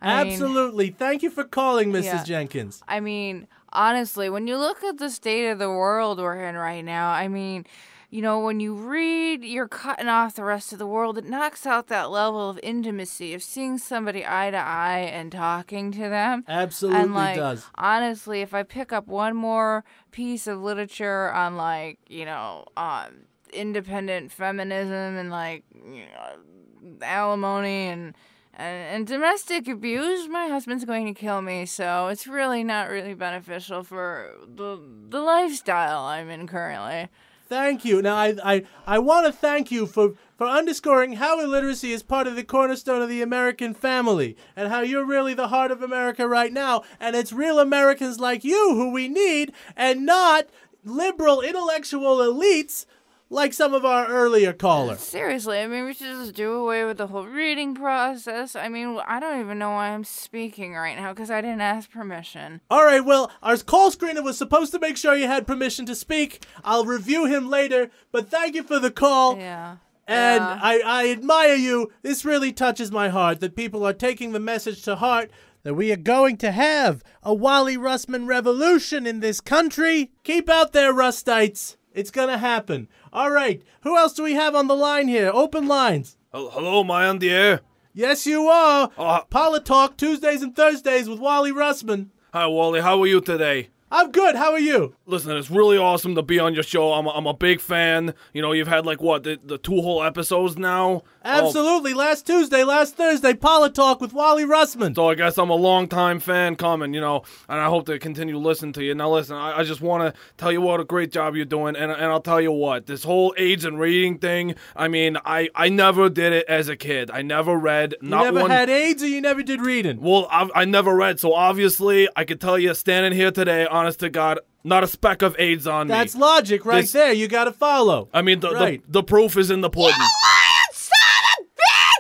I 0.01 0.25
mean- 0.25 0.33
Absolutely. 0.33 0.91
Thank 0.91 1.23
you 1.23 1.31
for 1.31 1.45
calling, 1.45 1.93
Mrs. 1.93 2.05
Yeah. 2.05 2.25
Jenkins. 2.25 2.83
I 2.87 3.01
mean, 3.01 3.49
honestly, 3.73 4.31
when 4.31 4.47
you 4.47 4.57
look 4.57 4.83
at 4.85 4.99
the 4.99 5.11
state 5.11 5.49
of 5.51 5.59
the 5.59 5.69
world 5.71 6.19
we're 6.19 6.43
in 6.45 6.57
right 6.57 6.85
now, 6.85 7.11
I 7.11 7.29
mean, 7.29 7.67
you 8.11 8.23
know, 8.23 8.41
when 8.41 8.59
you 8.59 8.73
read, 8.75 9.45
you're 9.45 9.69
cutting 9.69 10.09
off 10.09 10.35
the 10.35 10.45
rest 10.45 10.73
of 10.73 10.79
the 10.79 10.87
world. 10.87 11.19
It 11.19 11.27
knocks 11.27 11.67
out 11.67 11.89
that 11.89 12.11
level 12.11 12.49
of 12.49 12.59
intimacy 12.63 13.35
of 13.35 13.43
seeing 13.43 13.77
somebody 13.77 14.25
eye 14.27 14.51
to 14.51 14.57
eye 14.57 15.11
and 15.13 15.31
talking 15.31 15.93
to 15.93 16.09
them. 16.09 16.45
Absolutely 16.49 17.03
and 17.03 17.15
like, 17.15 17.37
does. 17.37 17.67
Honestly, 17.75 18.41
if 18.41 18.55
I 18.55 18.63
pick 18.63 18.95
up 18.95 19.09
one 19.09 19.37
more 19.37 19.85
piece 20.11 20.47
of 20.47 20.63
literature 20.63 21.31
on 21.33 21.57
like, 21.57 21.99
you 22.09 22.25
know, 22.25 22.65
um, 22.79 23.27
independent 23.53 24.33
feminism 24.33 25.17
and 25.17 25.31
like, 25.31 25.65
you 25.75 26.07
know, 26.07 26.97
alimony 27.03 27.89
and 27.89 28.15
and, 28.59 29.07
domestic 29.07 29.69
abuse, 29.69 30.29
my 30.29 30.49
husband's 30.49 30.85
going 30.85 31.07
to 31.07 31.19
kill 31.19 31.41
me, 31.41 31.65
so 31.65 32.09
it's 32.09 32.27
really 32.27 32.65
not 32.65 32.91
really 32.91 33.15
beneficial 33.15 33.85
for 33.85 34.33
the 34.47 34.81
the 35.09 35.21
lifestyle 35.21 36.05
I'm 36.05 36.29
in 36.29 36.47
currently. 36.47 37.09
Thank 37.49 37.85
you. 37.85 38.03
Now, 38.03 38.17
I 38.17 38.35
I, 38.45 38.65
I 38.87 38.99
want 38.99 39.27
to 39.27 39.33
thank 39.33 39.71
you 39.71 39.87
for, 39.87 40.15
for 40.37 40.47
underscoring 40.47 41.15
how 41.15 41.41
illiteracy 41.41 41.93
is 41.93 42.03
part 42.03 42.27
of 42.27 42.37
the 42.37 42.45
cornerstone 42.45 43.01
of 43.01 43.09
the 43.09 43.23
American 43.23 43.73
family 43.73 44.37
and 44.55 44.69
how 44.69 44.81
you're 44.81 45.07
really 45.07 45.35
the 45.35 45.49
heart 45.49 45.71
of 45.71 45.83
America 45.83 46.29
right 46.29 46.53
now. 46.53 46.83
And 47.01 47.17
it's 47.17 47.33
real 47.33 47.59
Americans 47.59 48.21
like 48.21 48.45
you 48.45 48.75
who 48.75 48.91
we 48.91 49.09
need 49.09 49.53
and 49.77 50.05
not 50.05 50.49
liberal 50.85 51.41
intellectual 51.41 52.19
elites 52.19 52.87
like 53.31 53.53
some 53.53 53.75
of 53.75 53.85
our 53.85 54.07
earlier 54.07 54.53
callers. 54.53 55.01
Seriously, 55.01 55.59
I 55.59 55.67
mean, 55.67 55.85
we 55.85 55.93
should 55.95 56.07
just 56.07 56.35
do 56.35 56.53
away 56.53 56.85
with 56.85 56.99
the 56.99 57.07
whole 57.09 57.27
reading 57.27 57.75
process. 57.75 58.57
I 58.57 58.69
mean, 58.69 58.99
I 59.07 59.21
don't 59.21 59.41
even 59.41 59.59
know 59.59 59.71
why 59.71 59.91
I'm 59.91 60.05
speaking 60.05 60.75
right 60.75 60.97
now 60.97 61.13
because 61.13 61.31
I 61.31 61.41
didn't 61.41 61.61
ask 61.61 61.91
permission. 61.91 62.61
All 62.71 62.85
right, 62.85 63.05
well, 63.05 63.31
our 63.43 63.57
call 63.59 63.91
screener 63.91 64.23
was 64.25 64.39
supposed 64.39 64.73
to 64.73 64.79
make 64.79 64.97
sure 64.97 65.15
you 65.15 65.27
had 65.27 65.47
permission 65.47 65.85
to 65.87 65.95
speak. 65.95 66.45
I'll 66.65 66.85
review 66.85 67.27
him 67.27 67.49
later, 67.51 67.91
but 68.13 68.31
thank 68.31 68.55
you 68.55 68.63
for 68.63 68.79
the 68.79 68.91
call. 68.91 69.37
Yeah. 69.37 69.77
And 70.07 70.43
Yeah. 70.43 70.61
I, 70.63 70.81
I 70.85 71.09
admire 71.11 71.55
you. 71.55 71.93
This 72.03 72.25
really 72.25 72.53
touches 72.53 72.91
my 72.91 73.11
heart 73.11 73.41
that 73.41 73.57
people 73.57 73.87
are 73.87 73.93
taking 73.93 74.33
the 74.33 74.41
message 74.41 74.83
to 74.85 74.97
heart 74.97 75.31
that 75.65 75.75
we 75.75 75.93
are 75.93 75.97
going 75.97 76.37
to 76.39 76.51
have 76.53 77.03
a 77.23 77.35
Wally 77.35 77.77
Russman 77.77 78.27
revolution 78.27 79.07
in 79.07 79.21
this 79.21 79.41
country. 79.41 80.13
Keep 80.25 80.49
out 80.49 80.73
there, 80.73 80.95
Rustites. 80.95 81.77
It's 81.99 82.13
to 82.13 82.39
happen. 82.39 82.87
All 83.13 83.29
right. 83.29 83.61
Who 83.81 83.97
else 83.97 84.13
do 84.13 84.23
we 84.23 84.35
have 84.35 84.55
on 84.55 84.69
the 84.69 84.77
line 84.77 85.09
here? 85.09 85.33
Open 85.35 85.67
lines. 85.67 86.17
Hello, 86.33 86.81
am 86.81 86.91
I 86.93 87.09
on 87.09 87.19
the 87.19 87.31
air? 87.31 87.63
Yes, 87.93 88.25
you 88.25 88.47
are. 88.47 88.93
Uh, 88.97 89.25
Politalk 89.25 89.97
Tuesdays 89.97 90.41
and 90.41 90.55
Thursdays 90.55 91.09
with 91.09 91.19
Wally 91.19 91.51
Russman. 91.51 92.11
Hi, 92.33 92.47
Wally. 92.47 92.83
How 92.83 93.03
are 93.03 93.07
you 93.09 93.21
today? 93.21 93.71
I'm 93.91 94.13
good. 94.13 94.35
How 94.37 94.53
are 94.53 94.59
you? 94.59 94.95
Listen, 95.07 95.37
it's 95.37 95.51
really 95.51 95.79
awesome 95.79 96.15
to 96.15 96.23
be 96.23 96.39
on 96.39 96.53
your 96.55 96.63
show. 96.63 96.93
I'm 96.93 97.07
a, 97.07 97.11
I'm 97.11 97.27
a 97.27 97.35
big 97.35 97.61
fan. 97.61 98.15
You 98.33 98.43
know, 98.43 98.53
you've 98.53 98.69
had 98.69 98.85
like 98.85 99.01
what 99.01 99.23
the, 99.23 99.39
the 99.43 99.57
two 99.59 99.81
whole 99.81 100.03
episodes 100.03 100.59
now. 100.59 101.03
Oh. 101.25 101.29
Absolutely. 101.31 101.95
Last 101.95 102.27
Tuesday, 102.27 102.65
last 102.65 102.97
Thursday, 102.97 103.33
Politalk 103.35 104.01
with 104.01 104.13
Wally 104.13 104.45
Russman. 104.45 104.95
So 104.95 105.09
I 105.09 105.15
guess 105.15 105.37
I'm 105.39 105.51
a 105.51 105.55
longtime 105.55 106.21
fan 106.21 106.57
coming, 106.57 106.95
you 106.95 107.01
know, 107.01 107.23
and 107.49 107.61
I 107.61 107.67
hope 107.67 107.87
to 107.87 107.99
continue 107.99 108.35
to 108.35 108.41
listen 108.41 108.73
to 108.75 108.85
you. 108.85 108.95
Now, 108.95 109.11
listen, 109.11 109.37
I, 109.37 109.59
I 109.59 109.63
just 109.65 109.81
want 109.81 110.15
to 110.15 110.21
tell 110.37 110.53
you 110.53 110.61
what 110.61 110.81
a 110.81 110.85
great 110.85 111.11
job 111.13 111.35
you're 111.37 111.45
doing, 111.45 111.77
and, 111.77 111.91
and 111.93 112.05
I'll 112.05 112.21
tell 112.23 112.41
you 112.41 112.53
what, 112.53 112.87
this 112.87 113.05
whole 113.05 113.35
AIDS 113.37 113.65
and 113.65 113.79
reading 113.79 114.19
thing, 114.19 114.55
I 114.77 114.89
mean, 114.89 115.19
I, 115.25 115.49
I 115.55 115.69
never 115.69 116.09
did 116.09 116.33
it 116.33 116.47
as 116.49 116.69
a 116.69 116.77
kid. 116.77 117.11
I 117.11 117.23
never 117.23 117.57
read, 117.59 117.95
You 118.01 118.09
not 118.09 118.25
never 118.25 118.41
one. 118.43 118.51
had 118.51 118.71
AIDS 118.71 119.03
or 119.03 119.09
you 119.09 119.21
never 119.21 119.43
did 119.43 119.61
reading? 119.61 120.01
Well, 120.01 120.29
I, 120.31 120.49
I 120.55 120.65
never 120.65 120.95
read, 120.95 121.21
so 121.21 121.35
obviously 121.35 122.09
I 122.17 122.25
could 122.25 122.41
tell 122.41 122.59
you 122.59 122.73
standing 122.75 123.13
here 123.13 123.31
today, 123.31 123.67
honest 123.79 124.01
to 124.01 124.11
God, 124.11 124.41
not 124.65 124.83
a 124.85 124.87
speck 124.87 125.23
of 125.23 125.35
AIDS 125.39 125.67
on 125.67 125.87
me. 125.87 125.93
That's 125.93 126.15
logic 126.17 126.65
right 126.67 126.81
This- 126.83 126.93
there. 126.93 127.13
You 127.13 127.29
got 127.29 127.45
to 127.45 127.53
follow. 127.53 128.09
I 128.13 128.23
mean, 128.23 128.41
the, 128.41 128.51
Right. 128.51 128.83
the, 128.87 128.93
the 129.01 129.03
proof 129.03 129.37
is 129.37 129.51
in 129.51 129.61
the 129.61 129.71
pudding. 129.71 129.95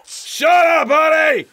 Shut 0.07 0.51
up, 0.67 0.89
buddy! 0.89 1.47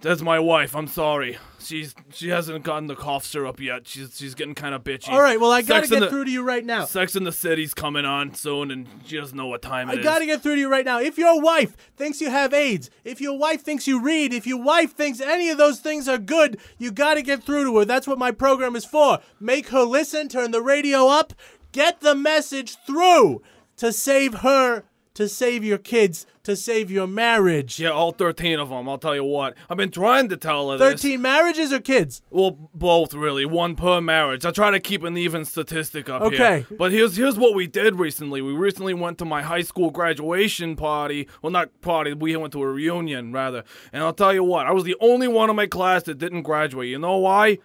That's 0.00 0.22
my 0.22 0.38
wife. 0.38 0.74
I'm 0.74 0.86
sorry. 0.86 1.36
She's 1.72 1.94
she 2.12 2.28
hasn't 2.28 2.64
gotten 2.64 2.86
the 2.86 2.94
cough 2.94 3.24
syrup 3.24 3.58
yet. 3.58 3.86
She's 3.86 4.14
she's 4.18 4.34
getting 4.34 4.54
kind 4.54 4.74
of 4.74 4.84
bitchy. 4.84 5.08
All 5.08 5.22
right, 5.22 5.40
well, 5.40 5.50
I 5.50 5.62
gotta 5.62 5.86
Sex 5.86 5.90
in 5.90 5.98
get 6.00 6.04
the- 6.04 6.10
through 6.10 6.26
to 6.26 6.30
you 6.30 6.42
right 6.42 6.62
now. 6.62 6.84
Sex 6.84 7.16
and 7.16 7.26
the 7.26 7.32
City's 7.32 7.72
coming 7.72 8.04
on 8.04 8.34
soon, 8.34 8.70
and 8.70 8.86
she 9.06 9.16
doesn't 9.16 9.34
know 9.36 9.46
what 9.46 9.62
time 9.62 9.88
it 9.88 9.92
is. 9.92 9.96
I 9.96 10.00
is. 10.00 10.04
gotta 10.04 10.26
get 10.26 10.42
through 10.42 10.56
to 10.56 10.60
you 10.60 10.70
right 10.70 10.84
now. 10.84 11.00
If 11.00 11.16
your 11.16 11.40
wife 11.40 11.74
thinks 11.96 12.20
you 12.20 12.28
have 12.30 12.52
AIDS, 12.52 12.90
if 13.04 13.22
your 13.22 13.38
wife 13.38 13.62
thinks 13.62 13.86
you 13.86 14.02
read, 14.02 14.34
if 14.34 14.46
your 14.46 14.62
wife 14.62 14.94
thinks 14.94 15.18
any 15.22 15.48
of 15.48 15.56
those 15.56 15.80
things 15.80 16.08
are 16.08 16.18
good, 16.18 16.58
you 16.76 16.92
gotta 16.92 17.22
get 17.22 17.42
through 17.42 17.64
to 17.64 17.78
her. 17.78 17.84
That's 17.86 18.06
what 18.06 18.18
my 18.18 18.32
program 18.32 18.76
is 18.76 18.84
for. 18.84 19.20
Make 19.40 19.68
her 19.68 19.84
listen, 19.84 20.28
turn 20.28 20.50
the 20.50 20.60
radio 20.60 21.08
up, 21.08 21.32
get 21.72 22.00
the 22.02 22.14
message 22.14 22.76
through 22.86 23.40
to 23.78 23.94
save 23.94 24.34
her, 24.40 24.84
to 25.14 25.28
save 25.28 25.62
your 25.62 25.78
kids, 25.78 26.26
to 26.42 26.56
save 26.56 26.90
your 26.90 27.06
marriage. 27.06 27.78
Yeah, 27.78 27.90
all 27.90 28.12
13 28.12 28.58
of 28.58 28.70
them. 28.70 28.88
I'll 28.88 28.98
tell 28.98 29.14
you 29.14 29.24
what. 29.24 29.54
I've 29.68 29.76
been 29.76 29.90
trying 29.90 30.28
to 30.30 30.36
tell 30.36 30.70
her 30.70 30.78
this. 30.78 31.02
13 31.02 31.20
marriages 31.20 31.72
or 31.72 31.80
kids? 31.80 32.22
Well, 32.30 32.70
both 32.74 33.12
really. 33.14 33.44
One 33.44 33.76
per 33.76 34.00
marriage. 34.00 34.46
I 34.46 34.50
try 34.50 34.70
to 34.70 34.80
keep 34.80 35.02
an 35.02 35.16
even 35.16 35.44
statistic 35.44 36.08
up 36.08 36.22
Okay. 36.22 36.64
here. 36.68 36.76
But 36.78 36.92
here's 36.92 37.16
here's 37.16 37.36
what 37.38 37.54
we 37.54 37.66
did 37.66 37.98
recently. 37.98 38.40
We 38.40 38.52
recently 38.52 38.94
went 38.94 39.18
to 39.18 39.24
my 39.24 39.42
high 39.42 39.62
school 39.62 39.90
graduation 39.90 40.76
party. 40.76 41.28
Well, 41.42 41.52
not 41.52 41.80
party. 41.82 42.14
We 42.14 42.34
went 42.36 42.52
to 42.54 42.62
a 42.62 42.68
reunion 42.68 43.32
rather. 43.32 43.64
And 43.92 44.02
I'll 44.02 44.14
tell 44.14 44.32
you 44.32 44.44
what. 44.44 44.66
I 44.66 44.72
was 44.72 44.84
the 44.84 44.96
only 45.00 45.28
one 45.28 45.50
in 45.50 45.56
my 45.56 45.66
class 45.66 46.04
that 46.04 46.18
didn't 46.18 46.42
graduate. 46.42 46.88
You 46.88 46.98
know 46.98 47.18
why? 47.18 47.58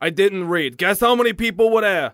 I 0.00 0.10
didn't 0.10 0.48
read. 0.48 0.76
Guess 0.78 1.00
how 1.00 1.14
many 1.14 1.32
people 1.32 1.70
were 1.70 1.80
there? 1.82 2.12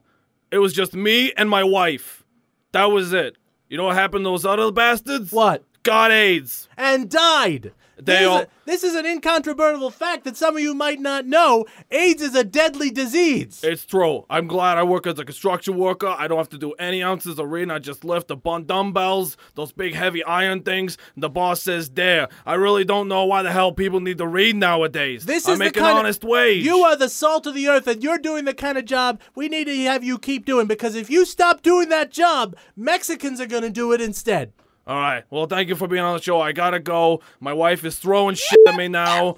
It 0.52 0.58
was 0.58 0.72
just 0.72 0.94
me 0.94 1.32
and 1.36 1.48
my 1.48 1.62
wife. 1.62 2.24
That 2.72 2.86
was 2.86 3.12
it. 3.12 3.36
You 3.70 3.76
know 3.76 3.84
what 3.84 3.94
happened 3.94 4.24
to 4.24 4.30
those 4.30 4.44
other 4.44 4.72
bastards? 4.72 5.30
What? 5.30 5.62
Got 5.84 6.10
AIDS. 6.10 6.68
and 6.76 7.08
died. 7.08 7.72
They 8.04 8.12
this, 8.14 8.22
is 8.22 8.40
a, 8.40 8.48
this 8.66 8.84
is 8.84 8.94
an 8.94 9.06
incontrovertible 9.06 9.90
fact 9.90 10.24
that 10.24 10.36
some 10.36 10.56
of 10.56 10.62
you 10.62 10.74
might 10.74 11.00
not 11.00 11.26
know. 11.26 11.66
AIDS 11.90 12.22
is 12.22 12.34
a 12.34 12.44
deadly 12.44 12.90
disease. 12.90 13.60
It's 13.62 13.84
true. 13.84 14.24
I'm 14.30 14.46
glad 14.46 14.78
I 14.78 14.82
work 14.82 15.06
as 15.06 15.18
a 15.18 15.24
construction 15.24 15.76
worker. 15.76 16.08
I 16.08 16.28
don't 16.28 16.38
have 16.38 16.48
to 16.50 16.58
do 16.58 16.72
any 16.72 17.02
ounces 17.02 17.38
of 17.38 17.50
reading. 17.50 17.70
I 17.70 17.78
just 17.78 18.04
lift 18.04 18.28
the 18.28 18.36
bun 18.36 18.64
dumbbells, 18.64 19.36
those 19.54 19.72
big 19.72 19.94
heavy 19.94 20.24
iron 20.24 20.62
things. 20.62 20.96
And 21.14 21.22
the 21.22 21.30
boss 21.30 21.62
says, 21.62 21.90
"There." 21.90 22.28
I 22.46 22.54
really 22.54 22.84
don't 22.84 23.08
know 23.08 23.24
why 23.24 23.42
the 23.42 23.52
hell 23.52 23.72
people 23.72 24.00
need 24.00 24.18
to 24.18 24.26
read 24.26 24.56
nowadays. 24.56 25.26
This 25.26 25.48
I 25.48 25.52
is 25.52 25.58
make 25.58 25.74
the 25.74 25.80
an 25.80 25.86
kind 25.86 25.98
honest 25.98 26.24
of, 26.24 26.30
wage. 26.30 26.64
You 26.64 26.78
are 26.80 26.96
the 26.96 27.08
salt 27.08 27.46
of 27.46 27.54
the 27.54 27.68
earth, 27.68 27.86
and 27.86 28.02
you're 28.02 28.18
doing 28.18 28.44
the 28.44 28.54
kind 28.54 28.78
of 28.78 28.84
job 28.84 29.20
we 29.34 29.48
need 29.48 29.64
to 29.66 29.76
have 29.84 30.04
you 30.04 30.18
keep 30.18 30.44
doing. 30.44 30.66
Because 30.66 30.94
if 30.94 31.10
you 31.10 31.24
stop 31.24 31.62
doing 31.62 31.88
that 31.88 32.10
job, 32.10 32.56
Mexicans 32.76 33.40
are 33.40 33.46
going 33.46 33.62
to 33.62 33.70
do 33.70 33.92
it 33.92 34.00
instead. 34.00 34.52
All 34.90 34.98
right. 34.98 35.22
Well, 35.30 35.46
thank 35.46 35.68
you 35.68 35.76
for 35.76 35.86
being 35.86 36.02
on 36.02 36.16
the 36.16 36.20
show. 36.20 36.40
I 36.40 36.50
gotta 36.50 36.80
go. 36.80 37.20
My 37.38 37.52
wife 37.52 37.84
is 37.84 37.96
throwing 37.96 38.34
shit 38.34 38.58
at 38.66 38.74
me 38.74 38.88
now. 38.88 39.36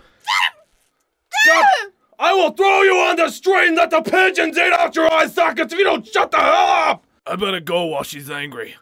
God, 1.46 1.66
I 2.18 2.32
will 2.32 2.52
throw 2.52 2.80
you 2.80 2.94
on 2.94 3.16
the 3.16 3.28
street 3.28 3.66
and 3.68 3.76
let 3.76 3.90
the 3.90 4.00
pigeons 4.00 4.56
eat 4.56 4.72
out 4.72 4.96
your 4.96 5.12
eye 5.12 5.26
sockets 5.26 5.74
if 5.74 5.78
you 5.78 5.84
don't 5.84 6.06
shut 6.06 6.30
the 6.30 6.38
hell 6.38 6.68
up. 6.90 7.04
I 7.26 7.36
better 7.36 7.60
go 7.60 7.84
while 7.84 8.02
she's 8.02 8.30
angry. 8.30 8.76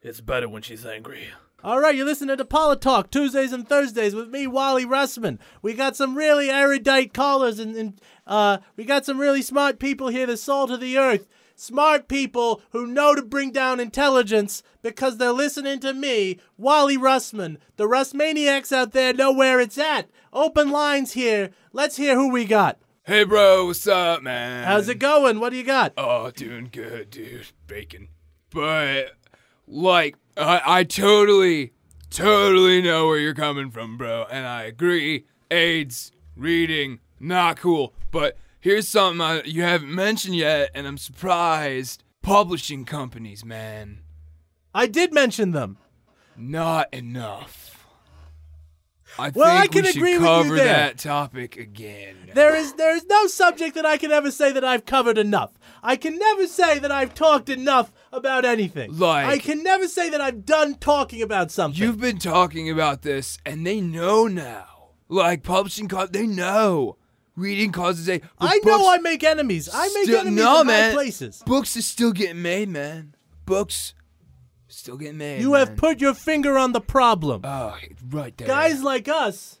It's 0.00 0.20
better 0.20 0.48
when 0.48 0.62
she's 0.62 0.86
angry. 0.86 1.26
All 1.64 1.80
right, 1.80 1.96
you're 1.96 2.06
listening 2.06 2.36
to 2.36 2.44
Politalk 2.44 3.10
Tuesdays 3.10 3.52
and 3.52 3.68
Thursdays 3.68 4.14
with 4.14 4.28
me, 4.28 4.46
Wally 4.46 4.84
Russman. 4.86 5.40
We 5.60 5.74
got 5.74 5.96
some 5.96 6.16
really 6.16 6.50
erudite 6.50 7.14
callers, 7.14 7.58
and, 7.58 7.74
and 7.74 8.00
uh, 8.28 8.58
we 8.76 8.84
got 8.84 9.04
some 9.04 9.18
really 9.18 9.42
smart 9.42 9.80
people 9.80 10.06
here, 10.06 10.26
the 10.26 10.36
salt 10.36 10.70
of 10.70 10.78
the 10.78 10.98
earth. 10.98 11.26
Smart 11.58 12.06
people 12.06 12.60
who 12.72 12.86
know 12.86 13.14
to 13.14 13.22
bring 13.22 13.50
down 13.50 13.80
intelligence 13.80 14.62
because 14.82 15.16
they're 15.16 15.32
listening 15.32 15.80
to 15.80 15.94
me, 15.94 16.38
Wally 16.58 16.98
Russman. 16.98 17.56
The 17.76 17.84
Russmaniacs 17.84 18.72
out 18.72 18.92
there 18.92 19.14
know 19.14 19.32
where 19.32 19.58
it's 19.58 19.78
at. 19.78 20.10
Open 20.34 20.70
lines 20.70 21.12
here. 21.12 21.50
Let's 21.72 21.96
hear 21.96 22.14
who 22.14 22.30
we 22.30 22.44
got. 22.44 22.78
Hey, 23.04 23.24
bro, 23.24 23.68
what's 23.68 23.86
up, 23.86 24.22
man? 24.22 24.64
How's 24.64 24.90
it 24.90 24.98
going? 24.98 25.40
What 25.40 25.48
do 25.48 25.56
you 25.56 25.64
got? 25.64 25.94
Oh, 25.96 26.30
doing 26.30 26.68
good, 26.70 27.08
dude. 27.08 27.46
Bacon. 27.66 28.08
But, 28.50 29.12
like, 29.66 30.16
I, 30.36 30.60
I 30.62 30.84
totally, 30.84 31.72
totally 32.10 32.82
know 32.82 33.06
where 33.06 33.18
you're 33.18 33.32
coming 33.32 33.70
from, 33.70 33.96
bro. 33.96 34.26
And 34.30 34.46
I 34.46 34.64
agree. 34.64 35.24
AIDS, 35.50 36.12
reading, 36.36 37.00
not 37.18 37.56
cool. 37.56 37.94
But 38.10 38.36
here's 38.66 38.88
something 38.88 39.20
I, 39.20 39.42
you 39.44 39.62
haven't 39.62 39.94
mentioned 39.94 40.34
yet, 40.34 40.70
and 40.74 40.86
I'm 40.88 40.98
surprised. 40.98 42.02
Publishing 42.20 42.84
companies, 42.84 43.44
man. 43.44 44.00
I 44.74 44.86
did 44.88 45.12
mention 45.14 45.52
them. 45.52 45.78
Not 46.36 46.92
enough. 46.92 47.86
I 49.18 49.30
Well, 49.30 49.56
I 49.56 49.60
think 49.62 49.72
can 49.72 49.82
we 49.84 49.88
should 49.92 49.96
agree 49.96 50.12
with 50.14 50.22
you 50.22 50.26
cover 50.26 50.56
there. 50.56 50.64
that 50.66 50.98
topic 50.98 51.56
again. 51.56 52.16
There 52.34 52.54
is 52.56 52.72
there 52.74 52.94
is 52.94 53.06
no 53.06 53.28
subject 53.28 53.76
that 53.76 53.86
I 53.86 53.96
can 53.96 54.10
ever 54.10 54.30
say 54.32 54.50
that 54.52 54.64
I've 54.64 54.84
covered 54.84 55.16
enough. 55.16 55.52
I 55.82 55.94
can 55.96 56.18
never 56.18 56.46
say 56.48 56.80
that 56.80 56.90
I've 56.90 57.14
talked 57.14 57.48
enough 57.48 57.92
about 58.12 58.44
anything. 58.44 58.98
Like- 58.98 59.26
I 59.26 59.38
can 59.38 59.62
never 59.62 59.86
say 59.86 60.10
that 60.10 60.20
I've 60.20 60.44
done 60.44 60.74
talking 60.74 61.22
about 61.22 61.50
something. 61.52 61.80
You've 61.80 62.00
been 62.00 62.18
talking 62.18 62.68
about 62.68 63.02
this, 63.02 63.38
and 63.46 63.64
they 63.64 63.80
know 63.80 64.26
now. 64.26 64.66
Like 65.08 65.44
publishing, 65.44 65.86
co- 65.88 66.08
they 66.08 66.26
know. 66.26 66.96
Reading 67.36 67.70
causes 67.70 68.08
a. 68.08 68.20
I 68.40 68.58
know 68.64 68.90
I 68.90 68.98
make 68.98 69.22
enemies. 69.22 69.68
I 69.72 69.88
make 69.88 70.04
still- 70.04 70.20
enemies 70.20 70.42
no, 70.42 70.62
in 70.62 70.66
man. 70.66 70.94
places. 70.94 71.42
Books 71.46 71.76
is 71.76 71.84
still 71.86 72.12
getting 72.12 72.40
made, 72.42 72.68
man. 72.70 73.14
Books 73.44 73.94
still 74.68 74.96
getting 74.96 75.18
made. 75.18 75.40
You 75.42 75.52
man. 75.52 75.66
have 75.66 75.76
put 75.76 76.00
your 76.00 76.14
finger 76.14 76.56
on 76.58 76.72
the 76.72 76.80
problem. 76.80 77.42
Oh, 77.44 77.76
right 78.10 78.36
there. 78.36 78.48
Guys 78.48 78.82
like 78.82 79.06
us, 79.08 79.60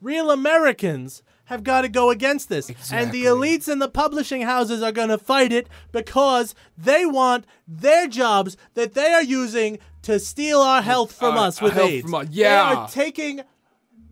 real 0.00 0.30
Americans, 0.30 1.22
have 1.44 1.62
got 1.64 1.82
to 1.82 1.88
go 1.88 2.10
against 2.10 2.48
this. 2.48 2.68
Exactly. 2.68 2.98
And 2.98 3.12
the 3.12 3.24
elites 3.24 3.68
and 3.68 3.80
the 3.80 3.88
publishing 3.88 4.42
houses 4.42 4.82
are 4.82 4.92
going 4.92 5.08
to 5.10 5.18
fight 5.18 5.52
it 5.52 5.68
because 5.92 6.54
they 6.76 7.06
want 7.06 7.46
their 7.68 8.06
jobs 8.08 8.56
that 8.74 8.94
they 8.94 9.12
are 9.12 9.22
using 9.22 9.78
to 10.02 10.18
steal 10.18 10.60
our 10.60 10.82
health 10.82 11.12
from 11.12 11.36
us 11.36 11.60
with 11.60 11.74
health 11.74 11.90
AIDS. 11.90 12.02
from 12.04 12.14
us, 12.14 12.26
They 12.28 12.40
yeah. 12.40 12.74
are 12.74 12.88
taking 12.88 13.42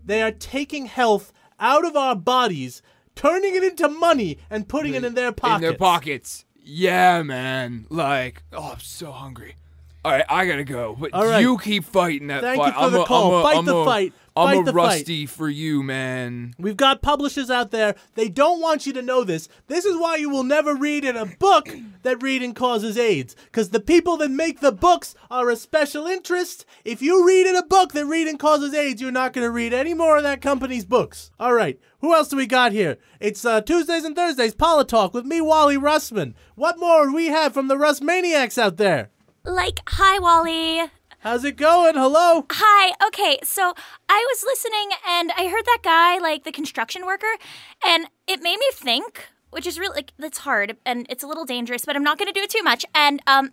they 0.04 0.22
are 0.22 0.32
taking 0.32 0.86
health 0.86 1.32
out 1.58 1.84
of 1.84 1.94
our 1.96 2.16
bodies, 2.16 2.82
turning 3.14 3.54
it 3.54 3.64
into 3.64 3.88
money 3.88 4.38
and 4.50 4.68
putting 4.68 4.94
it 4.94 5.04
in 5.04 5.14
their 5.14 5.32
pockets. 5.32 5.56
In 5.56 5.60
their 5.68 5.78
pockets. 5.78 6.44
Yeah, 6.62 7.22
man. 7.22 7.86
Like, 7.90 8.42
oh, 8.52 8.72
I'm 8.72 8.80
so 8.80 9.10
hungry. 9.12 9.56
All 10.04 10.12
right, 10.12 10.24
I 10.28 10.46
gotta 10.46 10.64
go. 10.64 10.96
But 10.98 11.12
All 11.12 11.26
right. 11.26 11.40
you 11.40 11.58
keep 11.58 11.84
fighting 11.84 12.28
that 12.28 12.40
Thank 12.42 12.64
you 12.64 12.72
for 12.72 12.78
I'm 12.78 12.92
the 12.92 13.02
a, 13.02 13.06
call. 13.06 13.34
I'm 13.34 13.40
a, 13.40 13.42
Fight 13.42 13.56
I'm 13.58 13.64
the 13.66 13.76
a- 13.76 13.84
fight. 13.84 14.12
I'm 14.36 14.48
Fight 14.48 14.60
a 14.60 14.64
the 14.64 14.72
fight. 14.72 14.76
rusty 14.76 15.26
for 15.26 15.48
you, 15.48 15.82
man. 15.82 16.54
We've 16.58 16.76
got 16.76 17.02
publishers 17.02 17.50
out 17.50 17.72
there. 17.72 17.96
They 18.14 18.28
don't 18.28 18.60
want 18.60 18.86
you 18.86 18.92
to 18.92 19.02
know 19.02 19.24
this. 19.24 19.48
This 19.66 19.84
is 19.84 19.96
why 19.96 20.16
you 20.16 20.30
will 20.30 20.44
never 20.44 20.74
read 20.74 21.04
in 21.04 21.16
a 21.16 21.26
book 21.26 21.68
that 22.02 22.22
reading 22.22 22.54
causes 22.54 22.96
AIDS. 22.96 23.34
Because 23.46 23.70
the 23.70 23.80
people 23.80 24.16
that 24.18 24.30
make 24.30 24.60
the 24.60 24.70
books 24.72 25.14
are 25.30 25.50
a 25.50 25.56
special 25.56 26.06
interest. 26.06 26.64
If 26.84 27.02
you 27.02 27.26
read 27.26 27.46
in 27.46 27.56
a 27.56 27.66
book 27.66 27.92
that 27.92 28.06
reading 28.06 28.38
causes 28.38 28.72
AIDS, 28.72 29.02
you're 29.02 29.10
not 29.10 29.32
going 29.32 29.44
to 29.46 29.50
read 29.50 29.72
any 29.72 29.94
more 29.94 30.16
of 30.16 30.22
that 30.22 30.40
company's 30.40 30.84
books. 30.84 31.30
All 31.40 31.52
right. 31.54 31.78
Who 32.00 32.14
else 32.14 32.28
do 32.28 32.36
we 32.36 32.46
got 32.46 32.72
here? 32.72 32.98
It's 33.18 33.44
uh, 33.44 33.60
Tuesdays 33.60 34.04
and 34.04 34.14
Thursdays, 34.16 34.54
Politalk 34.54 35.12
with 35.12 35.26
me, 35.26 35.40
Wally 35.40 35.76
Russman. 35.76 36.34
What 36.54 36.78
more 36.78 37.06
do 37.06 37.14
we 37.14 37.26
have 37.26 37.52
from 37.52 37.68
the 37.68 37.76
Russ 37.76 38.00
Maniacs 38.00 38.56
out 38.58 38.76
there? 38.76 39.10
Like, 39.44 39.80
hi, 39.86 40.18
Wally. 40.18 40.90
How's 41.20 41.44
it 41.44 41.58
going? 41.58 41.96
Hello? 41.96 42.46
Hi. 42.50 42.94
Okay, 43.08 43.38
so 43.42 43.74
I 44.08 44.26
was 44.32 44.42
listening 44.42 44.88
and 45.06 45.30
I 45.36 45.48
heard 45.48 45.66
that 45.66 45.80
guy, 45.82 46.16
like 46.16 46.44
the 46.44 46.52
construction 46.52 47.04
worker, 47.04 47.36
and 47.84 48.06
it 48.26 48.40
made 48.42 48.56
me 48.56 48.66
think, 48.72 49.28
which 49.50 49.66
is 49.66 49.78
really, 49.78 49.96
like, 49.96 50.12
that's 50.18 50.38
hard 50.38 50.78
and 50.86 51.04
it's 51.10 51.22
a 51.22 51.26
little 51.26 51.44
dangerous, 51.44 51.84
but 51.84 51.94
I'm 51.94 52.02
not 52.02 52.16
going 52.16 52.28
to 52.28 52.32
do 52.32 52.40
it 52.40 52.48
too 52.48 52.62
much. 52.62 52.86
And, 52.94 53.20
um, 53.26 53.50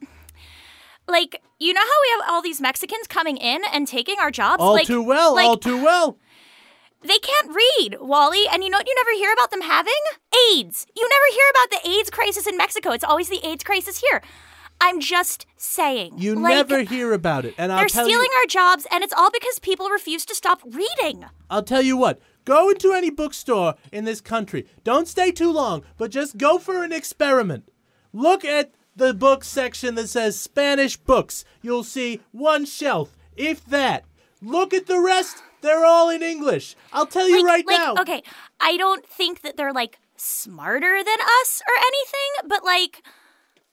like, 1.09 1.41
you 1.59 1.73
know 1.73 1.81
how 1.81 1.85
we 1.85 2.21
have 2.21 2.31
all 2.33 2.41
these 2.41 2.61
Mexicans 2.61 3.05
coming 3.05 3.35
in 3.35 3.61
and 3.73 3.85
taking 3.85 4.15
our 4.17 4.31
jobs? 4.31 4.63
All 4.63 4.71
like, 4.71 4.87
too 4.87 5.03
well, 5.03 5.35
like, 5.35 5.47
all 5.47 5.57
too 5.57 5.83
well. 5.83 6.17
They 7.01 7.19
can't 7.19 7.53
read, 7.53 7.97
Wally, 7.99 8.45
and 8.49 8.63
you 8.63 8.69
know 8.69 8.77
what 8.77 8.87
you 8.87 8.95
never 8.95 9.11
hear 9.17 9.33
about 9.33 9.51
them 9.51 9.61
having? 9.61 9.93
AIDS. 10.53 10.87
You 10.95 11.07
never 11.09 11.25
hear 11.31 11.45
about 11.51 11.69
the 11.71 11.89
AIDS 11.89 12.09
crisis 12.09 12.47
in 12.47 12.55
Mexico. 12.55 12.91
It's 12.91 13.03
always 13.03 13.27
the 13.27 13.45
AIDS 13.45 13.65
crisis 13.65 14.01
here. 14.09 14.21
I'm 14.79 14.99
just 14.99 15.45
saying. 15.55 16.13
You 16.17 16.35
like, 16.35 16.55
never 16.55 16.81
hear 16.83 17.13
about 17.13 17.45
it. 17.45 17.55
And 17.57 17.71
I'll 17.71 17.79
They're 17.79 17.89
stealing 17.89 18.11
you, 18.11 18.39
our 18.41 18.45
jobs, 18.47 18.85
and 18.91 19.03
it's 19.03 19.13
all 19.13 19.31
because 19.31 19.59
people 19.59 19.89
refuse 19.89 20.25
to 20.25 20.35
stop 20.35 20.61
reading. 20.65 21.25
I'll 21.49 21.63
tell 21.63 21.81
you 21.81 21.97
what. 21.97 22.19
Go 22.45 22.69
into 22.69 22.93
any 22.93 23.09
bookstore 23.09 23.75
in 23.91 24.05
this 24.05 24.21
country. 24.21 24.67
Don't 24.83 25.07
stay 25.07 25.31
too 25.31 25.51
long, 25.51 25.83
but 25.97 26.11
just 26.11 26.37
go 26.37 26.57
for 26.57 26.83
an 26.83 26.93
experiment. 26.93 27.69
Look 28.13 28.45
at 28.45 28.71
the 28.95 29.13
book 29.13 29.43
section 29.43 29.95
that 29.95 30.07
says 30.07 30.39
Spanish 30.39 30.95
books. 30.95 31.43
You'll 31.61 31.83
see 31.83 32.21
one 32.31 32.65
shelf, 32.65 33.17
if 33.35 33.65
that. 33.65 34.05
Look 34.41 34.73
at 34.73 34.87
the 34.87 34.99
rest. 34.99 35.43
They're 35.61 35.85
all 35.85 36.09
in 36.09 36.21
English. 36.21 36.75
I'll 36.93 37.05
tell 37.05 37.27
you 37.27 37.45
right 37.45 37.65
like, 37.65 37.77
now. 37.77 37.95
Okay, 37.99 38.23
I 38.61 38.77
don't 38.77 39.05
think 39.05 39.41
that 39.41 39.57
they're 39.57 39.73
like 39.73 39.99
smarter 40.15 41.03
than 41.03 41.17
us 41.41 41.61
or 41.67 41.73
anything, 41.79 42.49
but 42.49 42.63
like 42.63 43.03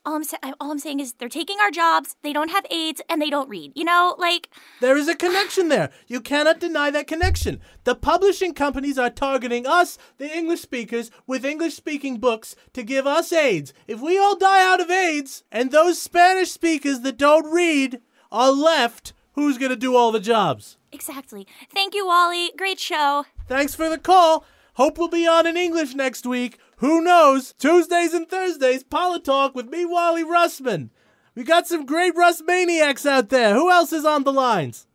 all 0.05 0.15
I'm 0.15 0.23
sa- 0.23 0.37
all 0.59 0.71
I'm 0.71 0.79
saying 0.79 0.99
is 0.99 1.13
they're 1.13 1.29
taking 1.29 1.57
our 1.59 1.71
jobs. 1.71 2.15
They 2.21 2.33
don't 2.33 2.51
have 2.51 2.65
AIDS 2.69 3.01
and 3.09 3.21
they 3.21 3.29
don't 3.29 3.49
read. 3.49 3.71
You 3.75 3.83
know, 3.83 4.15
like 4.17 4.49
There 4.81 4.97
is 4.97 5.07
a 5.07 5.15
connection 5.15 5.69
there. 5.69 5.89
You 6.07 6.21
cannot 6.21 6.59
deny 6.59 6.91
that 6.91 7.07
connection. 7.07 7.59
The 7.83 7.95
publishing 7.95 8.53
companies 8.53 8.97
are 8.97 9.09
targeting 9.09 9.65
us, 9.65 9.97
the 10.17 10.35
English 10.35 10.61
speakers, 10.61 11.11
with 11.27 11.45
English 11.45 11.75
speaking 11.75 12.17
books 12.17 12.55
to 12.73 12.83
give 12.83 13.07
us 13.07 13.31
AIDS. 13.33 13.73
If 13.87 14.01
we 14.01 14.17
all 14.17 14.35
die 14.35 14.63
out 14.63 14.81
of 14.81 14.89
AIDS 14.91 15.43
and 15.51 15.71
those 15.71 16.01
Spanish 16.01 16.51
speakers 16.51 17.01
that 17.01 17.17
don't 17.17 17.51
read 17.51 17.99
are 18.31 18.51
left, 18.51 19.13
who's 19.33 19.57
going 19.57 19.71
to 19.71 19.75
do 19.75 19.95
all 19.95 20.11
the 20.11 20.19
jobs? 20.19 20.77
exactly. 20.91 21.45
Thank 21.73 21.93
you, 21.93 22.07
Wally. 22.07 22.51
Great 22.57 22.79
show. 22.79 23.25
Thanks 23.49 23.75
for 23.75 23.89
the 23.89 23.97
call. 23.97 24.45
Hope 24.75 24.97
we'll 24.97 25.07
be 25.09 25.27
on 25.27 25.45
in 25.45 25.57
English 25.57 25.93
next 25.93 26.25
week. 26.25 26.57
Who 26.77 27.01
knows? 27.01 27.53
Tuesdays 27.57 28.13
and 28.13 28.27
Thursdays, 28.27 28.83
Politalk 28.83 29.55
with 29.55 29.67
me, 29.67 29.85
Wally 29.85 30.23
Russman. 30.23 30.89
We 31.33 31.43
got 31.43 31.67
some 31.67 31.85
great 31.85 32.15
Russ 32.15 32.41
maniacs 32.45 33.05
out 33.05 33.29
there. 33.29 33.53
Who 33.53 33.69
else 33.69 33.93
is 33.93 34.05
on 34.05 34.23
the 34.23 34.33
lines? 34.33 34.87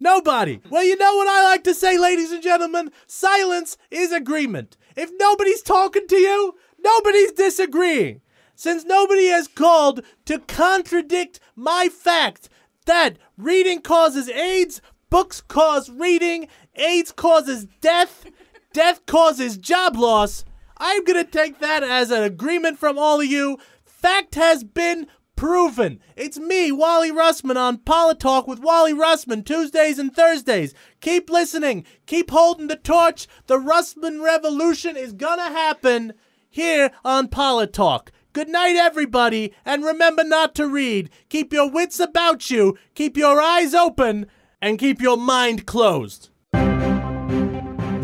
Nobody. 0.00 0.60
Well, 0.70 0.84
you 0.84 0.96
know 0.96 1.16
what 1.16 1.28
I 1.28 1.42
like 1.42 1.64
to 1.64 1.74
say, 1.74 1.98
ladies 1.98 2.30
and 2.30 2.42
gentlemen? 2.42 2.92
Silence 3.06 3.76
is 3.90 4.12
agreement. 4.12 4.76
If 4.96 5.10
nobody's 5.18 5.62
talking 5.62 6.06
to 6.06 6.16
you, 6.16 6.54
nobody's 6.78 7.32
disagreeing. 7.32 8.20
Since 8.54 8.84
nobody 8.84 9.26
has 9.26 9.48
called 9.48 10.02
to 10.26 10.38
contradict 10.40 11.40
my 11.56 11.88
fact 11.88 12.48
that 12.86 13.16
reading 13.36 13.80
causes 13.80 14.28
AIDS, 14.28 14.80
books 15.10 15.40
cause 15.40 15.90
reading, 15.90 16.48
AIDS 16.74 17.12
causes 17.12 17.66
death, 17.80 18.24
death 18.72 19.06
causes 19.06 19.56
job 19.56 19.96
loss, 19.96 20.44
I'm 20.76 21.04
gonna 21.04 21.24
take 21.24 21.58
that 21.58 21.82
as 21.82 22.10
an 22.10 22.22
agreement 22.22 22.78
from 22.78 22.98
all 22.98 23.20
of 23.20 23.26
you. 23.26 23.58
Fact 23.84 24.34
has 24.36 24.62
been 24.62 25.06
proven. 25.34 26.00
It's 26.16 26.38
me, 26.38 26.72
Wally 26.72 27.10
Russman, 27.10 27.56
on 27.56 27.78
Politalk 27.78 28.46
with 28.48 28.58
Wally 28.60 28.92
Russman, 28.92 29.44
Tuesdays 29.44 29.98
and 29.98 30.14
Thursdays. 30.14 30.74
Keep 31.00 31.30
listening. 31.30 31.84
Keep 32.06 32.30
holding 32.30 32.66
the 32.66 32.76
torch. 32.76 33.26
The 33.46 33.58
Russman 33.58 34.22
Revolution 34.22 34.96
is 34.96 35.12
gonna 35.12 35.50
happen 35.50 36.12
here 36.50 36.90
on 37.04 37.28
Politalk. 37.28 38.08
Good 38.32 38.48
night, 38.48 38.76
everybody, 38.76 39.52
and 39.64 39.84
remember 39.84 40.22
not 40.22 40.54
to 40.56 40.68
read. 40.68 41.10
Keep 41.28 41.52
your 41.52 41.70
wits 41.70 41.98
about 41.98 42.50
you, 42.50 42.76
keep 42.94 43.16
your 43.16 43.40
eyes 43.40 43.74
open, 43.74 44.26
and 44.60 44.78
keep 44.78 45.00
your 45.00 45.16
mind 45.16 45.66
closed. 45.66 46.27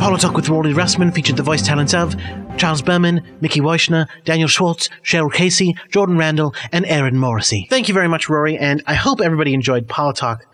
Apollo 0.05 0.18
Talk 0.18 0.36
with 0.36 0.50
Rory 0.50 0.74
Russman 0.74 1.14
featured 1.14 1.38
the 1.38 1.42
voice 1.42 1.62
talents 1.62 1.94
of 1.94 2.14
Charles 2.59 2.82
Berman, 2.82 3.22
Mickey 3.40 3.61
Weichner, 3.61 4.07
Daniel 4.26 4.48
Schwartz, 4.48 4.90
Cheryl 5.02 5.32
Casey, 5.32 5.74
Jordan 5.88 6.18
Randall, 6.18 6.55
and 6.72 6.84
Aaron 6.84 7.16
Morrissey. 7.16 7.66
Thank 7.70 7.88
you 7.88 7.94
very 7.94 8.07
much, 8.07 8.28
Rory, 8.28 8.59
and 8.59 8.82
I 8.86 8.96
hope 8.96 9.22
everybody 9.22 9.55
enjoyed 9.55 9.84
Apollo 9.84 10.12
Talk 10.12 10.44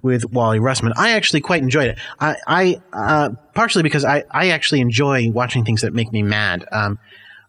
with 0.00 0.32
Wally 0.32 0.60
Russman. 0.60 0.92
I 0.96 1.10
actually 1.10 1.40
quite 1.40 1.60
enjoyed 1.60 1.88
it. 1.88 1.98
I, 2.20 2.36
I 2.46 2.80
uh, 2.92 3.30
partially 3.52 3.82
because 3.82 4.04
I, 4.04 4.22
I 4.30 4.50
actually 4.50 4.80
enjoy 4.80 5.28
watching 5.32 5.64
things 5.64 5.80
that 5.80 5.92
make 5.92 6.12
me 6.12 6.22
mad. 6.22 6.64
Um, 6.70 7.00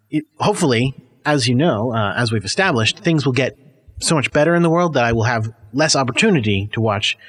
it, 0.09 0.23
hopefully, 0.39 0.95
as 1.27 1.47
you 1.47 1.53
know, 1.53 1.93
uh, 1.93 2.15
as 2.17 2.31
we've 2.31 2.43
established, 2.43 2.97
things 2.97 3.23
will 3.23 3.33
get 3.33 3.55
so 3.99 4.15
much 4.15 4.31
better 4.31 4.55
in 4.55 4.63
the 4.63 4.69
world 4.71 4.95
that 4.95 5.03
I 5.03 5.11
will 5.13 5.25
have 5.25 5.53
less 5.73 5.95
opportunity 5.95 6.71
to 6.73 6.81
watch 6.81 7.19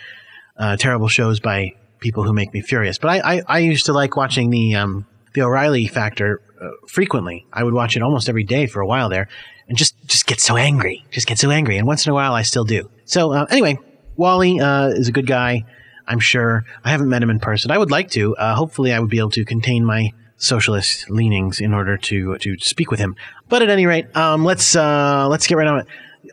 uh, 0.57 0.79
terrible 0.79 1.09
shows 1.09 1.39
by 1.39 1.75
people 2.03 2.25
who 2.25 2.35
make 2.35 2.53
me 2.53 2.61
furious. 2.61 2.99
But 2.99 3.11
I, 3.11 3.37
I, 3.37 3.43
I 3.47 3.59
used 3.61 3.87
to 3.87 3.95
like 3.95 4.17
watching 4.17 4.51
the 4.51 4.75
um, 4.75 5.07
the 5.33 5.43
O'Reilly 5.43 5.87
Factor 5.87 6.43
uh, 6.61 6.69
frequently. 6.87 7.47
I 7.53 7.65
would 7.65 7.73
watch 7.73 7.97
it 7.97 8.03
almost 8.03 8.29
every 8.29 8.45
day 8.45 8.67
for 8.67 8.81
a 8.81 8.87
while 8.87 9.09
there, 9.09 9.29
and 9.69 9.79
just 9.79 9.95
just 10.07 10.27
get 10.27 10.41
so 10.41 10.57
angry, 10.57 11.05
just 11.11 11.27
get 11.27 11.39
so 11.39 11.51
angry. 11.51 11.79
And 11.79 11.87
once 11.87 12.05
in 12.07 12.11
a 12.11 12.15
while, 12.15 12.35
I 12.35 12.43
still 12.43 12.65
do. 12.65 12.91
So 13.07 13.33
uh, 13.33 13.47
anyway, 13.49 13.79
Wally 14.17 14.61
uh, 14.61 14.89
is 14.89 15.09
a 15.09 15.13
good 15.13 15.27
guy. 15.27 15.65
I'm 16.07 16.19
sure. 16.19 16.65
I 16.85 16.91
haven't 16.91 17.09
met 17.09 17.23
him 17.23 17.31
in 17.31 17.39
person. 17.39 17.71
I 17.71 17.79
would 17.79 17.91
like 17.91 18.11
to. 18.11 18.37
Uh, 18.37 18.55
hopefully, 18.55 18.93
I 18.93 18.99
would 18.99 19.09
be 19.09 19.19
able 19.19 19.31
to 19.31 19.45
contain 19.45 19.85
my 19.85 20.11
socialist 20.37 21.09
leanings 21.09 21.61
in 21.61 21.73
order 21.73 21.97
to 21.97 22.37
to 22.39 22.59
speak 22.59 22.91
with 22.91 23.01
him. 23.01 23.17
But 23.49 23.63
at 23.63 23.71
any 23.71 23.87
rate, 23.87 24.15
um, 24.17 24.45
let's 24.45 24.75
uh, 24.77 25.29
let's 25.31 25.47
get 25.47 25.57
right 25.57 25.69
on 25.69 25.81
it. 25.81 25.87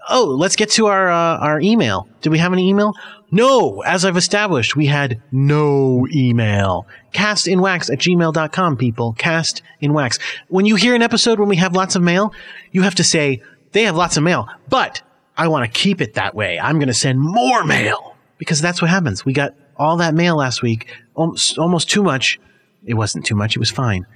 Oh, 0.10 0.26
let's 0.26 0.56
get 0.56 0.70
to 0.72 0.88
our 0.88 1.10
uh, 1.10 1.38
our 1.38 1.62
email. 1.62 2.08
Do 2.22 2.32
we 2.32 2.40
have 2.40 2.52
any 2.52 2.68
email? 2.70 2.94
No, 3.32 3.82
as 3.82 4.06
I've 4.06 4.18
established, 4.18 4.76
we 4.76 4.88
had 4.88 5.22
no 5.32 6.08
email. 6.14 6.88
Castinwax 7.14 7.92
at 7.92 8.00
gmail.com, 8.00 8.78
people. 8.78 9.14
Cast 9.14 9.62
in 9.80 9.94
wax. 9.94 10.18
When 10.48 10.66
you 10.66 10.76
hear 10.76 10.96
an 10.96 11.02
episode 11.02 11.40
when 11.40 11.50
we 11.50 11.58
have 11.58 11.76
lots 11.76 11.96
of 11.96 12.02
mail, 12.02 12.34
you 12.72 12.82
have 12.82 12.96
to 12.96 13.04
say, 13.04 13.42
they 13.72 13.84
have 13.84 13.96
lots 13.96 14.18
of 14.18 14.24
mail, 14.24 14.48
but 14.68 15.02
I 15.38 15.48
want 15.48 15.72
to 15.72 15.80
keep 15.80 16.02
it 16.02 16.16
that 16.16 16.34
way. 16.34 16.60
I'm 16.60 16.80
going 16.80 16.88
to 16.88 16.94
send 16.94 17.20
more 17.20 17.64
mail 17.64 18.16
because 18.40 18.62
that's 18.62 18.82
what 18.82 18.90
happens. 18.90 19.24
We 19.24 19.34
got 19.34 19.54
all 19.78 19.98
that 19.98 20.14
mail 20.16 20.36
last 20.36 20.62
week, 20.62 20.88
almost, 21.16 21.90
too 21.90 22.04
much. 22.04 22.40
It 22.84 22.96
wasn't 22.96 23.26
too 23.26 23.36
much. 23.36 23.56
It 23.56 23.60
was 23.60 23.70
fine. 23.70 24.08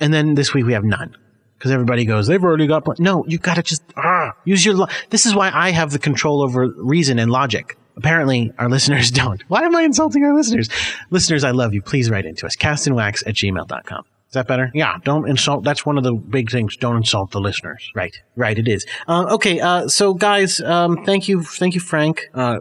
And 0.00 0.12
then 0.12 0.34
this 0.34 0.52
week 0.52 0.66
we 0.66 0.74
have 0.74 0.84
none 0.84 1.16
because 1.56 1.70
everybody 1.70 2.04
goes, 2.04 2.26
they've 2.26 2.42
already 2.42 2.66
got. 2.66 2.84
Pl-. 2.84 2.96
No, 2.98 3.24
you 3.26 3.38
got 3.38 3.54
to 3.54 3.62
just 3.62 3.82
ah, 3.96 4.32
use 4.44 4.64
your. 4.64 4.74
Lo- 4.74 4.86
this 5.10 5.24
is 5.24 5.34
why 5.34 5.50
I 5.52 5.70
have 5.70 5.92
the 5.92 5.98
control 5.98 6.42
over 6.42 6.68
reason 6.76 7.18
and 7.18 7.30
logic. 7.30 7.78
Apparently, 7.96 8.52
our 8.58 8.68
listeners 8.68 9.10
don't. 9.22 9.42
Why 9.48 9.62
am 9.62 9.76
I 9.76 9.82
insulting 9.82 10.24
our 10.24 10.34
listeners? 10.34 10.68
Listeners, 11.10 11.44
I 11.44 11.50
love 11.50 11.74
you. 11.74 11.82
Please 11.82 12.10
write 12.10 12.26
into 12.26 12.46
us. 12.46 12.56
Castinwax 12.56 13.26
at 13.26 13.34
gmail.com. 13.34 14.04
Is 14.28 14.34
that 14.34 14.48
better? 14.48 14.72
Yeah, 14.74 14.98
don't 15.04 15.28
insult. 15.28 15.62
That's 15.62 15.86
one 15.86 15.96
of 15.96 16.02
the 16.02 16.12
big 16.12 16.50
things. 16.50 16.76
Don't 16.76 16.96
insult 16.96 17.30
the 17.30 17.40
listeners. 17.40 17.88
Right, 17.94 18.20
right, 18.34 18.58
it 18.58 18.66
is. 18.66 18.84
Uh, 19.06 19.26
okay, 19.30 19.60
uh, 19.60 19.86
so 19.86 20.12
guys, 20.12 20.60
um, 20.60 21.04
thank 21.04 21.28
you, 21.28 21.44
thank 21.44 21.74
you, 21.74 21.80
Frank. 21.80 22.28
Uh, 22.34 22.58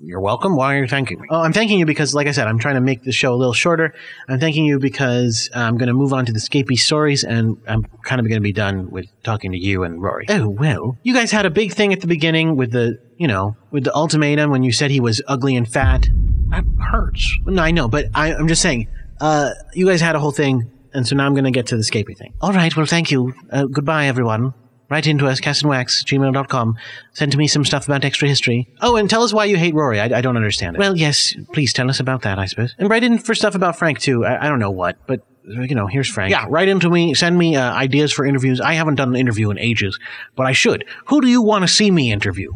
you're 0.00 0.20
welcome. 0.20 0.56
Why 0.56 0.76
are 0.76 0.82
you 0.82 0.88
thanking 0.88 1.20
me? 1.20 1.28
Oh, 1.30 1.40
I'm 1.40 1.52
thanking 1.52 1.78
you 1.78 1.86
because, 1.86 2.14
like 2.14 2.26
I 2.26 2.32
said, 2.32 2.46
I'm 2.46 2.58
trying 2.58 2.76
to 2.76 2.80
make 2.80 3.02
the 3.02 3.12
show 3.12 3.34
a 3.34 3.36
little 3.36 3.52
shorter. 3.52 3.94
I'm 4.28 4.38
thanking 4.38 4.64
you 4.64 4.78
because 4.78 5.50
I'm 5.54 5.76
going 5.76 5.88
to 5.88 5.94
move 5.94 6.12
on 6.12 6.26
to 6.26 6.32
the 6.32 6.38
Scapy 6.38 6.76
stories, 6.78 7.24
and 7.24 7.60
I'm 7.66 7.84
kind 8.04 8.20
of 8.20 8.28
going 8.28 8.40
to 8.40 8.42
be 8.42 8.52
done 8.52 8.90
with 8.90 9.06
talking 9.22 9.52
to 9.52 9.58
you 9.58 9.82
and 9.84 10.02
Rory. 10.02 10.26
Oh 10.28 10.48
well, 10.48 10.98
you 11.02 11.14
guys 11.14 11.30
had 11.30 11.46
a 11.46 11.50
big 11.50 11.72
thing 11.72 11.92
at 11.92 12.00
the 12.00 12.06
beginning 12.06 12.56
with 12.56 12.72
the, 12.72 13.00
you 13.16 13.26
know, 13.26 13.56
with 13.70 13.84
the 13.84 13.94
ultimatum 13.94 14.50
when 14.50 14.62
you 14.62 14.72
said 14.72 14.90
he 14.90 15.00
was 15.00 15.22
ugly 15.26 15.56
and 15.56 15.70
fat. 15.70 16.08
That 16.50 16.64
hurts. 16.90 17.38
No, 17.46 17.62
I 17.62 17.70
know, 17.70 17.88
but 17.88 18.06
I, 18.14 18.34
I'm 18.34 18.48
just 18.48 18.62
saying. 18.62 18.88
Uh, 19.20 19.50
you 19.74 19.86
guys 19.86 20.00
had 20.00 20.16
a 20.16 20.18
whole 20.18 20.30
thing, 20.32 20.70
and 20.94 21.06
so 21.06 21.14
now 21.14 21.26
I'm 21.26 21.34
going 21.34 21.44
to 21.44 21.50
get 21.50 21.66
to 21.68 21.76
the 21.76 21.82
Scapy 21.82 22.16
thing. 22.16 22.32
All 22.40 22.52
right. 22.52 22.74
Well, 22.74 22.86
thank 22.86 23.10
you. 23.10 23.34
Uh, 23.50 23.66
goodbye, 23.66 24.06
everyone. 24.06 24.54
Write 24.90 25.06
into 25.06 25.28
us, 25.28 25.40
castandwax, 25.40 26.04
gmail.com. 26.04 26.76
Send 27.12 27.30
to 27.30 27.38
me 27.38 27.46
some 27.46 27.64
stuff 27.64 27.86
about 27.86 28.04
extra 28.04 28.26
history. 28.26 28.68
Oh, 28.80 28.96
and 28.96 29.08
tell 29.08 29.22
us 29.22 29.32
why 29.32 29.44
you 29.44 29.56
hate 29.56 29.72
Rory. 29.72 30.00
I, 30.00 30.18
I 30.18 30.20
don't 30.20 30.36
understand 30.36 30.74
it. 30.74 30.80
Well, 30.80 30.96
yes, 30.96 31.34
please 31.52 31.72
tell 31.72 31.88
us 31.88 32.00
about 32.00 32.22
that, 32.22 32.40
I 32.40 32.46
suppose. 32.46 32.74
And 32.76 32.90
write 32.90 33.04
in 33.04 33.18
for 33.18 33.34
stuff 33.36 33.54
about 33.54 33.78
Frank, 33.78 34.00
too. 34.00 34.24
I, 34.24 34.46
I 34.46 34.48
don't 34.48 34.58
know 34.58 34.72
what, 34.72 34.96
but, 35.06 35.24
you 35.44 35.76
know, 35.76 35.86
here's 35.86 36.08
Frank. 36.08 36.32
Yeah, 36.32 36.46
write 36.48 36.68
into 36.68 36.90
me. 36.90 37.14
Send 37.14 37.38
me 37.38 37.54
uh, 37.54 37.72
ideas 37.72 38.12
for 38.12 38.26
interviews. 38.26 38.60
I 38.60 38.72
haven't 38.72 38.96
done 38.96 39.10
an 39.10 39.16
interview 39.16 39.50
in 39.50 39.58
ages, 39.60 39.96
but 40.34 40.46
I 40.46 40.52
should. 40.52 40.84
Who 41.06 41.20
do 41.20 41.28
you 41.28 41.40
want 41.40 41.62
to 41.62 41.68
see 41.68 41.92
me 41.92 42.10
interview? 42.10 42.52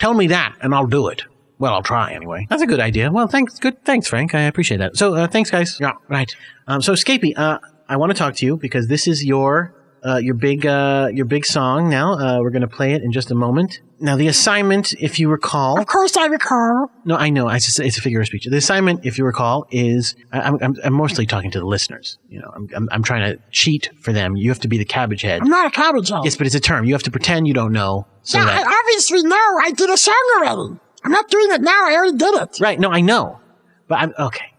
Tell 0.00 0.14
me 0.14 0.26
that, 0.26 0.56
and 0.60 0.74
I'll 0.74 0.88
do 0.88 1.06
it. 1.06 1.22
Well, 1.60 1.74
I'll 1.74 1.82
try 1.82 2.14
anyway. 2.14 2.46
That's 2.48 2.62
a 2.62 2.66
good 2.66 2.80
idea. 2.80 3.12
Well, 3.12 3.28
thanks. 3.28 3.58
Good. 3.60 3.84
Thanks, 3.84 4.08
Frank. 4.08 4.34
I 4.34 4.40
appreciate 4.42 4.78
that. 4.78 4.96
So, 4.96 5.14
uh, 5.14 5.28
thanks, 5.28 5.50
guys. 5.50 5.76
Yeah, 5.78 5.92
right. 6.08 6.34
Um, 6.66 6.80
so, 6.82 6.94
Scapy, 6.94 7.34
uh, 7.36 7.58
I 7.86 7.96
want 7.96 8.10
to 8.10 8.18
talk 8.18 8.34
to 8.36 8.46
you 8.46 8.56
because 8.56 8.88
this 8.88 9.06
is 9.06 9.24
your 9.24 9.74
uh, 10.04 10.16
your 10.16 10.34
big 10.34 10.66
uh, 10.66 11.08
your 11.12 11.24
big 11.26 11.44
song. 11.44 11.88
Now 11.90 12.12
uh, 12.14 12.40
we're 12.40 12.50
going 12.50 12.62
to 12.62 12.68
play 12.68 12.92
it 12.94 13.02
in 13.02 13.12
just 13.12 13.30
a 13.30 13.34
moment. 13.34 13.80
Now, 14.02 14.16
the 14.16 14.28
assignment, 14.28 14.94
if 14.94 15.20
you 15.20 15.28
recall, 15.28 15.78
Of 15.78 15.86
course 15.86 16.16
I 16.16 16.24
recall. 16.24 16.90
no, 17.04 17.16
I 17.16 17.28
know. 17.28 17.50
It's, 17.50 17.66
just, 17.66 17.80
it's 17.80 17.98
a 17.98 18.00
figure 18.00 18.18
of 18.22 18.26
speech. 18.26 18.46
The 18.46 18.56
assignment, 18.56 19.04
if 19.04 19.18
you 19.18 19.26
recall, 19.26 19.66
is 19.70 20.16
I, 20.32 20.40
I'm, 20.40 20.58
I'm, 20.62 20.76
I'm 20.82 20.92
mostly 20.94 21.26
talking 21.26 21.50
to 21.50 21.58
the 21.58 21.66
listeners. 21.66 22.16
You 22.30 22.40
know, 22.40 22.50
I'm, 22.56 22.66
I'm, 22.74 22.88
I'm 22.92 23.02
trying 23.02 23.30
to 23.30 23.42
cheat 23.50 23.90
for 24.00 24.14
them. 24.14 24.36
You 24.36 24.48
have 24.48 24.60
to 24.60 24.68
be 24.68 24.78
the 24.78 24.86
cabbage 24.86 25.20
head. 25.20 25.42
I'm 25.42 25.50
not 25.50 25.66
a 25.66 25.70
cabbage 25.70 26.08
head. 26.08 26.22
Yes, 26.24 26.34
but 26.38 26.46
it's 26.46 26.54
a 26.54 26.60
term. 26.60 26.86
You 26.86 26.94
have 26.94 27.02
to 27.02 27.10
pretend 27.10 27.46
you 27.46 27.52
don't 27.52 27.72
know. 27.72 28.06
So 28.22 28.38
yeah, 28.38 28.46
that, 28.46 28.66
I 28.66 28.78
obviously 28.80 29.22
know 29.22 29.58
I 29.62 29.70
did 29.76 29.90
a 29.90 29.98
song 29.98 30.14
already. 30.38 30.80
I'm 31.04 31.10
not 31.12 31.28
doing 31.28 31.48
it 31.50 31.60
now. 31.60 31.86
I 31.86 31.94
already 31.94 32.16
did 32.16 32.34
it. 32.36 32.58
Right. 32.58 32.80
No, 32.80 32.90
I 32.90 33.02
know. 33.02 33.38
But 33.86 33.98
I'm 33.98 34.14
okay. 34.18 34.54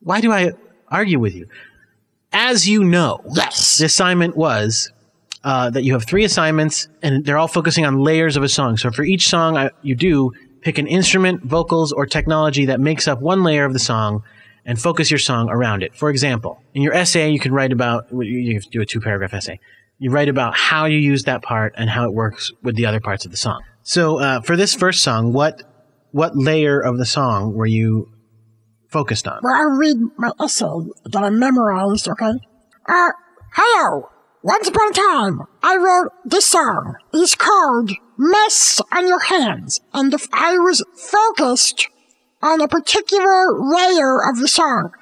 Why 0.00 0.20
do 0.20 0.30
I 0.30 0.52
argue 0.88 1.18
with 1.18 1.34
you? 1.34 1.48
As 2.36 2.68
you 2.68 2.82
know, 2.82 3.20
yes, 3.32 3.78
the 3.78 3.84
assignment 3.84 4.36
was 4.36 4.92
uh, 5.44 5.70
that 5.70 5.84
you 5.84 5.92
have 5.92 6.04
three 6.04 6.24
assignments, 6.24 6.88
and 7.00 7.24
they're 7.24 7.38
all 7.38 7.46
focusing 7.48 7.86
on 7.86 8.00
layers 8.00 8.36
of 8.36 8.42
a 8.42 8.48
song. 8.48 8.76
So 8.76 8.90
for 8.90 9.04
each 9.04 9.28
song 9.28 9.56
I, 9.56 9.70
you 9.82 9.94
do, 9.94 10.32
pick 10.60 10.78
an 10.78 10.88
instrument, 10.88 11.44
vocals, 11.44 11.92
or 11.92 12.06
technology 12.06 12.66
that 12.66 12.80
makes 12.80 13.06
up 13.06 13.20
one 13.20 13.44
layer 13.44 13.64
of 13.64 13.72
the 13.72 13.78
song, 13.78 14.24
and 14.66 14.80
focus 14.80 15.10
your 15.10 15.18
song 15.18 15.48
around 15.48 15.82
it. 15.82 15.94
For 15.94 16.10
example, 16.10 16.60
in 16.74 16.82
your 16.82 16.94
essay, 16.94 17.30
you 17.30 17.38
can 17.38 17.52
write 17.52 17.70
about 17.70 18.06
you 18.10 18.54
have 18.54 18.64
to 18.64 18.70
do 18.70 18.80
a 18.80 18.86
two 18.86 19.00
paragraph 19.00 19.32
essay. 19.32 19.60
You 19.98 20.10
write 20.10 20.28
about 20.28 20.56
how 20.56 20.86
you 20.86 20.98
use 20.98 21.24
that 21.24 21.42
part 21.42 21.74
and 21.76 21.88
how 21.88 22.04
it 22.04 22.12
works 22.12 22.50
with 22.62 22.74
the 22.74 22.86
other 22.86 22.98
parts 22.98 23.24
of 23.24 23.30
the 23.30 23.36
song. 23.36 23.62
So 23.84 24.18
uh, 24.18 24.40
for 24.40 24.56
this 24.56 24.74
first 24.74 25.02
song, 25.02 25.32
what 25.32 25.62
what 26.10 26.36
layer 26.36 26.80
of 26.80 26.98
the 26.98 27.06
song 27.06 27.54
were 27.54 27.66
you 27.66 28.08
focused 28.94 29.26
on? 29.26 29.40
Well, 29.42 29.54
I'll 29.54 29.76
read 29.76 29.98
my 30.16 30.30
essay 30.40 30.78
that 31.04 31.24
I 31.24 31.30
memorized, 31.30 32.06
okay? 32.08 32.34
Uh, 32.86 33.10
hello. 33.52 34.08
Once 34.42 34.68
upon 34.68 34.90
a 34.90 34.94
time, 34.94 35.40
I 35.62 35.76
wrote 35.76 36.12
this 36.24 36.46
song. 36.46 36.94
It's 37.12 37.34
called 37.34 37.90
Mess 38.16 38.80
on 38.92 39.08
Your 39.08 39.20
Hands. 39.20 39.80
And 39.92 40.14
if 40.14 40.28
I 40.32 40.58
was 40.58 40.84
focused 40.94 41.88
on 42.40 42.60
a 42.60 42.68
particular 42.68 43.58
layer 43.58 44.22
of 44.28 44.38
the 44.38 44.48
song. 44.48 44.92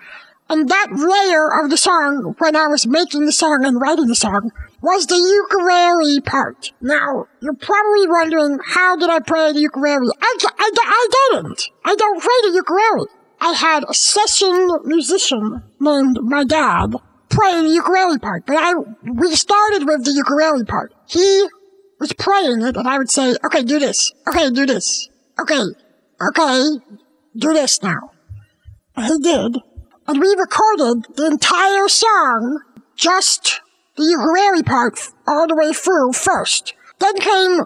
And 0.48 0.68
that 0.68 0.88
layer 0.92 1.62
of 1.62 1.70
the 1.70 1.76
song, 1.76 2.34
when 2.38 2.56
I 2.56 2.68
was 2.68 2.86
making 2.86 3.26
the 3.26 3.32
song 3.32 3.64
and 3.64 3.80
writing 3.80 4.06
the 4.06 4.14
song, 4.14 4.52
was 4.80 5.06
the 5.06 5.16
ukulele 5.16 6.20
part. 6.20 6.72
Now, 6.80 7.26
you're 7.40 7.54
probably 7.54 8.06
wondering, 8.08 8.58
how 8.64 8.96
did 8.96 9.10
I 9.10 9.20
play 9.20 9.52
the 9.52 9.60
ukulele? 9.60 10.14
I, 10.20 10.36
I, 10.58 10.70
I 10.76 11.08
didn't. 11.32 11.68
I 11.84 11.94
don't 11.94 12.22
play 12.22 12.50
the 12.50 12.54
ukulele. 12.54 13.08
I 13.44 13.54
had 13.54 13.82
a 13.88 13.92
session 13.92 14.68
musician 14.84 15.64
named 15.80 16.20
my 16.22 16.44
dad 16.44 16.94
play 17.28 17.60
the 17.62 17.70
ukulele 17.70 18.20
part, 18.20 18.46
but 18.46 18.56
I, 18.56 18.72
we 19.02 19.34
started 19.34 19.84
with 19.84 20.04
the 20.04 20.12
ukulele 20.12 20.64
part. 20.64 20.94
He 21.08 21.48
was 21.98 22.12
playing 22.12 22.62
it 22.62 22.76
and 22.76 22.86
I 22.86 22.98
would 22.98 23.10
say, 23.10 23.34
okay, 23.44 23.64
do 23.64 23.80
this. 23.80 24.12
Okay, 24.28 24.48
do 24.50 24.64
this. 24.64 25.08
Okay, 25.40 25.60
okay, 26.28 26.68
do 27.36 27.52
this 27.52 27.82
now. 27.82 28.12
And 28.94 29.06
he 29.06 29.18
did. 29.18 29.60
And 30.06 30.20
we 30.20 30.36
recorded 30.38 31.16
the 31.16 31.26
entire 31.26 31.88
song, 31.88 32.60
just 32.94 33.60
the 33.96 34.04
ukulele 34.04 34.62
part 34.62 35.00
all 35.26 35.48
the 35.48 35.56
way 35.56 35.72
through 35.72 36.12
first. 36.12 36.74
Then 37.00 37.16
came 37.16 37.62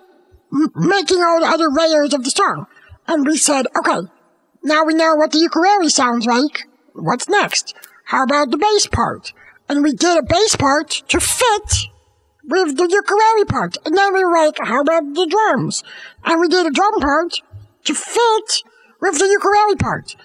making 0.75 1.23
all 1.23 1.41
the 1.41 1.47
other 1.47 1.69
layers 1.69 2.15
of 2.15 2.25
the 2.25 2.31
song. 2.31 2.67
And 3.07 3.27
we 3.27 3.37
said, 3.37 3.67
okay, 3.79 4.09
now 4.67 4.85
we 4.85 4.95
know 4.95 5.15
what 5.15 5.33
the 5.33 5.39
ukulele 5.39 5.89
sounds 5.89 6.27
like. 6.27 6.67
What's 6.93 7.29
next? 7.29 7.75
How 8.05 8.25
about 8.25 8.51
the 8.51 8.59
bass 8.59 8.87
part? 8.87 9.33
And 9.69 9.83
we 9.83 9.93
did 9.93 10.19
a 10.19 10.23
bass 10.23 10.57
part 10.57 10.91
to 11.09 11.21
fit 11.21 11.89
with 12.45 12.77
the 12.77 12.89
ukulele 12.89 13.45
part. 13.45 13.77
And 13.85 13.97
then 13.97 14.15
we 14.15 14.25
were 14.25 14.37
like, 14.37 14.59
how 14.63 14.81
about 14.81 15.15
the 15.15 15.27
drums? 15.27 15.83
And 16.25 16.41
we 16.41 16.49
did 16.49 16.67
a 16.67 16.71
drum 16.71 17.01
part 17.01 17.41
to 17.85 17.95
fit 17.95 18.63
with 19.01 19.19
the 19.19 19.27
ukulele 19.27 19.77
part. 19.77 20.17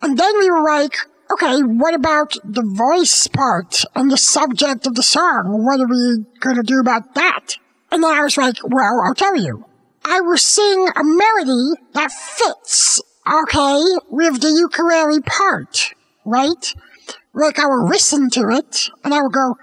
And 0.00 0.18
then 0.18 0.38
we 0.38 0.50
were 0.50 0.62
like, 0.62 0.96
okay, 1.30 1.60
what 1.60 1.94
about 1.94 2.36
the 2.44 2.62
voice 2.62 3.26
part 3.28 3.84
and 3.94 4.10
the 4.10 4.18
subject 4.18 4.86
of 4.86 4.94
the 4.94 5.02
song? 5.02 5.64
What 5.64 5.80
are 5.80 5.86
we 5.86 6.24
going 6.40 6.56
to 6.56 6.62
do 6.62 6.80
about 6.80 7.14
that? 7.14 7.56
And 7.90 8.02
then 8.02 8.12
I 8.12 8.22
was 8.22 8.36
like, 8.36 8.56
well, 8.64 9.02
I'll 9.04 9.14
tell 9.14 9.36
you. 9.36 9.64
I 10.04 10.20
will 10.20 10.36
sing 10.36 10.88
a 10.96 11.04
melody 11.04 11.80
that 11.92 12.10
fits, 12.10 13.00
okay, 13.26 13.82
with 14.08 14.40
the 14.40 14.50
ukulele 14.50 15.20
part, 15.22 15.94
right? 16.24 16.74
Like 17.34 17.58
I 17.58 17.66
will 17.66 17.86
listen 17.88 18.30
to 18.30 18.48
it 18.50 18.90
and 19.04 19.14
I 19.14 19.20
will 19.20 19.30
go, 19.30 19.56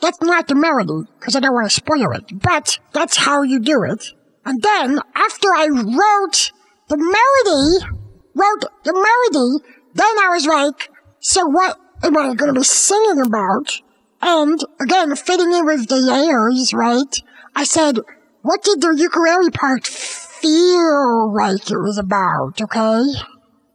that's 0.00 0.20
not 0.20 0.48
the 0.48 0.54
melody, 0.54 1.08
because 1.18 1.34
I 1.34 1.40
don't 1.40 1.54
want 1.54 1.70
to 1.70 1.74
spoil 1.74 2.12
it, 2.12 2.42
but 2.42 2.78
that's 2.92 3.16
how 3.16 3.42
you 3.42 3.58
do 3.58 3.84
it. 3.84 4.12
And 4.44 4.60
then, 4.62 5.00
after 5.14 5.48
I 5.48 5.68
wrote 5.68 6.52
the 6.88 6.98
melody, 6.98 7.86
wrote 8.34 8.64
the 8.84 8.92
melody, 8.92 9.64
then 9.94 10.18
I 10.20 10.28
was 10.30 10.46
like, 10.46 10.90
so 11.20 11.46
what 11.46 11.78
am 12.02 12.16
I 12.16 12.34
going 12.34 12.52
to 12.52 12.60
be 12.60 12.64
singing 12.64 13.20
about? 13.20 13.80
And 14.20 14.60
again, 14.80 15.16
fitting 15.16 15.52
in 15.52 15.64
with 15.64 15.88
the 15.88 15.96
layers, 15.96 16.72
right? 16.74 17.22
I 17.58 17.64
said, 17.64 17.98
what 18.42 18.62
did 18.62 18.80
the 18.80 18.94
ukulele 18.96 19.50
part 19.50 19.84
feel 19.84 21.34
like 21.34 21.68
it 21.68 21.76
was 21.76 21.98
about, 21.98 22.60
okay? 22.62 23.02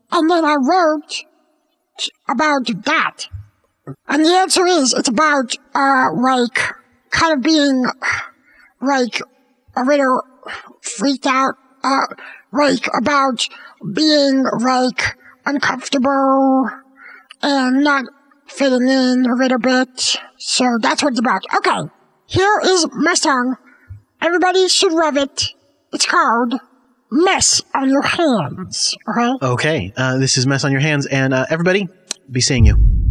And 0.10 0.32
then 0.32 0.46
I 0.46 0.56
wrote 0.56 1.26
about 2.30 2.66
that. 2.86 3.28
And 4.08 4.24
the 4.24 4.30
answer 4.30 4.66
is, 4.66 4.94
it's 4.94 5.10
about, 5.10 5.58
uh, 5.76 6.12
like, 6.14 6.58
kind 7.10 7.34
of 7.34 7.42
being, 7.42 7.84
like, 8.80 9.22
a 9.76 9.84
little 9.84 10.22
freaked 10.82 11.28
out, 11.28 11.56
uh, 11.84 12.06
like, 12.54 12.88
about 12.98 13.46
being, 13.94 14.46
like, 14.62 15.18
uncomfortable 15.46 16.70
and 17.42 17.84
not 17.84 18.06
fitting 18.48 18.88
in 18.88 19.26
a 19.26 19.36
little 19.36 19.60
bit. 19.60 20.16
So 20.38 20.78
that's 20.80 21.04
what 21.04 21.12
it's 21.12 21.20
about. 21.20 21.44
Okay, 21.58 21.90
here 22.28 22.62
is 22.64 22.88
my 22.94 23.16
song. 23.16 23.58
Everybody 24.24 24.70
should 24.70 24.94
love 24.94 25.18
it. 25.18 25.50
It's 25.92 26.06
called 26.06 26.54
Mess 27.12 27.62
on 27.76 27.90
Your 27.90 28.02
Hands. 28.02 28.96
Okay? 29.10 29.34
Okay, 29.42 29.94
uh, 29.98 30.18
this 30.18 30.38
is 30.38 30.48
Mess 30.48 30.64
on 30.64 30.72
Your 30.72 30.80
Hands, 30.80 31.06
and 31.08 31.34
uh, 31.34 31.46
everybody, 31.50 31.90
be 32.32 32.40
seeing 32.40 32.66
you. 32.66 33.03